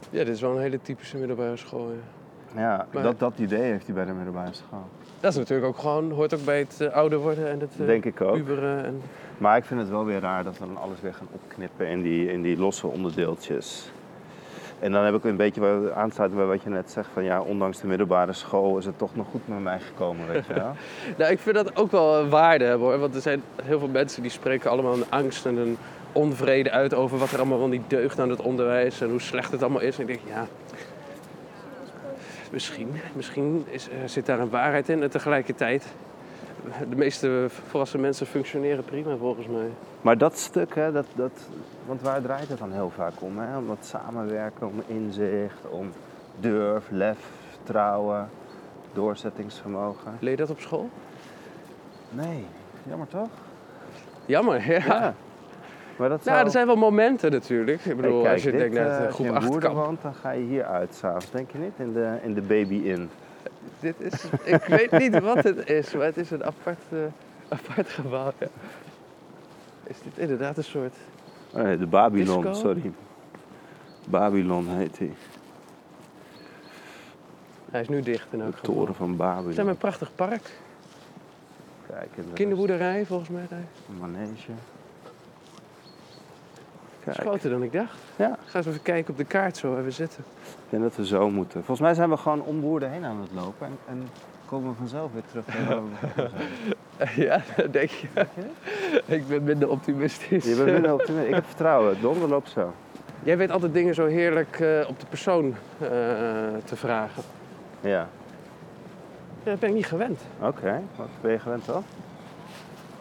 ja, 0.10 0.24
dit 0.24 0.34
is 0.36 0.42
wel 0.42 0.52
een 0.56 0.62
hele 0.62 0.82
typische 0.82 1.18
middelbare 1.18 1.58
school. 1.58 1.92
Ja. 1.92 2.62
Ja, 2.62 2.86
Maar- 2.92 3.04
dat, 3.04 3.20
dat 3.20 3.34
idee 3.40 3.62
heeft 3.72 3.86
hij 3.86 3.96
bij 3.96 4.06
de 4.06 4.14
middelbare 4.14 4.54
school. 4.54 4.84
Dat 5.20 5.32
is 5.32 5.38
natuurlijk 5.38 5.68
ook 5.68 5.78
gewoon, 5.78 6.12
hoort 6.12 6.34
ook 6.34 6.46
bij 6.46 6.60
het 6.60 6.82
eh, 6.82 6.94
ouder 6.94 7.20
worden 7.20 7.50
en 7.50 7.60
het 7.60 7.72
eh, 7.80 7.86
Denk 7.86 8.06
ik 8.06 8.22
ook. 8.22 8.34
puberen. 8.34 8.86
En... 8.86 9.02
Maar 9.38 9.58
ik 9.58 9.66
vind 9.66 9.80
het 9.80 9.90
wel 9.90 10.06
weer 10.06 10.20
raar 10.20 10.44
dat 10.44 10.58
we 10.58 10.66
dan 10.66 10.78
alles 10.78 11.02
weer 11.02 11.14
gaan 11.14 11.28
opknippen 11.32 11.88
in 11.88 12.02
die, 12.02 12.32
in 12.32 12.42
die 12.42 12.58
losse 12.58 12.88
onderdeeltjes. 12.88 13.90
En 14.80 14.92
dan 14.92 15.04
heb 15.04 15.16
ik 15.16 15.24
een 15.24 15.36
beetje 15.36 15.62
wat 15.62 15.92
aansluiting 15.92 16.42
bij 16.42 16.50
wat 16.50 16.64
je 16.64 16.70
net 16.70 16.92
zegt. 16.92 17.08
Van 17.14 17.24
ja, 17.24 17.42
ondanks 17.42 17.80
de 17.80 17.88
middelbare 17.88 18.34
school 18.34 18.78
is 18.78 18.86
het 18.86 18.98
toch 18.98 19.16
nog 19.16 19.28
goed 19.32 19.48
met 19.48 19.60
mij 19.60 19.80
gekomen, 19.80 20.28
weet 20.28 20.46
je 20.46 20.54
wel. 20.54 20.72
Nou, 21.18 21.32
ik 21.32 21.40
vind 21.40 21.56
dat 21.56 21.76
ook 21.76 21.92
wel 21.92 22.20
een 22.20 22.30
waarde 22.30 22.66
hebben 22.66 22.88
hoor. 22.88 23.00
Want 23.00 23.16
er 23.16 23.22
zijn 23.22 23.44
heel 23.64 23.80
veel 23.80 23.88
mensen 23.88 24.22
die 24.22 24.32
spreken 24.32 24.70
allemaal 24.70 24.94
een 24.94 25.10
angst 25.10 25.46
en 25.46 25.58
een 25.58 25.78
onvrede 26.12 26.72
uit 26.72 26.94
over 26.94 27.18
wat 27.18 27.32
er 27.32 27.40
allemaal 27.40 27.58
wel 27.58 27.68
niet 27.68 27.90
deugt 27.90 28.20
aan 28.20 28.30
het 28.30 28.42
onderwijs 28.42 29.02
en 29.02 29.10
hoe 29.10 29.22
slecht 29.22 29.52
het 29.52 29.62
allemaal 29.62 29.82
is. 29.82 29.96
En 29.96 30.02
ik 30.02 30.08
denk, 30.08 30.20
ja, 30.28 30.48
misschien, 32.52 32.92
misschien 33.14 33.66
is, 33.70 33.90
er 34.02 34.10
zit 34.10 34.26
daar 34.26 34.40
een 34.40 34.50
waarheid 34.50 34.90
in. 34.90 35.04
En 35.04 35.10
tegelijkertijd, 35.10 35.86
de 36.90 36.96
meeste 36.96 37.46
volwassen 37.50 38.00
mensen 38.00 38.26
functioneren 38.26 38.84
prima 38.84 39.18
volgens 39.18 39.48
mij. 39.48 39.70
Maar 40.02 40.18
dat 40.18 40.38
stuk, 40.38 40.76
hè, 40.76 40.92
dat, 40.92 41.06
dat, 41.16 41.32
want 41.86 42.02
waar 42.02 42.22
draait 42.22 42.50
het 42.50 42.60
dan 42.60 42.72
heel 42.72 42.92
vaak 42.96 43.14
om? 43.22 43.38
Hè? 43.40 43.58
Om 43.58 43.68
dat 43.68 43.86
samenwerken, 43.86 44.68
om 44.68 44.84
inzicht, 44.88 45.70
om 45.70 45.92
durf, 46.40 46.88
lef, 46.90 47.18
vertrouwen, 47.50 48.30
doorzettingsvermogen. 48.94 50.18
Leer 50.20 50.32
je 50.32 50.38
dat 50.38 50.50
op 50.50 50.60
school? 50.60 50.90
Nee, 52.10 52.46
jammer 52.84 53.08
toch? 53.08 53.30
Jammer, 54.26 54.72
ja. 54.72 55.16
Maar 55.96 56.10
dat 56.10 56.24
Nou, 56.24 56.46
er 56.46 56.52
zijn 56.52 56.66
wel 56.68 56.76
momenten 56.76 57.32
natuurlijk. 57.32 57.78
Ik 57.78 57.84
Hey, 57.84 57.96
bedoel, 57.96 58.22
kijk, 58.22 58.34
als 58.34 58.44
je 58.44 58.52
dit, 58.52 58.60
denkt 58.60 58.76
naar 58.76 58.86
eh, 58.90 58.98
het 58.98 59.06
als 59.08 59.18
je 59.18 59.24
groep 59.24 59.28
in 59.28 59.36
8 59.36 59.48
Woerden 59.48 59.70
kamp. 59.72 59.86
woont, 59.86 60.02
dan 60.02 60.14
ga 60.14 60.32
je 60.32 60.44
hier 60.44 60.64
uit 60.64 60.96
s'avonds, 60.96 61.32
denk 61.32 61.52
je 61.52 61.58
niet? 61.58 61.72
In 61.78 61.94
de, 61.94 62.18
in 62.24 62.34
de 62.34 62.42
Baby 62.42 62.76
Inn. 62.84 63.10
Dit 63.80 63.96
is, 64.00 64.24
ik 64.44 64.64
weet 64.64 64.92
niet 64.92 65.20
wat 65.20 65.44
het 65.44 65.70
is, 65.70 65.94
maar 65.94 66.06
het 66.06 66.18
is 66.18 66.32
een 66.32 66.44
apart, 66.44 66.80
eh, 66.90 66.98
apart 67.48 67.90
gebouw. 67.90 68.32
Ja. 68.38 68.48
Is 69.84 69.98
dit 70.04 70.18
inderdaad 70.18 70.58
een 70.58 70.64
soort... 70.64 70.94
Oh, 71.54 71.62
nee, 71.62 71.78
de 71.78 71.86
Babylon, 71.88 72.42
Disco? 72.42 72.54
sorry. 72.54 72.92
Babylon 74.06 74.68
heet 74.70 74.98
hij. 74.98 75.12
Hij 77.72 77.82
is 77.82 77.90
nu 77.90 78.02
dicht 78.02 78.28
in 78.32 78.38
De 78.40 78.46
elk 78.46 78.58
geval. 78.58 78.76
toren 78.76 78.96
van 78.96 79.12
We 79.12 79.16
zijn 79.18 79.28
bij 79.28 79.44
Babylon. 79.44 79.68
een 79.68 79.78
prachtig 79.78 80.12
park. 80.16 80.42
Kijk, 81.90 82.10
in 82.16 82.24
de 82.28 82.34
Kinderboerderij 82.34 83.06
volgens 83.06 83.30
mij. 83.30 83.46
daar. 83.50 83.60
manege. 84.00 84.52
Dat 87.06 87.18
is 87.18 87.24
groter 87.24 87.50
dan 87.50 87.64
ik 87.64 87.72
dacht. 87.72 87.98
Ja. 88.16 88.28
Ik 88.28 88.50
ga 88.50 88.58
eens 88.58 88.68
even 88.68 88.82
kijken 88.82 89.12
op 89.12 89.18
de 89.18 89.26
kaart 89.26 89.58
zo 89.58 89.74
waar 89.74 89.84
we 89.84 89.92
zitten. 89.92 90.24
ik 90.44 90.70
denk 90.70 90.84
dat 90.84 90.96
we 90.96 91.06
zo 91.06 91.30
moeten. 91.30 91.64
Volgens 91.64 91.80
mij 91.80 91.94
zijn 91.94 92.10
we 92.10 92.18
gewoon 92.18 92.42
om 92.42 92.62
Woerden 92.62 92.92
heen 92.92 93.06
aan 93.06 93.22
het 93.22 93.32
lopen. 93.34 93.68
En, 93.68 93.78
en 93.90 94.08
komen 94.46 94.70
we 94.70 94.76
vanzelf 94.78 95.12
weer 95.14 95.24
terug 95.32 95.46
ja, 97.28 97.42
dat 97.56 97.74
denk 97.74 97.90
je. 97.90 98.08
ik 99.06 99.28
ben 99.28 99.44
minder 99.44 99.70
optimistisch. 99.70 100.46
Je 100.46 100.56
bent 100.56 100.72
minder 100.72 100.94
optimistisch. 101.00 101.30
Ik 101.30 101.36
heb 101.36 101.46
vertrouwen. 101.46 102.02
Donder 102.02 102.30
loopt 102.30 102.50
zo. 102.50 102.74
Jij 103.24 103.38
weet 103.38 103.52
altijd 103.52 103.74
dingen 103.74 103.96
zo 103.96 104.06
heerlijk 104.06 104.60
eh, 104.60 104.90
op 104.90 105.00
de 105.00 105.06
persoon 105.10 105.56
eh, 105.80 105.88
te 106.64 106.76
vragen. 106.76 107.24
Ja. 107.82 108.08
Ja, 109.44 109.52
dat 109.52 109.60
ben 109.60 109.70
ik 109.70 109.76
niet 109.76 109.86
gewend. 109.86 110.22
Oké. 110.40 110.82
Wat 110.96 111.08
ben 111.22 111.32
je 111.32 111.40
gewend 111.40 111.66
dan? 111.66 111.84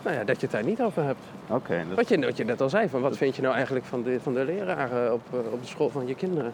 Nou 0.05 0.16
ja, 0.16 0.24
dat 0.24 0.36
je 0.40 0.42
het 0.46 0.50
daar 0.50 0.64
niet 0.64 0.82
over 0.82 1.02
hebt. 1.05 1.20
Oké. 1.48 1.84
dat- 1.88 1.96
Wat 1.96 2.09
je, 2.09 2.20
wat 2.24 2.36
je 2.36 2.44
net 2.44 2.61
al 2.61 2.68
zei, 2.68 2.88
van 2.88 3.00
wat 3.00 3.16
vind 3.16 3.36
je 3.36 3.42
nou 3.42 3.55
eigenlijk 3.55 3.84
van 3.84 4.02
de, 4.02 4.20
van 4.20 4.34
de 4.34 4.44
leraren 4.44 5.12
op, 5.12 5.20
eh, 5.32 5.52
op 5.52 5.61
de 5.61 5.66
school 5.68 5.88
van 5.90 6.07
je 6.07 6.14
kinderen? 6.14 6.52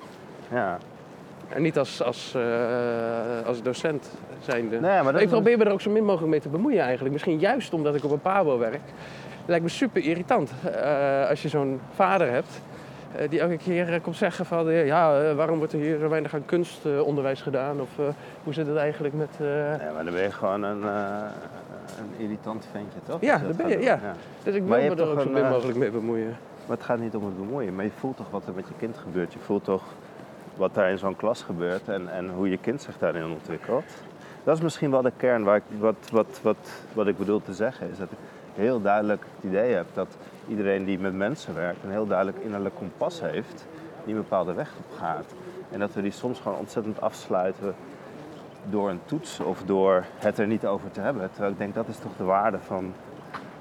Ja. 0.52 0.78
En 1.48 1.62
niet 1.62 1.78
als, 1.78 2.02
als, 2.02 2.34
eh, 2.34 3.46
als 3.46 3.62
docent 3.62 4.10
zijnde. 4.40 4.80
Nee, 4.80 5.02
maar 5.02 5.12
dat 5.12 5.22
ik 5.22 5.28
probeer 5.28 5.58
me 5.58 5.64
er 5.64 5.72
ook 5.72 5.80
zo 5.80 5.90
min 5.90 6.04
mogelijk 6.04 6.30
mee 6.30 6.40
te 6.40 6.48
bemoeien 6.48 6.80
eigenlijk. 6.82 7.12
Misschien 7.12 7.38
juist 7.38 7.72
omdat 7.72 7.94
ik 7.94 8.04
op 8.04 8.10
een 8.10 8.20
pabo 8.20 8.58
werk. 8.58 8.80
Het 9.38 9.48
lijkt 9.48 9.64
me 9.64 9.70
super 9.70 10.02
irritant 10.02 10.50
eh, 10.72 11.28
als 11.28 11.42
je 11.42 11.48
zo'n 11.48 11.80
vader 11.94 12.30
hebt... 12.30 12.60
die 13.28 13.40
elke 13.40 13.56
keer 13.56 14.00
komt 14.00 14.16
zeggen 14.16 14.46
van... 14.46 14.72
ja, 14.72 15.34
waarom 15.34 15.58
wordt 15.58 15.72
er 15.72 15.78
hier 15.78 15.98
zo 15.98 16.08
weinig 16.08 16.34
aan 16.34 16.44
kunstonderwijs 16.44 17.42
gedaan? 17.42 17.80
Of 17.80 17.88
hoe 18.44 18.52
zit 18.54 18.66
het 18.66 18.76
eigenlijk 18.76 19.14
met... 19.14 19.30
Nee, 19.38 19.90
maar 19.94 20.04
dan 20.04 20.12
ben 20.14 20.22
je 20.22 20.30
gewoon 20.30 20.62
een, 20.62 20.82
een 21.98 22.22
irritant 22.22 22.66
ventje, 22.70 22.98
toch? 23.06 23.20
Ja, 23.20 23.38
dat 23.38 23.56
ben 23.56 23.68
je, 23.68 23.78
ja. 23.78 24.00
Dus 24.42 24.54
ik 24.54 24.62
wil 24.62 24.76
me 24.76 24.76
er 24.76 25.08
ook 25.08 25.20
zo 25.20 25.30
min 25.30 25.42
eh, 25.42 25.50
mogelijk 25.50 25.78
mee 25.78 25.90
bemoeien. 25.90 26.36
Maar 26.66 26.76
het 26.76 26.86
gaat 26.86 26.98
niet 26.98 27.14
om 27.14 27.24
het 27.24 27.36
bemoeien. 27.36 27.74
Maar 27.74 27.84
je 27.84 27.90
voelt 27.98 28.16
toch 28.16 28.30
wat 28.30 28.46
er 28.46 28.52
met 28.54 28.68
je 28.68 28.74
kind 28.78 28.98
gebeurt. 28.98 29.32
Je 29.32 29.38
voelt 29.38 29.64
toch 29.64 29.82
wat 30.56 30.74
daar 30.74 30.90
in 30.90 30.98
zo'n 30.98 31.16
klas 31.16 31.42
gebeurt 31.42 31.88
en, 31.88 32.12
en 32.12 32.30
hoe 32.30 32.50
je 32.50 32.56
kind 32.56 32.82
zich 32.82 32.98
daarin 32.98 33.24
ontwikkelt. 33.24 33.84
Dat 34.44 34.56
is 34.56 34.62
misschien 34.62 34.90
wel 34.90 35.02
de 35.02 35.12
kern 35.16 35.44
waar 35.44 35.56
ik, 35.56 35.62
wat, 35.78 36.08
wat, 36.12 36.40
wat, 36.42 36.56
wat 36.92 37.06
ik 37.06 37.18
bedoel 37.18 37.42
te 37.42 37.54
zeggen. 37.54 37.90
Is 37.90 37.98
dat 37.98 38.10
ik 38.10 38.18
heel 38.54 38.80
duidelijk 38.80 39.24
het 39.34 39.44
idee 39.50 39.72
heb 39.72 39.86
dat 39.94 40.16
iedereen 40.48 40.84
die 40.84 40.98
met 40.98 41.14
mensen 41.14 41.54
werkt 41.54 41.84
een 41.84 41.90
heel 41.90 42.06
duidelijk 42.06 42.38
innerlijk 42.38 42.74
kompas 42.74 43.20
heeft 43.20 43.66
die 44.04 44.14
een 44.14 44.20
bepaalde 44.20 44.52
weg 44.52 44.72
op 44.78 44.98
gaat. 44.98 45.34
En 45.70 45.78
dat 45.78 45.94
we 45.94 46.02
die 46.02 46.10
soms 46.10 46.40
gewoon 46.40 46.58
ontzettend 46.58 47.00
afsluiten 47.00 47.74
door 48.64 48.90
een 48.90 49.00
toets 49.04 49.40
of 49.40 49.62
door 49.62 50.04
het 50.18 50.38
er 50.38 50.46
niet 50.46 50.66
over 50.66 50.90
te 50.90 51.00
hebben. 51.00 51.30
Terwijl 51.30 51.52
ik 51.52 51.58
denk 51.58 51.74
dat 51.74 51.88
is 51.88 51.96
toch 51.96 52.16
de 52.16 52.24
waarde 52.24 52.58
van, 52.58 52.94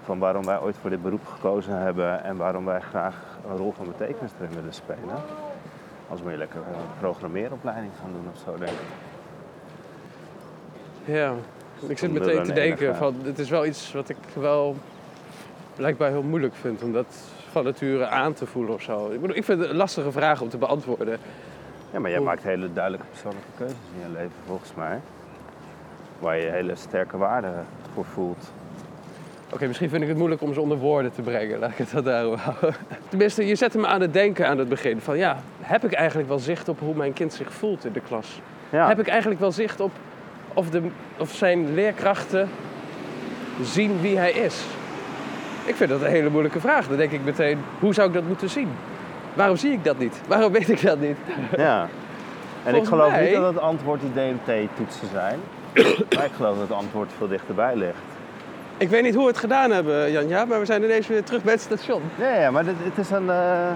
van 0.03 0.19
waarom 0.19 0.45
wij 0.45 0.59
ooit 0.59 0.77
voor 0.81 0.89
dit 0.89 1.01
beroep 1.01 1.27
gekozen 1.27 1.77
hebben 1.77 2.23
en 2.23 2.37
waarom 2.37 2.65
wij 2.65 2.81
graag 2.81 3.15
een 3.49 3.57
rol 3.57 3.73
van 3.77 3.85
betekenis 3.85 4.31
erin 4.39 4.55
willen 4.55 4.73
spelen. 4.73 5.15
Als 6.09 6.21
moet 6.21 6.31
je 6.31 6.37
lekker 6.37 6.59
een 6.59 6.99
programmeeropleiding 6.99 7.91
gaan 8.01 8.11
doen 8.11 8.27
of 8.33 8.39
zo, 8.45 8.57
denk 8.57 8.71
ik. 8.71 8.87
Ja, 11.05 11.33
ik 11.87 11.97
zit 11.97 12.11
meteen 12.11 12.43
te 12.43 12.53
denken 12.53 12.95
van 12.95 13.15
het 13.23 13.39
is 13.39 13.49
wel 13.49 13.65
iets 13.65 13.93
wat 13.93 14.09
ik 14.09 14.17
wel 14.33 14.75
blijkbaar 15.75 16.09
heel 16.09 16.23
moeilijk 16.23 16.55
vind 16.55 16.83
om 16.83 16.91
dat 16.93 17.15
van 17.51 17.63
nature 17.63 18.07
aan 18.07 18.33
te 18.33 18.45
voelen 18.45 18.73
of 18.73 18.81
zo. 18.81 19.09
Ik, 19.11 19.21
bedoel, 19.21 19.35
ik 19.35 19.43
vind 19.43 19.59
het 19.59 19.69
een 19.69 19.75
lastige 19.75 20.11
vraag 20.11 20.41
om 20.41 20.49
te 20.49 20.57
beantwoorden. 20.57 21.19
Ja, 21.91 21.99
maar 21.99 22.11
jij 22.11 22.19
maakt 22.19 22.43
hele 22.43 22.73
duidelijke 22.73 23.07
persoonlijke 23.07 23.47
keuzes 23.57 23.77
in 23.95 24.07
je 24.07 24.13
leven 24.17 24.31
volgens 24.45 24.73
mij. 24.75 24.99
Waar 26.19 26.37
je 26.37 26.49
hele 26.49 26.75
sterke 26.75 27.17
waarden 27.17 27.65
voor 27.93 28.05
voelt. 28.05 28.51
Oké, 29.53 29.67
misschien 29.67 29.89
vind 29.89 30.01
ik 30.01 30.07
het 30.07 30.17
moeilijk 30.17 30.41
om 30.41 30.53
ze 30.53 30.61
onder 30.61 30.77
woorden 30.77 31.11
te 31.11 31.21
brengen. 31.21 31.59
Laat 31.59 31.69
ik 31.69 31.77
het 31.77 31.91
dat 31.91 32.05
daarop 32.05 32.39
houden. 32.39 32.75
Tenminste, 33.09 33.47
je 33.47 33.55
zette 33.55 33.77
me 33.77 33.87
aan 33.87 34.01
het 34.01 34.13
denken 34.13 34.47
aan 34.47 34.57
het 34.57 34.69
begin. 34.69 35.01
Van 35.01 35.17
ja, 35.17 35.37
heb 35.61 35.83
ik 35.83 35.93
eigenlijk 35.93 36.29
wel 36.29 36.39
zicht 36.39 36.69
op 36.69 36.79
hoe 36.79 36.95
mijn 36.95 37.13
kind 37.13 37.33
zich 37.33 37.53
voelt 37.53 37.85
in 37.85 37.91
de 37.91 38.01
klas? 38.01 38.41
Ja. 38.69 38.87
Heb 38.87 38.99
ik 38.99 39.07
eigenlijk 39.07 39.39
wel 39.39 39.51
zicht 39.51 39.79
op 39.79 39.91
of, 40.53 40.69
de, 40.69 40.81
of 41.17 41.31
zijn 41.31 41.73
leerkrachten 41.73 42.49
zien 43.61 44.01
wie 44.01 44.17
hij 44.17 44.31
is? 44.31 44.63
Ik 45.65 45.75
vind 45.75 45.89
dat 45.89 46.01
een 46.01 46.09
hele 46.09 46.29
moeilijke 46.29 46.59
vraag. 46.59 46.87
Dan 46.87 46.97
denk 46.97 47.11
ik 47.11 47.23
meteen, 47.23 47.59
hoe 47.79 47.93
zou 47.93 48.07
ik 48.07 48.13
dat 48.13 48.27
moeten 48.27 48.49
zien? 48.49 48.69
Waarom 49.39 49.57
zie 49.57 49.71
ik 49.71 49.83
dat 49.83 49.97
niet? 49.97 50.21
Waarom 50.27 50.51
weet 50.51 50.69
ik 50.69 50.81
dat 50.81 50.99
niet? 50.99 51.17
Ja. 51.57 51.81
En 51.81 51.89
Volgens 52.63 52.83
ik 52.83 52.87
geloof 52.87 53.11
mij- 53.11 53.25
niet 53.25 53.33
dat 53.33 53.53
het 53.53 53.61
antwoord 53.61 54.01
die 54.01 54.11
DMT-toetsen 54.13 55.07
zijn. 55.11 55.39
maar 56.15 56.25
ik 56.25 56.31
geloof 56.35 56.57
dat 56.57 56.67
het 56.67 56.77
antwoord 56.77 57.11
veel 57.17 57.27
dichterbij 57.27 57.75
ligt. 57.75 57.97
Ik 58.77 58.89
weet 58.89 59.03
niet 59.03 59.13
hoe 59.13 59.23
we 59.23 59.29
het 59.29 59.37
gedaan 59.37 59.71
hebben, 59.71 60.11
Janja, 60.11 60.45
maar 60.45 60.59
we 60.59 60.65
zijn 60.65 60.83
ineens 60.83 61.07
weer 61.07 61.23
terug 61.23 61.43
bij 61.43 61.53
het 61.53 61.61
station. 61.61 62.01
Ja, 62.17 62.35
ja 62.35 62.51
maar 62.51 62.63
dit, 62.65 62.73
het, 62.83 62.97
is 62.97 63.09
een, 63.09 63.29
eh, 63.29 63.71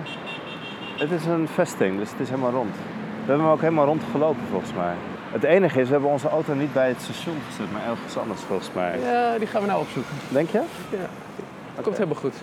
het 0.98 1.12
is 1.12 1.26
een 1.26 1.48
vesting, 1.48 2.00
dus 2.00 2.10
het 2.12 2.20
is 2.20 2.30
helemaal 2.30 2.52
rond. 2.52 2.76
We 2.76 3.28
hebben 3.28 3.46
hem 3.46 3.54
ook 3.54 3.62
helemaal 3.62 3.86
rondgelopen 3.86 4.44
volgens 4.50 4.74
mij. 4.74 4.94
Het 5.32 5.44
enige 5.44 5.80
is, 5.80 5.86
we 5.86 5.92
hebben 5.94 6.12
onze 6.12 6.30
auto 6.30 6.54
niet 6.54 6.74
bij 6.74 6.88
het 6.88 7.02
station 7.02 7.36
gezet, 7.50 7.72
maar 7.72 7.82
ergens 7.90 8.18
anders 8.18 8.42
volgens 8.42 8.70
mij. 8.74 9.00
Ja, 9.00 9.38
die 9.38 9.48
gaan 9.48 9.62
we 9.62 9.68
nou 9.68 9.82
opzoeken. 9.82 10.14
Denk 10.30 10.50
je? 10.50 10.62
Ja. 10.90 11.82
Komt 11.82 11.98
helemaal 11.98 12.20
goed. 12.20 12.36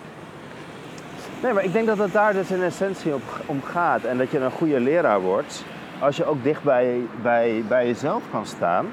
Nee, 1.42 1.52
maar 1.52 1.64
ik 1.64 1.72
denk 1.72 1.86
dat 1.86 1.98
het 1.98 2.12
daar 2.12 2.32
dus 2.32 2.50
in 2.50 2.62
essentie 2.62 3.14
op, 3.14 3.22
om 3.46 3.62
gaat. 3.62 4.04
En 4.04 4.18
dat 4.18 4.30
je 4.30 4.38
een 4.38 4.50
goede 4.50 4.80
leraar 4.80 5.20
wordt 5.20 5.64
als 6.00 6.16
je 6.16 6.24
ook 6.24 6.42
dicht 6.42 6.62
bij, 6.62 7.00
bij, 7.22 7.64
bij 7.68 7.86
jezelf 7.86 8.22
kan 8.30 8.46
staan. 8.46 8.86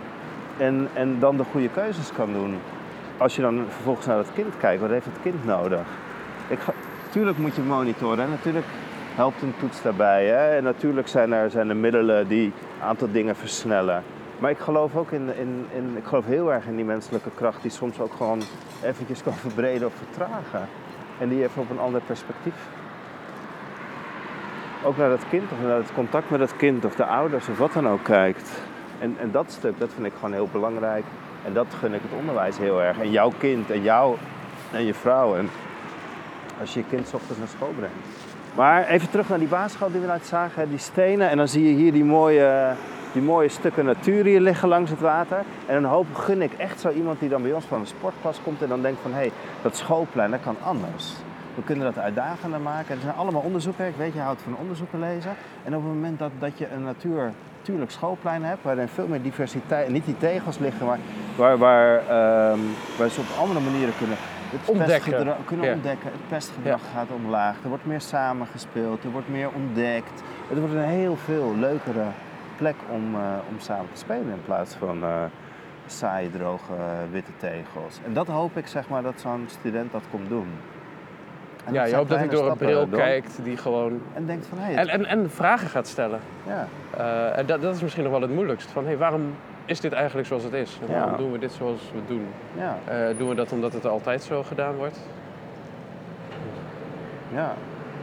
En, 0.57 0.87
en 0.93 1.19
dan 1.19 1.37
de 1.37 1.43
goede 1.51 1.69
keuzes 1.69 2.11
kan 2.11 2.33
doen. 2.33 2.57
Als 3.17 3.35
je 3.35 3.41
dan 3.41 3.65
vervolgens 3.69 4.05
naar 4.05 4.17
het 4.17 4.33
kind 4.33 4.57
kijkt, 4.57 4.81
wat 4.81 4.89
heeft 4.89 5.05
het 5.05 5.21
kind 5.21 5.45
nodig? 5.45 5.87
Ik 6.47 6.59
ga, 6.59 6.73
tuurlijk 7.09 7.37
moet 7.37 7.55
je 7.55 7.61
monitoren 7.61 8.23
en 8.23 8.29
natuurlijk 8.29 8.65
helpt 9.15 9.41
een 9.41 9.53
toets 9.59 9.81
daarbij. 9.81 10.25
Hè? 10.25 10.55
En 10.55 10.63
natuurlijk 10.63 11.07
zijn 11.07 11.33
er, 11.33 11.49
zijn 11.49 11.69
er 11.69 11.75
middelen 11.75 12.27
die 12.27 12.45
een 12.45 12.87
aantal 12.87 13.11
dingen 13.11 13.35
versnellen. 13.35 14.03
Maar 14.39 14.51
ik 14.51 14.59
geloof 14.59 14.95
ook 14.95 15.11
in, 15.11 15.35
in, 15.35 15.65
in, 15.73 15.97
ik 15.97 16.05
geloof 16.05 16.25
heel 16.25 16.53
erg 16.53 16.65
in 16.65 16.75
die 16.75 16.85
menselijke 16.85 17.29
kracht 17.35 17.61
die 17.61 17.71
soms 17.71 17.99
ook 17.99 18.13
gewoon 18.13 18.41
eventjes 18.83 19.23
kan 19.23 19.33
verbreden 19.45 19.87
of 19.87 19.93
vertragen. 19.93 20.69
En 21.19 21.29
die 21.29 21.43
even 21.43 21.61
op 21.61 21.69
een 21.69 21.79
ander 21.79 22.01
perspectief. 22.01 22.55
Ook 24.83 24.97
naar 24.97 25.09
dat 25.09 25.27
kind 25.29 25.51
of 25.51 25.61
naar 25.61 25.77
het 25.77 25.93
contact 25.93 26.29
met 26.29 26.39
dat 26.39 26.55
kind 26.55 26.85
of 26.85 26.95
de 26.95 27.05
ouders 27.05 27.47
of 27.49 27.57
wat 27.57 27.73
dan 27.73 27.87
ook 27.87 28.03
kijkt. 28.03 28.61
En, 28.99 29.15
en 29.19 29.31
dat 29.31 29.51
stuk, 29.51 29.79
dat 29.79 29.93
vind 29.93 30.05
ik 30.05 30.13
gewoon 30.13 30.33
heel 30.33 30.49
belangrijk. 30.51 31.03
En 31.45 31.53
dat 31.53 31.67
gun 31.79 31.93
ik 31.93 32.01
het 32.01 32.19
onderwijs 32.19 32.57
heel 32.57 32.81
erg. 32.81 32.99
En 32.99 33.11
jouw 33.11 33.31
kind 33.37 33.71
en 33.71 33.81
jou 33.81 34.17
en 34.71 34.85
je 34.85 34.93
vrouw. 34.93 35.35
En 35.35 35.49
als 36.59 36.73
je 36.73 36.79
je 36.79 36.85
kind 36.89 37.13
ochtends 37.13 37.37
naar 37.37 37.47
school 37.47 37.73
brengt. 37.77 37.95
Maar 38.55 38.87
even 38.87 39.09
terug 39.09 39.29
naar 39.29 39.39
die 39.39 39.47
basisschool 39.47 39.91
die 39.91 40.01
we 40.01 40.07
net 40.07 40.25
zagen. 40.25 40.69
Die 40.69 40.77
stenen. 40.77 41.29
En 41.29 41.37
dan 41.37 41.47
zie 41.47 41.67
je 41.67 41.75
hier 41.75 41.91
die 41.91 42.05
mooie, 42.05 42.73
die 43.11 43.21
mooie 43.21 43.49
stukken 43.49 43.85
natuur 43.85 44.25
hier 44.25 44.39
liggen 44.41 44.69
langs 44.69 44.89
het 44.91 44.99
water. 44.99 45.43
En 45.65 45.81
dan 45.81 45.91
hoop 45.91 46.15
gun 46.15 46.41
ik 46.41 46.53
echt 46.53 46.79
zo 46.79 46.89
iemand 46.89 47.19
die 47.19 47.29
dan 47.29 47.41
bij 47.41 47.53
ons 47.53 47.65
van 47.65 47.79
een 47.79 47.87
sportklas 47.87 48.39
komt. 48.43 48.61
En 48.61 48.69
dan 48.69 48.81
denkt 48.81 48.99
van, 49.01 49.11
hé, 49.11 49.17
hey, 49.17 49.31
dat 49.61 49.75
schoolplein, 49.75 50.31
dat 50.31 50.39
kan 50.43 50.55
anders. 50.63 51.13
We 51.55 51.63
kunnen 51.63 51.85
dat 51.85 52.03
uitdagender 52.03 52.59
maken. 52.59 52.95
Er 52.95 53.01
zijn 53.01 53.15
allemaal 53.15 53.41
onderzoeken. 53.41 53.87
Ik 53.87 53.95
weet, 53.97 54.13
je 54.13 54.19
houdt 54.19 54.41
van 54.41 54.57
onderzoeken 54.57 54.99
lezen. 54.99 55.31
En 55.63 55.75
op 55.75 55.83
het 55.83 55.93
moment 55.93 56.19
dat, 56.19 56.31
dat 56.39 56.57
je 56.57 56.67
een 56.71 56.83
natuur, 56.83 57.31
natuurlijk 57.57 57.91
schoolplein 57.91 58.43
hebt, 58.43 58.63
waarin 58.63 58.87
veel 58.87 59.07
meer 59.07 59.21
diversiteit, 59.21 59.89
niet 59.89 60.05
die 60.05 60.17
tegels 60.17 60.57
liggen, 60.57 60.85
maar 60.85 60.99
waar, 61.35 61.57
waar, 61.57 61.97
ehm, 61.97 62.59
waar 62.97 63.09
ze 63.09 63.19
op 63.19 63.39
andere 63.39 63.59
manieren 63.59 63.93
kunnen 63.97 64.17
het 64.51 64.69
Ontdekken. 64.69 65.35
kunnen 65.45 65.65
Ja. 65.65 65.73
ontdekken. 65.73 66.11
Het 66.11 66.27
pestgedrag 66.27 66.81
gaat 66.93 67.07
omlaag. 67.15 67.55
Er 67.63 67.69
wordt 67.69 67.85
meer 67.85 68.01
samengespeeld. 68.01 69.03
Er 69.03 69.09
wordt 69.09 69.29
meer 69.29 69.49
ontdekt. 69.55 70.23
Het 70.47 70.59
wordt 70.59 70.73
een 70.73 70.81
heel 70.81 71.17
veel 71.25 71.55
leukere 71.59 72.03
plek 72.57 72.75
om, 72.91 73.15
eh, 73.15 73.21
om 73.49 73.59
samen 73.59 73.85
te 73.93 73.97
spelen 73.99 74.29
in 74.29 74.41
plaats 74.45 74.75
van 74.75 75.03
eh, 75.03 75.23
saaie, 75.85 76.31
droge, 76.31 76.73
eh, 76.73 77.11
witte 77.11 77.31
tegels. 77.37 77.99
En 78.05 78.13
dat 78.13 78.27
hoop 78.27 78.57
ik 78.57 78.67
zeg 78.67 78.89
maar 78.89 79.01
dat 79.03 79.19
zo'n 79.19 79.45
student 79.47 79.91
dat 79.91 80.03
komt 80.11 80.29
doen. 80.29 80.47
En 81.65 81.73
ja, 81.73 81.83
je 81.85 81.95
hoopt 81.95 82.09
dat 82.09 82.17
hij 82.17 82.27
door 82.27 82.49
een 82.49 82.57
bril 82.57 82.87
kijkt 82.87 83.39
die 83.43 83.57
gewoon... 83.57 84.01
En 84.13 84.25
denkt 84.25 84.45
van, 84.45 84.57
hé, 84.57 84.73
En, 84.73 84.87
en, 84.87 85.05
en 85.05 85.29
vragen 85.31 85.67
gaat 85.69 85.87
stellen. 85.87 86.19
ja, 86.45 86.67
en 87.35 87.45
dat, 87.45 87.61
dat 87.61 87.75
is 87.75 87.81
misschien 87.81 88.03
nog 88.03 88.11
wel 88.11 88.21
het 88.21 88.31
moeilijkst. 88.33 88.71
Van, 88.71 88.85
hey, 88.85 88.97
waarom 88.97 89.35
is 89.65 89.79
dit 89.79 89.91
eigenlijk 89.93 90.27
zoals 90.27 90.43
het 90.43 90.53
is? 90.53 90.79
En 90.81 90.87
waarom 90.91 91.11
Ja. 91.11 91.17
doen 91.17 91.31
we 91.31 91.39
dit 91.39 91.51
zoals 91.51 91.91
we 91.91 91.97
het 91.97 92.07
doen? 92.07 92.25
ja, 92.57 92.77
doen 93.17 93.29
we 93.29 93.35
dat 93.35 93.51
omdat 93.51 93.73
het 93.73 93.85
altijd 93.85 94.23
zo 94.23 94.43
gedaan 94.43 94.75
wordt? 94.75 94.99
ja. 97.33 97.53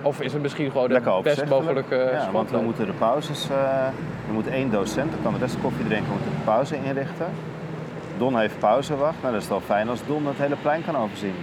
Of 0.05 0.21
is 0.21 0.33
het 0.33 0.43
misschien 0.43 0.71
gewoon 0.71 0.93
Lekker 0.93 1.17
de 1.17 1.23
best 1.23 1.47
mogelijke 1.47 1.95
Ja, 2.13 2.31
want 2.31 2.51
we 2.51 2.61
moeten 2.61 2.87
de 2.87 2.93
pauzes, 2.93 3.49
eh 3.51 3.87
er 4.27 4.33
moet 4.33 4.47
één 4.47 4.71
docent, 4.71 5.11
dan 5.11 5.23
kan 5.23 5.33
de 5.33 5.39
rest 5.39 5.61
koffie 5.61 5.85
drinken, 5.87 6.07
we 6.07 6.13
moeten 6.13 6.31
de 6.31 6.45
pauze 6.45 6.77
inrichten. 6.77 7.27
Don 8.19 8.39
heeft 8.39 8.59
pauzewacht, 8.59 9.23
nou 9.23 9.33
dat 9.33 9.43
is 9.43 9.49
wel 9.49 9.61
fijn 9.61 9.89
als 9.89 10.07
Don 10.07 10.27
het 10.27 10.37
hele 10.37 10.57
plein 10.57 10.85
kan 10.85 10.97
overzien. 10.97 11.35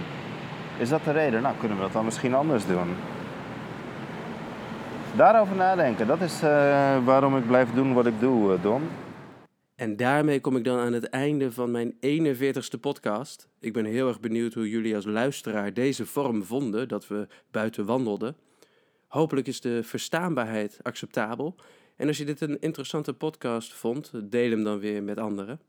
Is 0.78 0.88
dat 0.88 1.04
de 1.04 1.10
reden? 1.10 1.42
Nou, 1.42 1.54
kunnen 1.58 1.76
we 1.76 1.82
dat 1.82 1.92
dan 1.92 2.04
misschien 2.04 2.34
anders 2.34 2.66
doen? 2.66 2.96
Daarover 5.16 5.56
nadenken, 5.56 6.06
dat 6.06 6.20
is 6.20 6.42
eh, 6.42 7.04
waarom 7.04 7.36
ik 7.36 7.46
blijf 7.46 7.70
doen 7.74 7.92
wat 7.94 8.06
ik 8.06 8.20
doe, 8.20 8.52
eh, 8.52 8.62
Don. 8.62 8.82
En 9.74 9.96
daarmee 9.96 10.40
kom 10.40 10.56
ik 10.56 10.64
dan 10.64 10.78
aan 10.78 10.92
het 10.92 11.08
einde 11.08 11.52
van 11.52 11.70
mijn 11.70 11.94
41ste 12.00 12.78
podcast. 12.80 13.48
Ik 13.60 13.72
ben 13.72 13.84
heel 13.84 14.08
erg 14.08 14.20
benieuwd 14.20 14.54
hoe 14.54 14.68
jullie 14.68 14.94
als 14.94 15.04
luisteraar 15.04 15.72
deze 15.74 16.06
vorm 16.06 16.44
vonden, 16.44 16.88
dat 16.88 17.08
we 17.08 17.26
buiten 17.50 17.86
wandelden. 17.86 18.36
Hopelijk 19.12 19.46
is 19.46 19.60
de 19.60 19.82
verstaanbaarheid 19.82 20.78
acceptabel. 20.82 21.56
En 21.96 22.06
als 22.06 22.18
je 22.18 22.24
dit 22.24 22.40
een 22.40 22.60
interessante 22.60 23.12
podcast 23.12 23.74
vond, 23.74 24.12
deel 24.24 24.50
hem 24.50 24.64
dan 24.64 24.78
weer 24.78 25.02
met 25.02 25.18
anderen. 25.18 25.60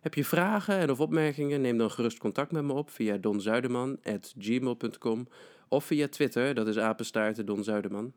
Heb 0.00 0.14
je 0.14 0.24
vragen 0.24 0.78
en 0.78 0.90
of 0.90 1.00
opmerkingen, 1.00 1.60
neem 1.60 1.78
dan 1.78 1.90
gerust 1.90 2.18
contact 2.18 2.52
met 2.52 2.64
me 2.64 2.72
op 2.72 2.90
via 2.90 3.16
donzuiderman.gmail.com 3.16 5.28
of 5.68 5.84
via 5.84 6.08
Twitter, 6.08 6.54
dat 6.54 6.66
is 6.66 6.76
Zuiderman. 7.60 8.12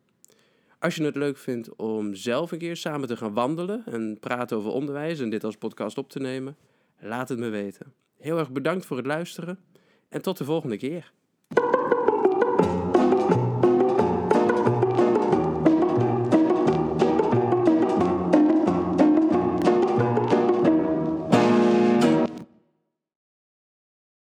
Als 0.79 0.95
je 0.95 1.03
het 1.03 1.15
leuk 1.15 1.37
vindt 1.37 1.75
om 1.75 2.15
zelf 2.15 2.51
een 2.51 2.57
keer 2.57 2.75
samen 2.75 3.07
te 3.07 3.17
gaan 3.17 3.33
wandelen 3.33 3.83
en 3.85 4.17
praten 4.19 4.57
over 4.57 4.71
onderwijs 4.71 5.19
en 5.19 5.29
dit 5.29 5.43
als 5.43 5.57
podcast 5.57 5.97
op 5.97 6.09
te 6.09 6.19
nemen, 6.19 6.57
laat 6.99 7.29
het 7.29 7.39
me 7.39 7.49
weten. 7.49 7.93
Heel 8.17 8.37
erg 8.37 8.51
bedankt 8.51 8.85
voor 8.85 8.97
het 8.97 9.05
luisteren 9.05 9.59
en 10.09 10.21
tot 10.21 10.37
de 10.37 10.45
volgende 10.45 10.77
keer. 10.77 11.11